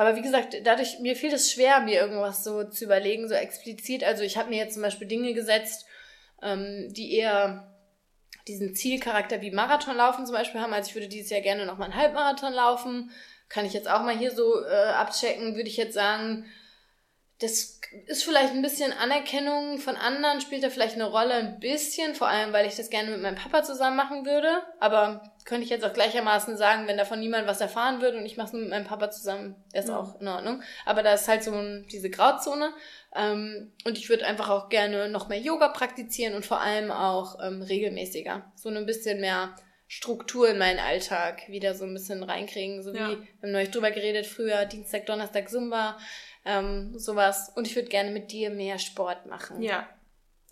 Aber 0.00 0.16
wie 0.16 0.22
gesagt, 0.22 0.56
dadurch, 0.64 0.98
mir 1.00 1.14
fiel 1.14 1.30
es 1.30 1.52
schwer, 1.52 1.80
mir 1.80 2.00
irgendwas 2.00 2.42
so 2.42 2.64
zu 2.64 2.86
überlegen, 2.86 3.28
so 3.28 3.34
explizit. 3.34 4.02
Also 4.02 4.22
ich 4.22 4.38
habe 4.38 4.48
mir 4.48 4.56
jetzt 4.56 4.72
zum 4.72 4.82
Beispiel 4.82 5.06
Dinge 5.06 5.34
gesetzt, 5.34 5.84
ähm, 6.40 6.88
die 6.90 7.12
eher 7.12 7.76
diesen 8.48 8.74
Zielcharakter 8.74 9.42
wie 9.42 9.50
Marathonlaufen 9.50 10.24
zum 10.24 10.34
Beispiel 10.34 10.62
haben. 10.62 10.72
Also 10.72 10.88
ich 10.88 10.94
würde 10.94 11.08
dieses 11.08 11.28
Jahr 11.28 11.42
gerne 11.42 11.66
nochmal 11.66 11.90
einen 11.90 12.00
Halbmarathon 12.00 12.54
laufen. 12.54 13.10
Kann 13.50 13.66
ich 13.66 13.74
jetzt 13.74 13.90
auch 13.90 14.00
mal 14.00 14.16
hier 14.16 14.30
so 14.34 14.64
äh, 14.64 14.88
abchecken, 14.88 15.54
würde 15.54 15.68
ich 15.68 15.76
jetzt 15.76 15.92
sagen, 15.92 16.46
das 17.38 17.78
ist 18.06 18.24
vielleicht 18.24 18.54
ein 18.54 18.62
bisschen 18.62 18.94
Anerkennung 18.94 19.76
von 19.76 19.96
anderen, 19.96 20.40
spielt 20.40 20.64
da 20.64 20.70
vielleicht 20.70 20.94
eine 20.94 21.10
Rolle 21.10 21.34
ein 21.34 21.60
bisschen, 21.60 22.14
vor 22.14 22.28
allem, 22.28 22.54
weil 22.54 22.66
ich 22.66 22.76
das 22.76 22.88
gerne 22.88 23.10
mit 23.10 23.20
meinem 23.20 23.36
Papa 23.36 23.64
zusammen 23.64 23.98
machen 23.98 24.24
würde. 24.24 24.62
Aber 24.78 25.29
könnte 25.44 25.64
ich 25.64 25.70
jetzt 25.70 25.84
auch 25.84 25.92
gleichermaßen 25.92 26.56
sagen, 26.56 26.86
wenn 26.86 26.96
davon 26.96 27.20
niemand 27.20 27.46
was 27.46 27.60
erfahren 27.60 28.00
würde 28.00 28.18
und 28.18 28.26
ich 28.26 28.36
mache 28.36 28.48
es 28.48 28.52
nur 28.52 28.62
mit 28.62 28.70
meinem 28.70 28.86
Papa 28.86 29.10
zusammen, 29.10 29.56
ist 29.72 29.88
ja. 29.88 29.98
auch 29.98 30.20
in 30.20 30.28
Ordnung. 30.28 30.62
Aber 30.84 31.02
da 31.02 31.14
ist 31.14 31.28
halt 31.28 31.42
so 31.42 31.52
diese 31.90 32.10
Grauzone. 32.10 32.72
Ähm, 33.14 33.72
und 33.84 33.98
ich 33.98 34.08
würde 34.08 34.26
einfach 34.26 34.48
auch 34.48 34.68
gerne 34.68 35.08
noch 35.08 35.28
mehr 35.28 35.40
Yoga 35.40 35.68
praktizieren 35.68 36.34
und 36.34 36.46
vor 36.46 36.60
allem 36.60 36.90
auch 36.90 37.38
ähm, 37.42 37.62
regelmäßiger. 37.62 38.52
So 38.54 38.68
ein 38.68 38.86
bisschen 38.86 39.20
mehr 39.20 39.54
Struktur 39.88 40.48
in 40.48 40.58
meinen 40.58 40.78
Alltag 40.78 41.48
wieder 41.48 41.74
so 41.74 41.84
ein 41.84 41.92
bisschen 41.92 42.22
reinkriegen. 42.22 42.82
So 42.82 42.92
wie, 42.92 42.98
ja. 42.98 43.08
wir 43.08 43.42
haben 43.42 43.52
neulich 43.52 43.70
drüber 43.70 43.90
geredet, 43.90 44.26
früher 44.26 44.64
Dienstag, 44.64 45.06
Donnerstag, 45.06 45.48
Zumba 45.48 45.98
ähm, 46.44 46.98
sowas. 46.98 47.52
Und 47.54 47.66
ich 47.66 47.74
würde 47.76 47.88
gerne 47.88 48.10
mit 48.10 48.30
dir 48.30 48.50
mehr 48.50 48.78
Sport 48.78 49.26
machen. 49.26 49.62
Ja, 49.62 49.88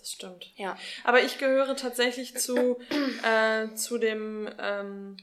das 0.09 0.15
stimmt. 0.15 0.53
Ja. 0.57 0.77
Aber 1.05 1.23
ich 1.23 1.39
gehöre 1.39 1.77
tatsächlich 1.77 2.37
zu, 2.37 2.79
äh, 3.23 3.75
zu 3.75 3.99
dem, 3.99 4.49
ähm, 4.61 5.17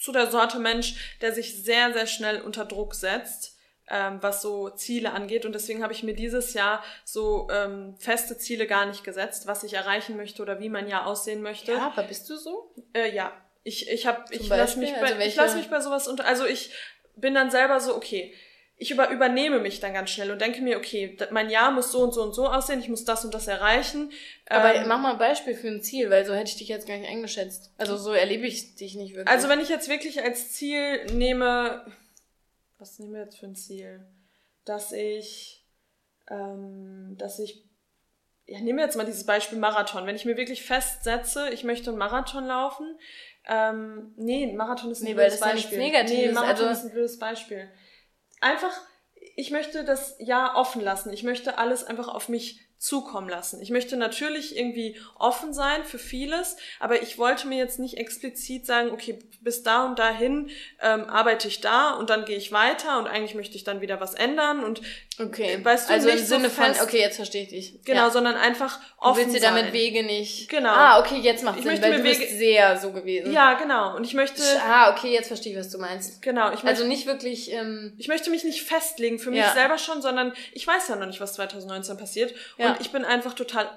zu 0.00 0.12
der 0.12 0.30
Sorte 0.30 0.58
Mensch, 0.58 1.16
der 1.20 1.32
sich 1.32 1.62
sehr, 1.62 1.92
sehr 1.92 2.06
schnell 2.06 2.40
unter 2.40 2.64
Druck 2.64 2.94
setzt. 2.94 3.54
Ähm, 3.90 4.18
was 4.20 4.42
so 4.42 4.68
Ziele 4.68 5.12
angeht. 5.12 5.46
Und 5.46 5.54
deswegen 5.54 5.82
habe 5.82 5.94
ich 5.94 6.02
mir 6.02 6.12
dieses 6.12 6.52
Jahr 6.52 6.84
so 7.06 7.48
ähm, 7.50 7.96
feste 7.98 8.36
Ziele 8.36 8.66
gar 8.66 8.84
nicht 8.84 9.02
gesetzt, 9.02 9.46
was 9.46 9.64
ich 9.64 9.72
erreichen 9.72 10.18
möchte 10.18 10.42
oder 10.42 10.60
wie 10.60 10.68
mein 10.68 10.88
Jahr 10.88 11.06
aussehen 11.06 11.40
möchte. 11.40 11.72
Ja, 11.72 11.86
aber 11.86 12.02
bist 12.02 12.28
du 12.28 12.36
so? 12.36 12.74
Äh, 12.92 13.14
ja. 13.14 13.32
Ich, 13.62 13.88
ich, 13.88 14.06
hab, 14.06 14.30
ich 14.30 14.46
lasse 14.46 14.78
mich, 14.78 14.92
bei, 14.92 15.14
also 15.14 15.20
ich 15.20 15.36
lass 15.36 15.54
mich 15.54 15.70
bei 15.70 15.80
sowas 15.80 16.06
unter. 16.06 16.26
Also 16.26 16.44
ich 16.44 16.70
bin 17.16 17.32
dann 17.32 17.50
selber 17.50 17.80
so, 17.80 17.96
okay, 17.96 18.34
ich 18.80 18.92
über, 18.92 19.10
übernehme 19.10 19.58
mich 19.58 19.80
dann 19.80 19.92
ganz 19.92 20.10
schnell 20.10 20.30
und 20.30 20.40
denke 20.40 20.62
mir, 20.62 20.78
okay, 20.78 21.16
mein 21.32 21.50
Jahr 21.50 21.72
muss 21.72 21.90
so 21.90 22.00
und 22.00 22.14
so 22.14 22.22
und 22.22 22.32
so 22.32 22.46
aussehen, 22.46 22.78
ich 22.78 22.88
muss 22.88 23.04
das 23.04 23.24
und 23.24 23.34
das 23.34 23.48
erreichen. 23.48 24.12
Aber 24.46 24.72
ähm, 24.72 24.86
mach 24.86 25.00
mal 25.00 25.12
ein 25.12 25.18
Beispiel 25.18 25.54
für 25.54 25.66
ein 25.66 25.82
Ziel, 25.82 26.10
weil 26.10 26.24
so 26.24 26.32
hätte 26.32 26.50
ich 26.50 26.58
dich 26.58 26.68
jetzt 26.68 26.86
gar 26.86 26.96
nicht 26.96 27.10
eingeschätzt. 27.10 27.72
Also 27.76 27.96
so 27.96 28.12
erlebe 28.12 28.46
ich 28.46 28.76
dich 28.76 28.94
nicht 28.94 29.16
wirklich. 29.16 29.34
Also 29.34 29.48
wenn 29.48 29.58
ich 29.58 29.68
jetzt 29.68 29.88
wirklich 29.88 30.22
als 30.22 30.52
Ziel 30.52 31.06
nehme, 31.06 31.84
was 32.78 33.00
nehmen 33.00 33.14
wir 33.14 33.22
jetzt 33.22 33.38
für 33.38 33.46
ein 33.46 33.56
Ziel? 33.56 34.06
Dass 34.64 34.92
ich, 34.92 35.66
ähm, 36.30 37.16
dass 37.18 37.40
ich, 37.40 37.64
ja, 38.46 38.60
nehmen 38.60 38.78
wir 38.78 38.84
jetzt 38.84 38.96
mal 38.96 39.04
dieses 39.04 39.26
Beispiel 39.26 39.58
Marathon. 39.58 40.06
Wenn 40.06 40.14
ich 40.14 40.24
mir 40.24 40.36
wirklich 40.36 40.62
festsetze, 40.62 41.50
ich 41.50 41.64
möchte 41.64 41.90
einen 41.90 41.98
Marathon 41.98 42.46
laufen, 42.46 42.96
ähm, 43.48 44.12
nee, 44.16 44.46
Marathon 44.52 44.92
ist 44.92 45.00
ein 45.00 45.06
nee, 45.06 45.14
blödes 45.14 45.40
Beispiel. 45.40 45.78
Nee, 45.78 46.30
Marathon 46.30 46.68
also, 46.68 46.80
ist 46.80 46.84
ein 46.84 46.92
blödes 46.92 47.18
Beispiel 47.18 47.68
einfach, 48.40 48.72
ich 49.36 49.50
möchte 49.50 49.84
das 49.84 50.16
Jahr 50.18 50.56
offen 50.56 50.80
lassen. 50.82 51.12
Ich 51.12 51.22
möchte 51.22 51.58
alles 51.58 51.84
einfach 51.84 52.08
auf 52.08 52.28
mich 52.28 52.67
zukommen 52.78 53.28
lassen. 53.28 53.60
Ich 53.60 53.70
möchte 53.70 53.96
natürlich 53.96 54.56
irgendwie 54.56 54.96
offen 55.18 55.52
sein 55.52 55.84
für 55.84 55.98
vieles, 55.98 56.56
aber 56.78 57.02
ich 57.02 57.18
wollte 57.18 57.48
mir 57.48 57.58
jetzt 57.58 57.78
nicht 57.78 57.98
explizit 57.98 58.66
sagen, 58.66 58.90
okay, 58.90 59.18
bis 59.40 59.62
da 59.62 59.86
und 59.86 59.98
dahin 59.98 60.50
ähm, 60.80 61.04
arbeite 61.04 61.48
ich 61.48 61.60
da 61.60 61.94
und 61.94 62.10
dann 62.10 62.24
gehe 62.24 62.36
ich 62.36 62.52
weiter 62.52 62.98
und 62.98 63.06
eigentlich 63.06 63.34
möchte 63.34 63.56
ich 63.56 63.64
dann 63.64 63.80
wieder 63.80 64.00
was 64.00 64.14
ändern 64.14 64.62
und 64.62 64.80
okay, 65.18 65.58
weißt 65.62 65.88
du, 65.88 65.94
also 65.94 66.08
im 66.08 66.18
Sinne 66.18 66.50
so 66.50 66.62
von, 66.62 66.70
okay, 66.82 67.00
jetzt 67.00 67.16
verstehe 67.16 67.42
ich 67.42 67.48
dich. 67.48 67.84
Genau, 67.84 68.02
ja. 68.02 68.10
sondern 68.10 68.36
einfach 68.36 68.78
offen 68.98 69.18
du 69.18 69.32
willst 69.32 69.36
dir 69.36 69.48
damit 69.48 69.72
Wege 69.72 70.04
nicht. 70.04 70.48
Genau. 70.48 70.70
Ah, 70.70 71.00
okay, 71.00 71.18
jetzt 71.18 71.42
macht 71.42 71.58
ich 71.58 71.64
Sinn, 71.64 71.82
weil 71.82 71.96
du 71.96 72.04
Wege, 72.04 72.18
bist 72.18 72.38
sehr 72.38 72.78
so 72.78 72.92
gewesen. 72.92 73.32
Ja, 73.32 73.54
genau. 73.54 73.96
Und 73.96 74.04
ich 74.04 74.14
möchte. 74.14 74.42
Ah, 74.64 74.92
okay, 74.92 75.12
jetzt 75.12 75.28
verstehe 75.28 75.52
ich, 75.52 75.58
was 75.58 75.70
du 75.70 75.78
meinst. 75.78 76.22
Genau. 76.22 76.48
Ich 76.48 76.62
möchte, 76.62 76.68
also 76.68 76.84
nicht 76.84 77.06
wirklich. 77.06 77.52
Ähm, 77.52 77.94
ich 77.98 78.08
möchte 78.08 78.30
mich 78.30 78.44
nicht 78.44 78.62
festlegen 78.62 79.18
für 79.18 79.30
mich 79.30 79.40
ja. 79.40 79.52
selber 79.52 79.78
schon, 79.78 80.02
sondern 80.02 80.32
ich 80.52 80.66
weiß 80.66 80.88
ja 80.88 80.96
noch 80.96 81.06
nicht, 81.06 81.20
was 81.20 81.34
2019 81.34 81.96
passiert. 81.96 82.34
Ja. 82.56 82.67
Und 82.72 82.80
ich 82.80 82.92
bin 82.92 83.04
einfach 83.04 83.34
total 83.34 83.68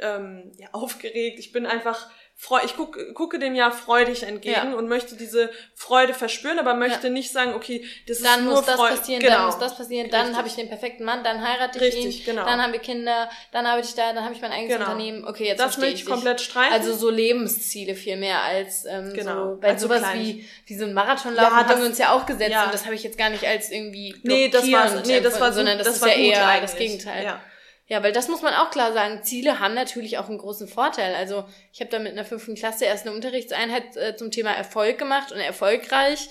ähm, 0.00 0.52
ja, 0.58 0.68
aufgeregt. 0.72 1.38
Ich 1.38 1.52
bin 1.52 1.66
einfach 1.66 2.08
freu 2.36 2.58
ich 2.64 2.74
guck, 2.76 3.14
gucke 3.14 3.38
dem 3.38 3.54
ja 3.54 3.70
freudig 3.70 4.24
entgegen 4.24 4.72
ja. 4.72 4.74
und 4.74 4.88
möchte 4.88 5.14
diese 5.14 5.50
Freude 5.74 6.14
verspüren, 6.14 6.58
aber 6.58 6.74
möchte 6.74 7.06
ja. 7.06 7.12
nicht 7.12 7.30
sagen, 7.30 7.54
okay, 7.54 7.84
das 8.08 8.22
dann 8.22 8.40
ist 8.40 8.44
nur 8.44 8.54
muss 8.54 8.66
das 8.66 8.74
Freude. 8.74 8.96
passieren, 8.96 9.20
genau. 9.20 9.34
dann 9.34 9.46
muss 9.46 9.58
das 9.58 9.76
passieren, 9.76 10.10
dann 10.10 10.36
habe 10.36 10.48
ich 10.48 10.54
den 10.54 10.68
perfekten 10.68 11.04
Mann, 11.04 11.22
dann 11.22 11.46
heirate 11.46 11.78
ich 11.78 11.94
Richtig, 11.94 12.20
ihn, 12.20 12.24
genau. 12.26 12.44
dann 12.44 12.60
haben 12.60 12.72
wir 12.72 12.80
Kinder, 12.80 13.30
dann 13.52 13.66
arbeite 13.66 13.86
ich 13.86 13.94
da, 13.94 14.12
dann 14.12 14.24
habe 14.24 14.34
ich 14.34 14.42
mein 14.42 14.50
eigenes 14.50 14.76
genau. 14.76 14.90
Unternehmen. 14.90 15.24
Okay, 15.24 15.46
jetzt 15.46 15.60
das 15.60 15.78
möchte 15.78 15.94
ich 15.94 16.06
komplett 16.06 16.40
streichen. 16.40 16.72
Also 16.72 16.94
so 16.94 17.08
Lebensziele 17.08 17.94
viel 17.94 18.16
mehr 18.16 18.42
als 18.42 18.84
ähm, 18.84 19.12
genau. 19.14 19.52
so 19.52 19.60
bei 19.60 19.68
also 19.68 19.86
sowas 19.86 20.02
wie 20.14 20.46
wie 20.66 20.76
so 20.76 20.84
ein 20.84 20.92
Marathonlauf 20.92 21.50
ja, 21.50 21.68
haben 21.68 21.80
wir 21.80 21.86
uns 21.86 21.98
ja 21.98 22.12
auch 22.12 22.26
gesetzt 22.26 22.50
ja. 22.50 22.64
und 22.64 22.74
das 22.74 22.84
habe 22.84 22.96
ich 22.96 23.04
jetzt 23.04 23.16
gar 23.16 23.30
nicht 23.30 23.46
als 23.46 23.70
irgendwie 23.70 24.14
nee, 24.24 24.48
das 24.48 24.70
war 24.72 25.02
nee, 25.02 25.20
das 25.20 25.40
war 25.40 25.52
so, 25.52 25.58
sondern 25.58 25.78
das, 25.78 25.86
das 25.86 25.96
ist 25.96 26.06
ja 26.06 26.12
eher 26.12 26.48
eigentlich. 26.48 26.70
das 26.70 26.78
Gegenteil. 26.78 27.24
Ja. 27.24 27.40
Ja, 27.86 28.02
weil 28.02 28.12
das 28.12 28.28
muss 28.28 28.40
man 28.40 28.54
auch 28.54 28.70
klar 28.70 28.92
sagen. 28.94 29.22
Ziele 29.22 29.60
haben 29.60 29.74
natürlich 29.74 30.16
auch 30.16 30.28
einen 30.28 30.38
großen 30.38 30.68
Vorteil. 30.68 31.14
Also 31.14 31.44
ich 31.72 31.80
habe 31.80 31.90
da 31.90 31.98
mit 31.98 32.12
einer 32.12 32.24
fünften 32.24 32.54
Klasse 32.54 32.86
erst 32.86 33.06
eine 33.06 33.14
Unterrichtseinheit 33.14 33.96
äh, 33.96 34.16
zum 34.16 34.30
Thema 34.30 34.52
Erfolg 34.52 34.98
gemacht 34.98 35.32
und 35.32 35.38
erfolgreich. 35.38 36.28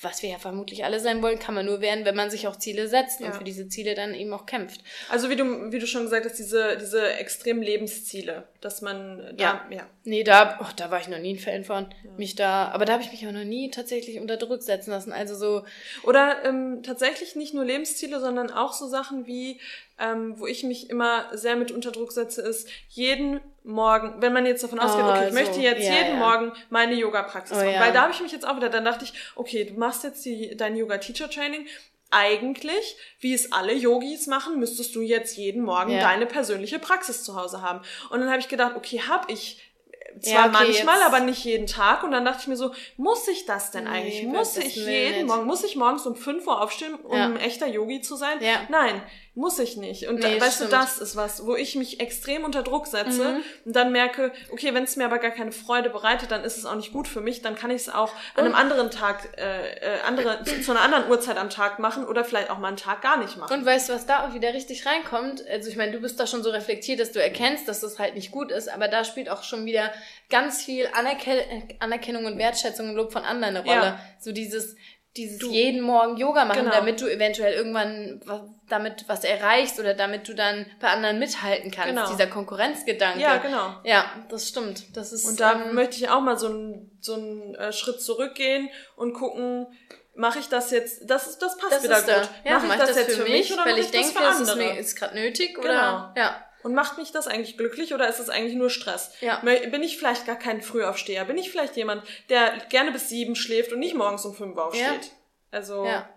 Was 0.00 0.22
wir 0.22 0.30
ja 0.30 0.38
vermutlich 0.38 0.82
alle 0.84 1.00
sein 1.00 1.22
wollen, 1.22 1.38
kann 1.38 1.54
man 1.54 1.66
nur 1.66 1.80
werden, 1.82 2.06
wenn 2.06 2.16
man 2.16 2.30
sich 2.30 2.48
auch 2.48 2.56
Ziele 2.56 2.88
setzt 2.88 3.20
ja. 3.20 3.26
und 3.26 3.36
für 3.36 3.44
diese 3.44 3.68
Ziele 3.68 3.94
dann 3.94 4.14
eben 4.14 4.32
auch 4.32 4.46
kämpft. 4.46 4.80
Also 5.10 5.28
wie 5.28 5.36
du, 5.36 5.70
wie 5.72 5.78
du 5.78 5.86
schon 5.86 6.04
gesagt 6.04 6.24
hast, 6.24 6.38
diese, 6.38 6.78
diese 6.78 7.12
extremen 7.14 7.62
Lebensziele, 7.62 8.48
dass 8.64 8.80
man 8.82 9.18
da, 9.36 9.44
Ja. 9.44 9.64
ja. 9.70 9.86
Nee, 10.04 10.24
da, 10.24 10.58
oh, 10.62 10.66
da 10.76 10.90
war 10.90 11.00
ich 11.00 11.08
noch 11.08 11.18
nie 11.18 11.34
ein 11.34 11.38
Fan 11.38 11.64
von. 11.64 11.86
Mich 12.16 12.34
da, 12.34 12.68
aber 12.68 12.84
da 12.84 12.94
habe 12.94 13.02
ich 13.02 13.12
mich 13.12 13.26
auch 13.26 13.32
noch 13.32 13.44
nie 13.44 13.70
tatsächlich 13.70 14.18
unter 14.20 14.36
Druck 14.36 14.62
setzen 14.62 14.90
lassen. 14.90 15.12
Also 15.12 15.34
so, 15.34 15.64
Oder 16.02 16.44
ähm, 16.44 16.82
tatsächlich 16.82 17.36
nicht 17.36 17.54
nur 17.54 17.64
Lebensziele, 17.64 18.20
sondern 18.20 18.50
auch 18.50 18.72
so 18.72 18.86
Sachen 18.88 19.26
wie, 19.26 19.60
ähm, 19.98 20.38
wo 20.38 20.46
ich 20.46 20.64
mich 20.64 20.90
immer 20.90 21.26
sehr 21.32 21.56
mit 21.56 21.70
unter 21.70 21.92
Druck 21.92 22.12
setze, 22.12 22.42
ist 22.42 22.68
jeden 22.88 23.40
Morgen, 23.62 24.20
wenn 24.20 24.32
man 24.32 24.44
jetzt 24.46 24.62
davon 24.62 24.78
ausgeht, 24.78 25.04
Ah, 25.04 25.10
okay, 25.12 25.24
ich 25.28 25.34
so. 25.34 25.40
möchte 25.40 25.60
jetzt 25.60 25.82
Ja, 25.86 25.94
jeden 25.94 26.14
ja. 26.14 26.16
Morgen 26.16 26.52
meine 26.70 26.94
Yoga-Praxis 26.94 27.56
Oh, 27.56 27.60
machen. 27.60 27.72
ja. 27.74 27.80
Weil 27.80 27.92
da 27.92 28.02
habe 28.02 28.12
ich 28.12 28.20
mich 28.20 28.32
jetzt 28.32 28.46
auch 28.46 28.56
wieder, 28.56 28.68
dann 28.68 28.84
dachte 28.84 29.04
ich, 29.04 29.12
okay, 29.36 29.64
du 29.64 29.74
machst 29.78 30.04
jetzt 30.04 30.24
die, 30.24 30.56
dein 30.56 30.76
Yoga-Teacher-Training. 30.76 31.66
Eigentlich, 32.14 32.96
wie 33.20 33.34
es 33.34 33.52
alle 33.52 33.74
Yogis 33.74 34.26
machen, 34.26 34.58
müsstest 34.60 34.94
du 34.94 35.00
jetzt 35.00 35.36
jeden 35.36 35.62
Morgen 35.62 35.90
Ja. 35.90 36.00
deine 36.00 36.26
persönliche 36.26 36.78
Praxis 36.78 37.24
zu 37.24 37.34
Hause 37.36 37.60
haben. 37.60 37.80
Und 38.10 38.20
dann 38.20 38.30
habe 38.30 38.38
ich 38.40 38.48
gedacht, 38.48 38.76
okay, 38.76 39.00
habe 39.08 39.32
ich 39.32 39.60
zwar 40.20 40.32
Ja, 40.32 40.40
okay, 40.46 40.50
manchmal, 40.52 40.96
jetzt- 40.98 41.06
aber 41.06 41.20
nicht 41.20 41.44
jeden 41.44 41.66
Tag. 41.66 42.04
Und 42.04 42.12
dann 42.12 42.24
dachte 42.24 42.38
ich 42.42 42.46
mir 42.46 42.56
so, 42.56 42.72
muss 42.96 43.26
ich 43.26 43.46
das 43.46 43.72
denn 43.72 43.88
eigentlich? 43.88 44.22
Muss 44.24 44.56
ich 44.56 44.76
jeden 44.76 45.16
nicht. 45.16 45.26
Morgen, 45.26 45.44
muss 45.44 45.64
ich 45.64 45.74
morgens 45.74 46.06
um 46.06 46.14
5 46.14 46.46
Uhr 46.46 46.60
aufstehen, 46.62 46.94
um 46.94 47.16
Ja. 47.16 47.24
ein 47.24 47.36
echter 47.36 47.66
Yogi 47.66 48.00
zu 48.00 48.14
sein? 48.14 48.38
Ja. 48.40 48.60
Nein, 48.68 49.02
muss 49.36 49.58
ich 49.58 49.76
nicht. 49.76 50.06
Und 50.06 50.20
Nee, 50.20 50.38
da, 50.38 50.44
weißt 50.44 50.56
stimmt. 50.56 50.72
du, 50.72 50.76
das 50.76 50.98
ist 50.98 51.16
was, 51.16 51.44
wo 51.44 51.56
ich 51.56 51.74
mich 51.74 51.98
extrem 51.98 52.44
unter 52.44 52.62
Druck 52.62 52.86
setze 52.86 53.24
Mhm. 53.30 53.42
und 53.64 53.74
dann 53.74 53.90
merke, 53.90 54.32
okay, 54.52 54.72
wenn 54.74 54.84
es 54.84 54.94
mir 54.94 55.06
aber 55.06 55.18
gar 55.18 55.32
keine 55.32 55.50
Freude 55.50 55.90
bereitet, 55.90 56.30
dann 56.30 56.44
ist 56.44 56.56
es 56.56 56.64
auch 56.64 56.76
nicht 56.76 56.92
gut 56.92 57.08
für 57.08 57.20
mich, 57.20 57.42
dann 57.42 57.56
kann 57.56 57.70
ich 57.72 57.82
es 57.82 57.88
auch 57.88 58.12
an 58.36 58.44
einem 58.44 58.54
anderen 58.54 58.92
Tag, 58.92 59.36
äh, 59.36 59.96
äh, 59.96 60.00
andere, 60.06 60.44
zu, 60.44 60.62
zu 60.62 60.70
einer 60.70 60.82
anderen 60.82 61.08
Uhrzeit 61.10 61.36
am 61.36 61.50
Tag 61.50 61.80
machen 61.80 62.06
oder 62.06 62.24
vielleicht 62.24 62.48
auch 62.50 62.58
mal 62.58 62.68
einen 62.68 62.76
Tag 62.76 63.02
gar 63.02 63.16
nicht 63.16 63.36
machen. 63.36 63.52
Und 63.52 63.66
weißt 63.66 63.88
du, 63.88 63.94
was 63.94 64.06
da 64.06 64.24
auch 64.26 64.34
wieder 64.34 64.54
richtig 64.54 64.86
reinkommt? 64.86 65.44
Also 65.50 65.68
ich 65.68 65.76
meine, 65.76 65.90
du 65.92 65.98
bist 66.00 66.20
da 66.20 66.26
schon 66.28 66.44
so 66.44 66.50
reflektiert, 66.50 67.00
dass 67.00 67.10
du 67.10 67.20
erkennst, 67.20 67.66
dass 67.66 67.80
das 67.80 67.98
halt 67.98 68.14
nicht 68.14 68.30
gut 68.30 68.52
ist, 68.52 68.68
aber 68.68 68.86
da 68.86 69.02
spielt 69.04 69.28
auch 69.28 69.42
schon 69.42 69.64
wieder 69.66 69.92
ganz 70.30 70.62
viel 70.62 70.88
Anerke 70.92 71.42
Anerkennung 71.80 72.24
und 72.26 72.38
Wertschätzung 72.38 72.90
und 72.90 72.94
Lob 72.94 73.12
von 73.12 73.22
anderen 73.24 73.56
eine 73.56 73.64
Rolle. 73.66 73.84
Ja. 73.86 74.00
So 74.20 74.30
dieses, 74.32 74.76
dieses 75.16 75.38
Du- 75.38 75.50
jeden 75.50 75.80
Morgen 75.80 76.16
Yoga 76.16 76.44
machen, 76.44 76.64
Genau. 76.64 76.74
damit 76.74 77.00
du 77.00 77.06
eventuell 77.06 77.54
irgendwann 77.54 78.20
wa- 78.24 78.48
damit 78.68 79.04
was 79.06 79.22
erreichst 79.24 79.78
oder 79.78 79.94
damit 79.94 80.26
du 80.26 80.34
dann 80.34 80.66
bei 80.80 80.88
anderen 80.88 81.18
mithalten 81.18 81.70
kannst. 81.70 81.90
Genau. 81.90 82.08
Dieser 82.10 82.26
Konkurrenzgedanke. 82.26 83.20
ja, 83.20 83.36
genau. 83.36 83.74
Ja, 83.84 84.06
das 84.28 84.48
stimmt. 84.48 84.96
Das 84.96 85.12
ist 85.12 85.24
Und 85.26 85.38
da 85.40 85.52
ähm, 85.52 85.74
möchte 85.74 85.96
ich 85.96 86.08
auch 86.08 86.20
mal 86.20 86.38
so 86.38 86.48
einen 86.48 86.90
so 87.00 87.14
einen, 87.14 87.54
äh, 87.54 87.72
Schritt 87.72 88.00
zurückgehen 88.00 88.70
und 88.96 89.12
gucken, 89.12 89.66
mache 90.16 90.38
ich 90.38 90.48
das 90.48 90.70
jetzt, 90.70 91.02
das 91.10 91.26
ist, 91.28 91.38
das 91.42 91.56
passt 91.58 91.72
das 91.72 91.82
wieder 91.84 91.98
ist 91.98 92.08
da. 92.08 92.20
gut. 92.20 92.30
Ja, 92.44 92.58
mache 92.60 92.66
ich 92.66 92.74
das, 92.88 92.96
jetzt 92.96 93.16
für 93.16 93.24
mich, 93.28 93.52
oder 93.52 93.64
weil 93.66 93.78
ich 93.78 93.86
ich 93.86 93.90
das 93.90 94.12
denke, 94.12 94.18
für 94.18 94.24
es 94.30 94.40
ist, 94.40 94.78
ist 94.80 94.96
gerade 94.96 95.14
nötig 95.16 95.58
oder 95.58 95.68
Genau. 95.68 96.12
ja. 96.16 96.43
Und 96.64 96.74
macht 96.74 96.96
mich 96.98 97.12
das 97.12 97.26
eigentlich 97.28 97.58
glücklich 97.58 97.92
oder 97.94 98.08
ist 98.08 98.18
es 98.18 98.30
eigentlich 98.30 98.56
nur 98.56 98.70
Stress? 98.70 99.12
Ja. 99.20 99.36
Bin 99.40 99.82
ich 99.82 99.98
vielleicht 99.98 100.26
gar 100.26 100.38
kein 100.38 100.62
Frühaufsteher? 100.62 101.26
Bin 101.26 101.36
ich 101.36 101.50
vielleicht 101.50 101.76
jemand, 101.76 102.02
der 102.30 102.56
gerne 102.70 102.90
bis 102.90 103.10
sieben 103.10 103.36
schläft 103.36 103.72
und 103.72 103.78
nicht 103.80 103.94
morgens 103.94 104.24
um 104.24 104.34
fünf 104.34 104.56
aufsteht? 104.56 104.82
Ja. 104.82 105.00
Also, 105.52 105.84
Ja. 105.84 106.08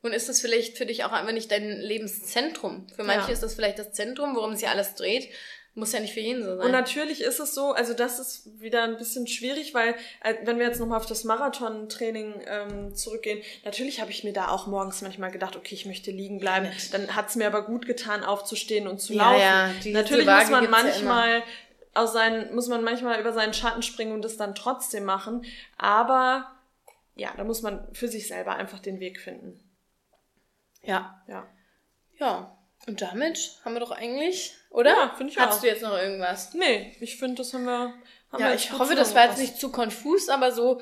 Und 0.00 0.12
ist 0.12 0.28
das 0.28 0.40
vielleicht 0.40 0.78
für 0.78 0.86
dich 0.86 1.02
auch 1.02 1.10
einfach 1.10 1.32
nicht 1.32 1.50
dein 1.50 1.68
Lebenszentrum? 1.80 2.86
Für 2.94 3.02
manche 3.02 3.26
Ja. 3.26 3.32
ist 3.32 3.42
das 3.42 3.56
vielleicht 3.56 3.80
das 3.80 3.92
Zentrum, 3.92 4.36
worum 4.36 4.54
sich 4.54 4.68
alles 4.68 4.94
dreht. 4.94 5.28
Muss 5.78 5.92
ja 5.92 6.00
nicht 6.00 6.12
für 6.12 6.20
jeden 6.20 6.42
so 6.42 6.56
sein. 6.56 6.66
Und 6.66 6.72
natürlich 6.72 7.20
ist 7.22 7.38
es 7.38 7.54
so, 7.54 7.70
also 7.72 7.94
das 7.94 8.18
ist 8.18 8.60
wieder 8.60 8.82
ein 8.82 8.96
bisschen 8.98 9.28
schwierig, 9.28 9.74
weil 9.74 9.94
äh, 10.24 10.34
wenn 10.42 10.58
wir 10.58 10.66
jetzt 10.66 10.80
nochmal 10.80 10.98
auf 10.98 11.06
das 11.06 11.22
Marathon-Training 11.22 12.34
ähm, 12.46 12.94
zurückgehen, 12.96 13.40
natürlich 13.64 14.00
habe 14.00 14.10
ich 14.10 14.24
mir 14.24 14.32
da 14.32 14.48
auch 14.48 14.66
morgens 14.66 15.02
manchmal 15.02 15.30
gedacht, 15.30 15.54
okay, 15.54 15.76
ich 15.76 15.86
möchte 15.86 16.10
liegen 16.10 16.40
bleiben. 16.40 16.66
mit- 16.68 16.92
Dann 16.92 17.14
hat's 17.14 17.36
mir 17.36 17.46
aber 17.46 17.62
gut 17.62 17.86
getan, 17.86 18.24
aufzustehen 18.24 18.88
und 18.88 19.00
zu 19.00 19.12
Ja, 19.12 19.30
laufen. 19.30 19.40
ja, 19.40 19.70
diese 19.84 19.96
natürlich 19.96 20.26
Waage 20.26 20.40
muss 20.46 20.50
man 20.50 20.60
gibt's 20.62 20.76
ja 20.78 20.82
manchmal 21.04 21.42
aus 21.94 22.12
seinen, 22.12 22.54
muss 22.54 22.66
man 22.66 22.82
manchmal 22.82 23.20
über 23.20 23.32
seinen 23.32 23.54
Schatten 23.54 23.82
springen 23.82 24.12
und 24.12 24.22
das 24.22 24.36
dann 24.36 24.56
trotzdem 24.56 25.04
machen. 25.04 25.44
Aber 25.76 26.50
ja, 27.14 27.32
da 27.36 27.44
muss 27.44 27.62
man 27.62 27.86
für 27.92 28.08
sich 28.08 28.26
selber 28.26 28.56
einfach 28.56 28.80
den 28.80 28.98
Weg 28.98 29.20
finden. 29.20 29.60
ja. 30.82 31.22
Ja. 31.28 31.46
Ja. 32.18 32.57
Und 32.88 33.02
damit 33.02 33.52
haben 33.64 33.74
wir 33.74 33.80
doch 33.80 33.90
eigentlich, 33.90 34.54
oder? 34.70 34.90
Ja, 34.90 35.14
finde 35.16 35.32
ich 35.32 35.38
Hattest 35.38 35.58
auch. 35.58 35.62
du 35.62 35.68
jetzt 35.68 35.82
noch 35.82 35.96
irgendwas? 35.96 36.54
Nee, 36.54 36.96
ich 37.00 37.16
finde, 37.18 37.36
das 37.36 37.52
haben 37.52 37.64
wir. 37.64 37.92
Haben 38.32 38.40
Ja, 38.42 38.48
wir 38.48 38.54
ich 38.54 38.72
hoffe, 38.72 38.94
das 38.94 39.14
war 39.14 39.26
jetzt 39.26 39.38
nicht 39.38 39.58
zu 39.60 39.70
konfus, 39.70 40.28
aber 40.28 40.52
so 40.52 40.80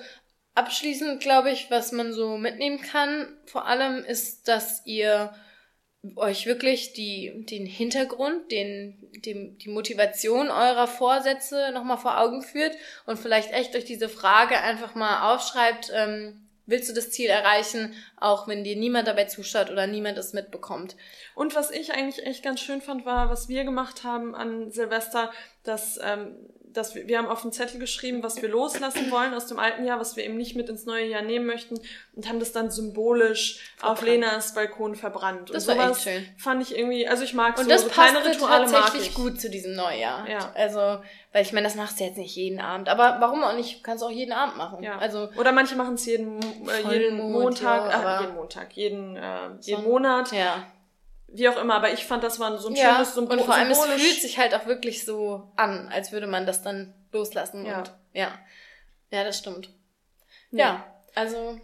abschließend, 0.55 1.21
glaube 1.21 1.51
ich, 1.51 1.71
was 1.71 1.93
man 1.93 2.13
so 2.13 2.39
mitnehmen 2.39 2.81
kann, 2.81 3.37
vor 3.45 3.67
allem 3.67 4.05
ist, 4.05 4.49
dass 4.49 4.83
ihr 4.87 5.35
euch 6.15 6.47
wirklich 6.47 6.93
die, 6.93 7.45
den 7.47 7.67
Hintergrund, 7.67 8.51
den, 8.53 8.97
dem, 9.25 9.59
die 9.59 9.69
Motivation 9.69 10.49
eurer 10.51 10.87
Vorsätze 10.87 11.73
nochmal 11.73 11.99
vor 11.99 12.21
Augen 12.21 12.43
führt 12.43 12.77
und 13.07 13.19
vielleicht 13.19 13.53
echt 13.53 13.75
durch 13.75 13.85
diese 13.85 14.09
Frage 14.09 14.59
einfach 14.61 14.95
mal 14.95 15.35
aufschreibt, 15.35 15.91
ähm, 15.93 16.46
willst 16.67 16.89
du 16.89 16.95
das 16.95 17.11
Ziel 17.11 17.31
erreichen, 17.31 17.95
auch 18.17 18.49
wenn 18.49 18.65
dir 18.65 18.77
niemand 18.77 19.09
dabei 19.09 19.25
zuschaut 19.25 19.71
oder 19.71 19.87
niemand 19.87 20.19
es 20.19 20.33
mitbekommt. 20.33 20.97
Und 21.35 21.55
was 21.55 21.71
ich 21.71 21.93
eigentlich 21.93 22.27
echt 22.27 22.43
ganz 22.43 22.61
schön 22.61 22.83
fand, 22.83 23.07
war, 23.07 23.31
was 23.31 23.49
wir 23.49 23.65
gemacht 23.65 24.05
haben 24.05 24.35
an 24.35 24.71
Silvester, 24.71 25.33
dass, 25.63 25.99
ähm, 26.03 26.37
dass 26.77 26.95
wir, 26.95 27.09
wir 27.09 27.19
haben 27.19 27.29
auf 27.29 27.43
den 27.43 27.53
Zettel 27.53 27.81
geschrieben, 27.81 28.23
was 28.23 28.41
wir 28.43 28.49
loslassen 28.49 29.11
wollen 29.11 29.35
aus 29.35 29.47
dem 29.47 29.59
alten 29.59 29.85
Jahr, 29.85 29.99
was 29.99 30.17
wir 30.17 30.25
eben 30.25 30.37
nicht 30.37 30.57
mit 30.57 30.69
ins 30.69 30.85
neue 30.85 31.07
Jahr 31.07 31.23
nehmen 31.23 31.47
möchten 31.47 31.79
und 32.15 32.29
haben 32.29 32.39
das 32.39 32.53
dann 32.53 32.71
symbolisch 32.71 33.75
auf 33.81 33.99
Verbrannt. 33.99 34.21
Lenas 34.21 34.55
Balkon 34.55 34.95
verbrannt. 34.95 35.51
Das 35.53 35.67
und 35.69 35.77
war 35.77 35.91
echt 35.91 36.03
schön. 36.03 36.27
fand 36.37 36.63
ich 36.63 36.77
irgendwie, 36.77 37.09
also 37.09 37.25
ich 37.25 37.35
mag 37.35 37.59
Und 37.59 37.65
so, 37.65 37.71
das 37.71 37.83
so 37.83 37.89
kleine 37.89 38.25
Rituale 38.25 38.67
mag 38.67 38.73
tatsächlich 38.73 39.09
ich. 39.09 39.15
gut 39.15 39.41
zu 39.41 39.49
diesem 39.49 39.75
Neujahr. 39.75 40.29
Ja. 40.29 40.53
Also, 40.55 41.01
weil 41.33 41.43
ich 41.43 41.53
meine, 41.53 41.67
das 41.67 41.77
machst 41.77 41.99
du 42.01 42.05
jetzt 42.05 42.19
nicht 42.19 42.37
jeden 42.37 42.61
Abend. 42.61 42.89
Aber 42.89 43.17
warum 43.21 43.43
auch 43.43 43.55
nicht? 43.55 43.83
Kannst 43.83 44.03
du 44.03 44.07
auch 44.07 44.13
jeden 44.13 44.33
Abend 44.33 44.57
machen. 44.57 44.83
Ja. 44.83 44.99
Also, 44.99 45.29
Oder 45.37 45.53
manche 45.53 45.77
machen 45.77 45.95
es 45.95 46.07
jeden, 46.07 46.41
äh, 46.41 46.93
jeden 46.93 47.19
Montag, 47.31 47.91
ja, 47.91 48.19
äh, 48.19 48.23
jeden 48.23 48.35
Montag, 48.37 48.73
jeden, 48.73 49.17
äh, 49.17 49.51
jeden 49.61 49.85
Monat, 49.85 50.33
ja. 50.33 50.67
Wie 51.37 51.49
auch 51.49 51.57
immer. 51.57 51.75
Aber 51.75 51.93
ich 51.93 52.05
fand, 52.05 52.25
das 52.25 52.41
war 52.41 52.57
so 52.59 52.69
ein 52.69 52.75
ja. 52.75 52.95
schönes 52.95 53.15
Symbol. 53.15 53.39
Und 53.39 53.45
vor 53.45 53.55
allem, 53.55 53.71
es 53.71 53.85
fühlt 53.85 54.21
sich 54.21 54.39
halt 54.39 54.55
auch 54.55 54.67
wirklich 54.67 55.05
so 55.05 55.53
an, 55.57 55.89
als 55.93 56.13
würde 56.13 56.27
man 56.27 56.47
das 56.47 56.63
dann 56.63 56.95
loslassen. 57.13 57.67
Ja. 57.67 57.79
Und, 57.79 57.93
ja. 58.13 58.31
Ja, 59.11 59.25
das 59.25 59.39
stimmt. 59.39 59.71
Ja. 60.51 60.59
Ja, 60.59 60.95
also. 61.15 61.61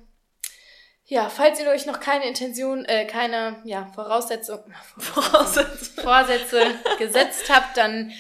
Ja, 1.05 1.29
falls 1.29 1.61
ihr 1.61 1.68
euch 1.68 1.85
noch 1.85 2.01
keine 2.01 2.27
Intention, 2.27 2.85
äh, 2.85 3.07
keine, 3.07 3.61
ja, 3.64 3.91
Voraussetzung, 3.95 4.61
Voraussetzung. 4.99 6.05
Vorsätze 6.05 6.62
gesetzt 6.99 7.51
habt, 7.51 7.77
dann 7.77 8.12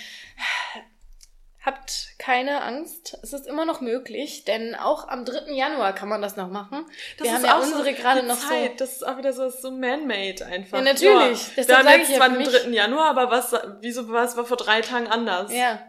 habt 1.64 2.08
keine 2.18 2.62
Angst. 2.62 3.18
Es 3.22 3.32
ist 3.32 3.46
immer 3.46 3.64
noch 3.64 3.80
möglich, 3.80 4.44
denn 4.44 4.74
auch 4.74 5.08
am 5.08 5.24
3. 5.24 5.52
Januar 5.52 5.94
kann 5.94 6.08
man 6.08 6.20
das 6.20 6.36
noch 6.36 6.48
machen. 6.48 6.86
Das 7.18 7.26
wir 7.26 7.30
ist 7.30 7.36
haben 7.38 7.44
ja 7.44 7.56
auch 7.58 7.62
unsere 7.62 7.84
so 7.84 7.92
gerade 8.02 8.22
noch 8.24 8.38
Zeit. 8.38 8.80
Das 8.80 8.92
ist 8.92 9.06
auch 9.06 9.16
wieder 9.16 9.32
so, 9.32 9.48
so 9.48 9.70
man-made 9.70 10.44
einfach. 10.44 10.78
Ja, 10.78 10.84
natürlich. 10.84 11.46
Ja. 11.48 11.52
Deshalb 11.56 11.84
Wir 11.86 11.92
haben 11.92 12.00
jetzt 12.00 12.14
zwar 12.16 12.28
den 12.28 12.38
mich- 12.38 12.48
3. 12.48 12.68
Januar, 12.70 13.10
aber 13.10 13.30
was, 13.30 13.54
wieso 13.80 14.08
war 14.08 14.24
es 14.24 14.36
war 14.36 14.44
vor 14.44 14.56
drei 14.56 14.80
Tagen 14.80 15.06
anders? 15.06 15.50
so. 15.50 15.56
Ja, 15.56 15.80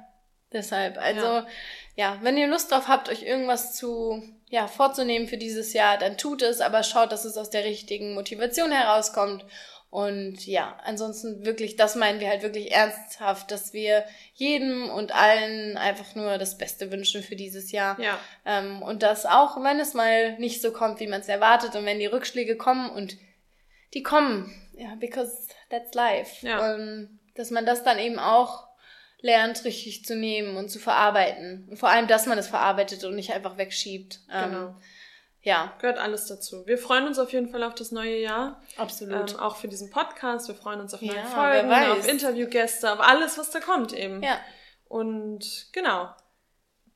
deshalb. 0.51 0.97
Also, 0.97 1.25
ja. 1.25 1.47
Ja. 1.95 2.17
wenn 2.21 2.37
ihr 2.37 2.47
Lust 2.47 2.71
drauf 2.71 2.87
habt, 2.87 3.09
euch 3.09 3.23
irgendwas 3.23 3.75
zu, 3.75 4.21
ja, 4.49 4.67
vorzunehmen 4.67 5.27
für 5.27 5.37
dieses 5.37 5.73
Jahr, 5.73 5.97
dann 5.97 6.17
tut 6.17 6.41
es, 6.41 6.61
aber 6.61 6.83
schaut, 6.83 7.11
dass 7.11 7.25
es 7.25 7.37
aus 7.37 7.49
der 7.49 7.63
richtigen 7.65 8.13
Motivation 8.13 8.71
herauskommt. 8.71 9.43
Und 9.93 10.47
ja, 10.47 10.75
ansonsten 10.85 11.45
wirklich, 11.45 11.75
das 11.75 11.93
meinen 11.93 12.19
wir 12.19 12.27
halt 12.27 12.41
wirklich 12.41 12.71
ernsthaft, 12.71 13.51
dass 13.51 13.73
wir 13.73 14.03
jedem 14.33 14.89
und 14.89 15.13
allen 15.13 15.77
einfach 15.77 16.15
nur 16.15 16.39
das 16.39 16.57
Beste 16.57 16.91
wünschen 16.91 17.21
für 17.21 17.35
dieses 17.35 17.71
Jahr. 17.71 17.99
Ja. 17.99 18.19
Ähm, 18.43 18.81
und 18.81 19.03
das 19.03 19.27
auch, 19.27 19.63
wenn 19.63 19.79
es 19.79 19.93
mal 19.93 20.35
nicht 20.39 20.63
so 20.63 20.71
kommt, 20.71 20.99
wie 20.99 21.05
man 21.05 21.21
es 21.21 21.27
erwartet 21.27 21.75
und 21.75 21.85
wenn 21.85 21.99
die 21.99 22.07
Rückschläge 22.07 22.57
kommen 22.57 22.89
und 22.89 23.17
die 23.93 24.01
kommen, 24.01 24.51
ja, 24.75 24.95
because 24.95 25.47
that's 25.69 25.93
life. 25.93 26.43
Ja. 26.43 26.73
Ähm, 26.73 27.19
dass 27.35 27.51
man 27.51 27.67
das 27.67 27.83
dann 27.83 27.99
eben 27.99 28.17
auch 28.17 28.67
lernt, 29.21 29.63
richtig 29.63 30.05
zu 30.05 30.15
nehmen 30.15 30.57
und 30.57 30.69
zu 30.69 30.79
verarbeiten. 30.79 31.67
Und 31.69 31.77
vor 31.77 31.89
allem, 31.89 32.07
dass 32.07 32.25
man 32.25 32.39
es 32.39 32.47
verarbeitet 32.47 33.03
und 33.03 33.13
nicht 33.13 33.31
einfach 33.31 33.59
wegschiebt. 33.59 34.21
Ähm, 34.31 34.49
Genau. 34.49 34.75
Ja, 35.43 35.73
Gehört 35.79 35.97
alles 35.99 36.25
dazu. 36.27 36.65
Wir 36.65 36.77
freuen 36.77 37.05
uns 37.05 37.19
auf 37.19 37.31
jeden 37.33 37.49
Fall 37.49 37.63
auf 37.63 37.75
das 37.75 37.91
neue 37.91 38.17
Jahr. 38.17 38.61
absolut. 38.77 39.33
Ähm, 39.33 39.39
auch 39.39 39.57
für 39.57 39.67
diesen 39.67 39.89
Podcast. 39.91 40.47
Wir 40.47 40.55
freuen 40.55 40.79
uns 40.79 40.93
auf 40.93 41.01
neue 41.01 41.15
Ja, 41.17 41.23
Folgen, 41.25 41.71
auf 41.91 42.07
Interviewgäste, 42.07 42.91
auf 42.91 42.99
alles, 43.01 43.37
was 43.37 43.51
da 43.51 43.59
kommt 43.59 43.91
eben. 43.93 44.23
ja, 44.23 44.37
Und 44.87 45.67
genau. 45.73 46.09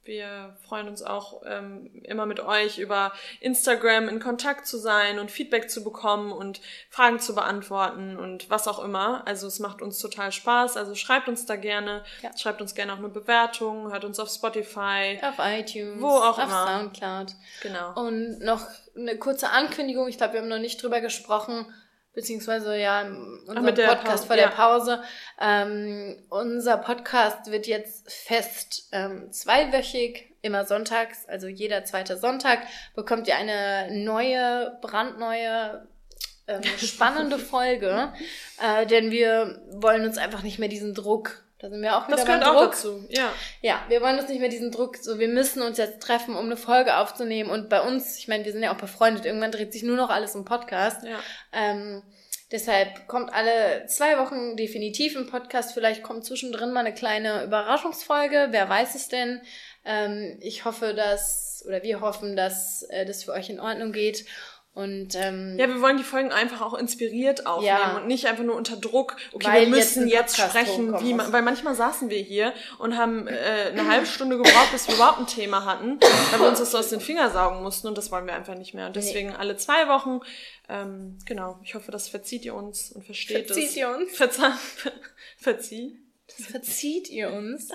Wir 0.07 0.55
freuen 0.65 0.87
uns 0.87 1.03
auch 1.03 1.41
ähm, 1.45 1.91
immer 2.03 2.25
mit 2.25 2.39
euch 2.39 2.79
über 2.79 3.11
Instagram 3.41 4.07
in 4.07 4.21
Kontakt 4.21 4.65
zu 4.65 4.77
sein 4.77 5.19
und 5.19 5.29
Feedback 5.29 5.69
zu 5.69 5.83
bekommen 5.83 6.31
und 6.31 6.61
Fragen 6.89 7.19
zu 7.19 7.35
beantworten 7.35 8.15
und 8.15 8.49
was 8.49 8.69
auch 8.69 8.81
immer. 8.81 9.27
Also 9.27 9.47
es 9.47 9.59
macht 9.59 9.81
uns 9.81 9.99
total 9.99 10.31
Spaß. 10.31 10.77
Also 10.77 10.95
schreibt 10.95 11.27
uns 11.27 11.45
da 11.45 11.57
gerne. 11.57 12.05
Ja. 12.21 12.31
Schreibt 12.37 12.61
uns 12.61 12.73
gerne 12.73 12.93
auch 12.93 12.99
eine 12.99 13.09
Bewertung. 13.09 13.91
Hört 13.91 14.05
uns 14.05 14.17
auf 14.17 14.29
Spotify. 14.29 15.19
auf 15.21 15.35
iTunes, 15.39 16.01
Wo 16.01 16.07
auch 16.07 16.39
auf 16.39 16.45
immer. 16.45 16.67
Soundcloud. 16.67 17.33
Genau. 17.61 17.93
Und 18.01 18.39
noch 18.39 18.65
eine 18.95 19.17
kurze 19.17 19.49
Ankündigung, 19.49 20.07
ich 20.07 20.17
glaube, 20.17 20.33
wir 20.33 20.41
haben 20.41 20.47
noch 20.47 20.57
nicht 20.57 20.81
drüber 20.81 21.01
gesprochen, 21.01 21.65
beziehungsweise 22.17 22.75
ja 22.75 23.05
unser 23.45 23.61
Podcast 23.61 24.05
Pause, 24.05 24.25
vor 24.25 24.35
ja. 24.35 24.47
der 24.47 24.55
Pause. 24.55 25.03
Ähm, 25.39 26.17
unser 26.29 26.77
Podcast 26.77 27.51
wird 27.51 27.67
jetzt 27.67 28.11
fest 28.11 28.89
ähm, 28.91 29.31
zweiwöchig, 29.31 30.33
immer 30.41 30.65
sonntags, 30.65 31.27
also 31.27 31.45
jeder 31.47 31.85
zweite 31.85 32.17
Sonntag 32.17 32.61
bekommt 32.95 33.27
ihr 33.27 33.35
eine 33.35 34.03
neue, 34.03 34.79
brandneue, 34.81 35.87
ähm, 36.47 36.63
spannende 36.79 37.37
Folge, 37.37 38.11
äh, 38.63 38.87
denn 38.87 39.11
wir 39.11 39.61
wollen 39.69 40.03
uns 40.03 40.17
einfach 40.17 40.41
nicht 40.41 40.57
mehr 40.57 40.69
diesen 40.69 40.95
Druck, 40.95 41.43
da 41.59 41.69
sind 41.69 41.81
wir 41.81 41.97
auch 41.97 42.07
wieder 42.07 42.17
Das 42.17 42.25
beim 42.25 42.39
Druck. 42.41 42.71
dazu, 42.71 43.03
ja. 43.09 43.31
Ja, 43.61 43.83
wir 43.87 44.01
wollen 44.01 44.19
uns 44.19 44.29
nicht 44.29 44.39
mehr 44.39 44.49
diesen 44.49 44.71
Druck, 44.71 44.97
so 44.97 45.17
wir 45.17 45.27
müssen 45.27 45.61
uns 45.61 45.77
jetzt 45.77 46.01
treffen, 46.01 46.35
um 46.35 46.45
eine 46.45 46.57
Folge 46.57 46.97
aufzunehmen. 46.97 47.49
Und 47.49 47.67
bei 47.69 47.81
uns, 47.81 48.17
ich 48.19 48.27
meine, 48.27 48.45
wir 48.45 48.51
sind 48.51 48.63
ja 48.63 48.73
auch 48.73 48.77
befreundet, 48.77 49.25
irgendwann 49.25 49.51
dreht 49.51 49.73
sich 49.73 49.83
nur 49.83 49.97
noch 49.97 50.09
alles 50.09 50.35
im 50.35 50.45
Podcast. 50.45 51.03
ja. 51.03 51.19
Ähm, 51.51 52.03
deshalb 52.51 53.07
kommt 53.07 53.33
alle 53.33 53.85
zwei 53.87 54.17
Wochen 54.19 54.55
definitiv 54.55 55.17
ein 55.17 55.27
Podcast. 55.27 55.73
Vielleicht 55.73 56.03
kommt 56.03 56.25
zwischendrin 56.25 56.71
mal 56.71 56.81
eine 56.81 56.93
kleine 56.93 57.43
Überraschungsfolge. 57.43 58.49
Wer 58.51 58.69
weiß 58.69 58.95
es 58.95 59.07
denn? 59.09 59.41
Ähm, 59.83 60.37
ich 60.41 60.63
hoffe, 60.65 60.93
dass, 60.93 61.63
oder 61.67 61.81
wir 61.83 62.01
hoffen, 62.01 62.35
dass 62.35 62.83
äh, 62.83 63.05
das 63.05 63.23
für 63.23 63.31
euch 63.33 63.49
in 63.49 63.59
Ordnung 63.59 63.91
geht. 63.91 64.25
Und 64.77 65.15
ähm, 65.15 65.55
Ja, 65.57 65.67
wir 65.67 65.81
wollen 65.81 65.97
die 65.97 66.03
Folgen 66.03 66.31
einfach 66.31 66.61
auch 66.61 66.75
inspiriert 66.75 67.47
aufnehmen 67.47 67.67
Ja. 67.79 67.97
und 67.97 68.05
nicht 68.05 68.27
einfach 68.27 68.43
nur 68.43 68.55
unter 68.55 68.77
Druck, 68.77 69.15
okay, 69.33 69.61
wir 69.61 69.67
müssen 69.69 70.07
jetzt 70.07 70.37
jetzt, 70.37 70.49
sprechen, 70.49 70.93
wie 71.01 71.15
man, 71.15 71.33
weil 71.33 71.41
manchmal 71.41 71.73
saßen 71.73 72.11
wir 72.11 72.19
hier 72.19 72.53
und 72.77 72.95
haben 72.95 73.27
äh, 73.27 73.71
eine 73.71 73.87
halbe 73.87 74.05
Stunde 74.05 74.37
gebraucht, 74.37 74.71
bis 74.71 74.87
wir 74.87 74.93
überhaupt 74.93 75.17
ein 75.17 75.25
Thema 75.25 75.65
hatten, 75.65 75.99
weil 76.29 76.39
wir 76.41 76.47
uns 76.47 76.59
das 76.59 76.69
so 76.69 76.77
aus 76.77 76.89
den 76.89 76.99
Fingern 77.01 77.33
saugen 77.33 77.63
mussten 77.63 77.87
und 77.87 77.97
das 77.97 78.11
wollen 78.11 78.27
wir 78.27 78.35
einfach 78.35 78.53
nicht 78.53 78.75
mehr. 78.75 78.85
Und 78.85 78.95
deswegen 78.95 79.35
alle 79.35 79.57
zwei 79.57 79.87
Wochen, 79.87 80.19
ähm, 80.69 81.17
genau, 81.25 81.57
ich 81.63 81.73
hoffe, 81.73 81.91
das 81.91 82.07
verzieht 82.07 82.45
ihr 82.45 82.53
uns 82.53 82.91
und 82.91 83.03
versteht 83.03 83.47
Verzieht 83.47 83.69
es. 83.69 83.77
ihr 83.77 83.89
uns? 83.89 84.15
Verzeih, 84.15 84.51
verzieh. 85.39 85.97
das 86.37 86.45
verzieht 86.45 87.09
ihr 87.09 87.31
uns. 87.31 87.69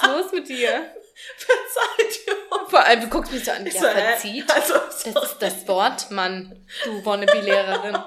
Was 0.00 0.10
ist 0.10 0.22
los 0.22 0.32
mit 0.32 0.48
dir? 0.50 0.92
Verzeiht 1.36 2.26
ihr. 2.26 2.34
Vor 2.68 2.80
allem, 2.84 3.00
du 3.00 3.08
guckst 3.08 3.32
mich 3.32 3.44
so 3.44 3.50
an, 3.50 3.64
ja, 3.66 3.72
So, 3.72 3.78
verzieht. 3.88 4.50
Also, 4.50 4.74
Das 4.74 5.06
ist 5.06 5.38
das 5.40 5.68
Wort, 5.68 6.10
Mann, 6.10 6.66
du 6.84 7.04
Wannabe-Lehrerin. 7.04 7.94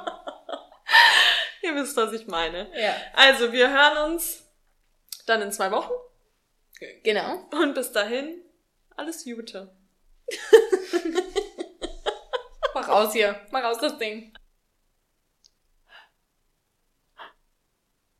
ihr 1.64 1.76
wisst, 1.76 1.96
was 1.98 2.14
ich 2.14 2.28
meine. 2.28 2.70
Ja. 2.80 2.96
Also, 3.14 3.52
wir 3.52 3.70
hören 3.72 4.12
uns 4.14 4.44
dann 5.26 5.42
in 5.42 5.52
zwei 5.52 5.72
Wochen 5.72 5.92
Genau. 7.04 7.48
und 7.52 7.74
bis 7.76 7.92
dahin 7.92 8.44
alles 8.96 9.24
Gute. 9.24 9.72
Mach 12.74 12.88
raus 12.88 13.14
hier. 13.14 13.40
Mach 13.52 13.64
raus 13.64 13.78
das 13.82 13.98
Ding. 13.98 14.34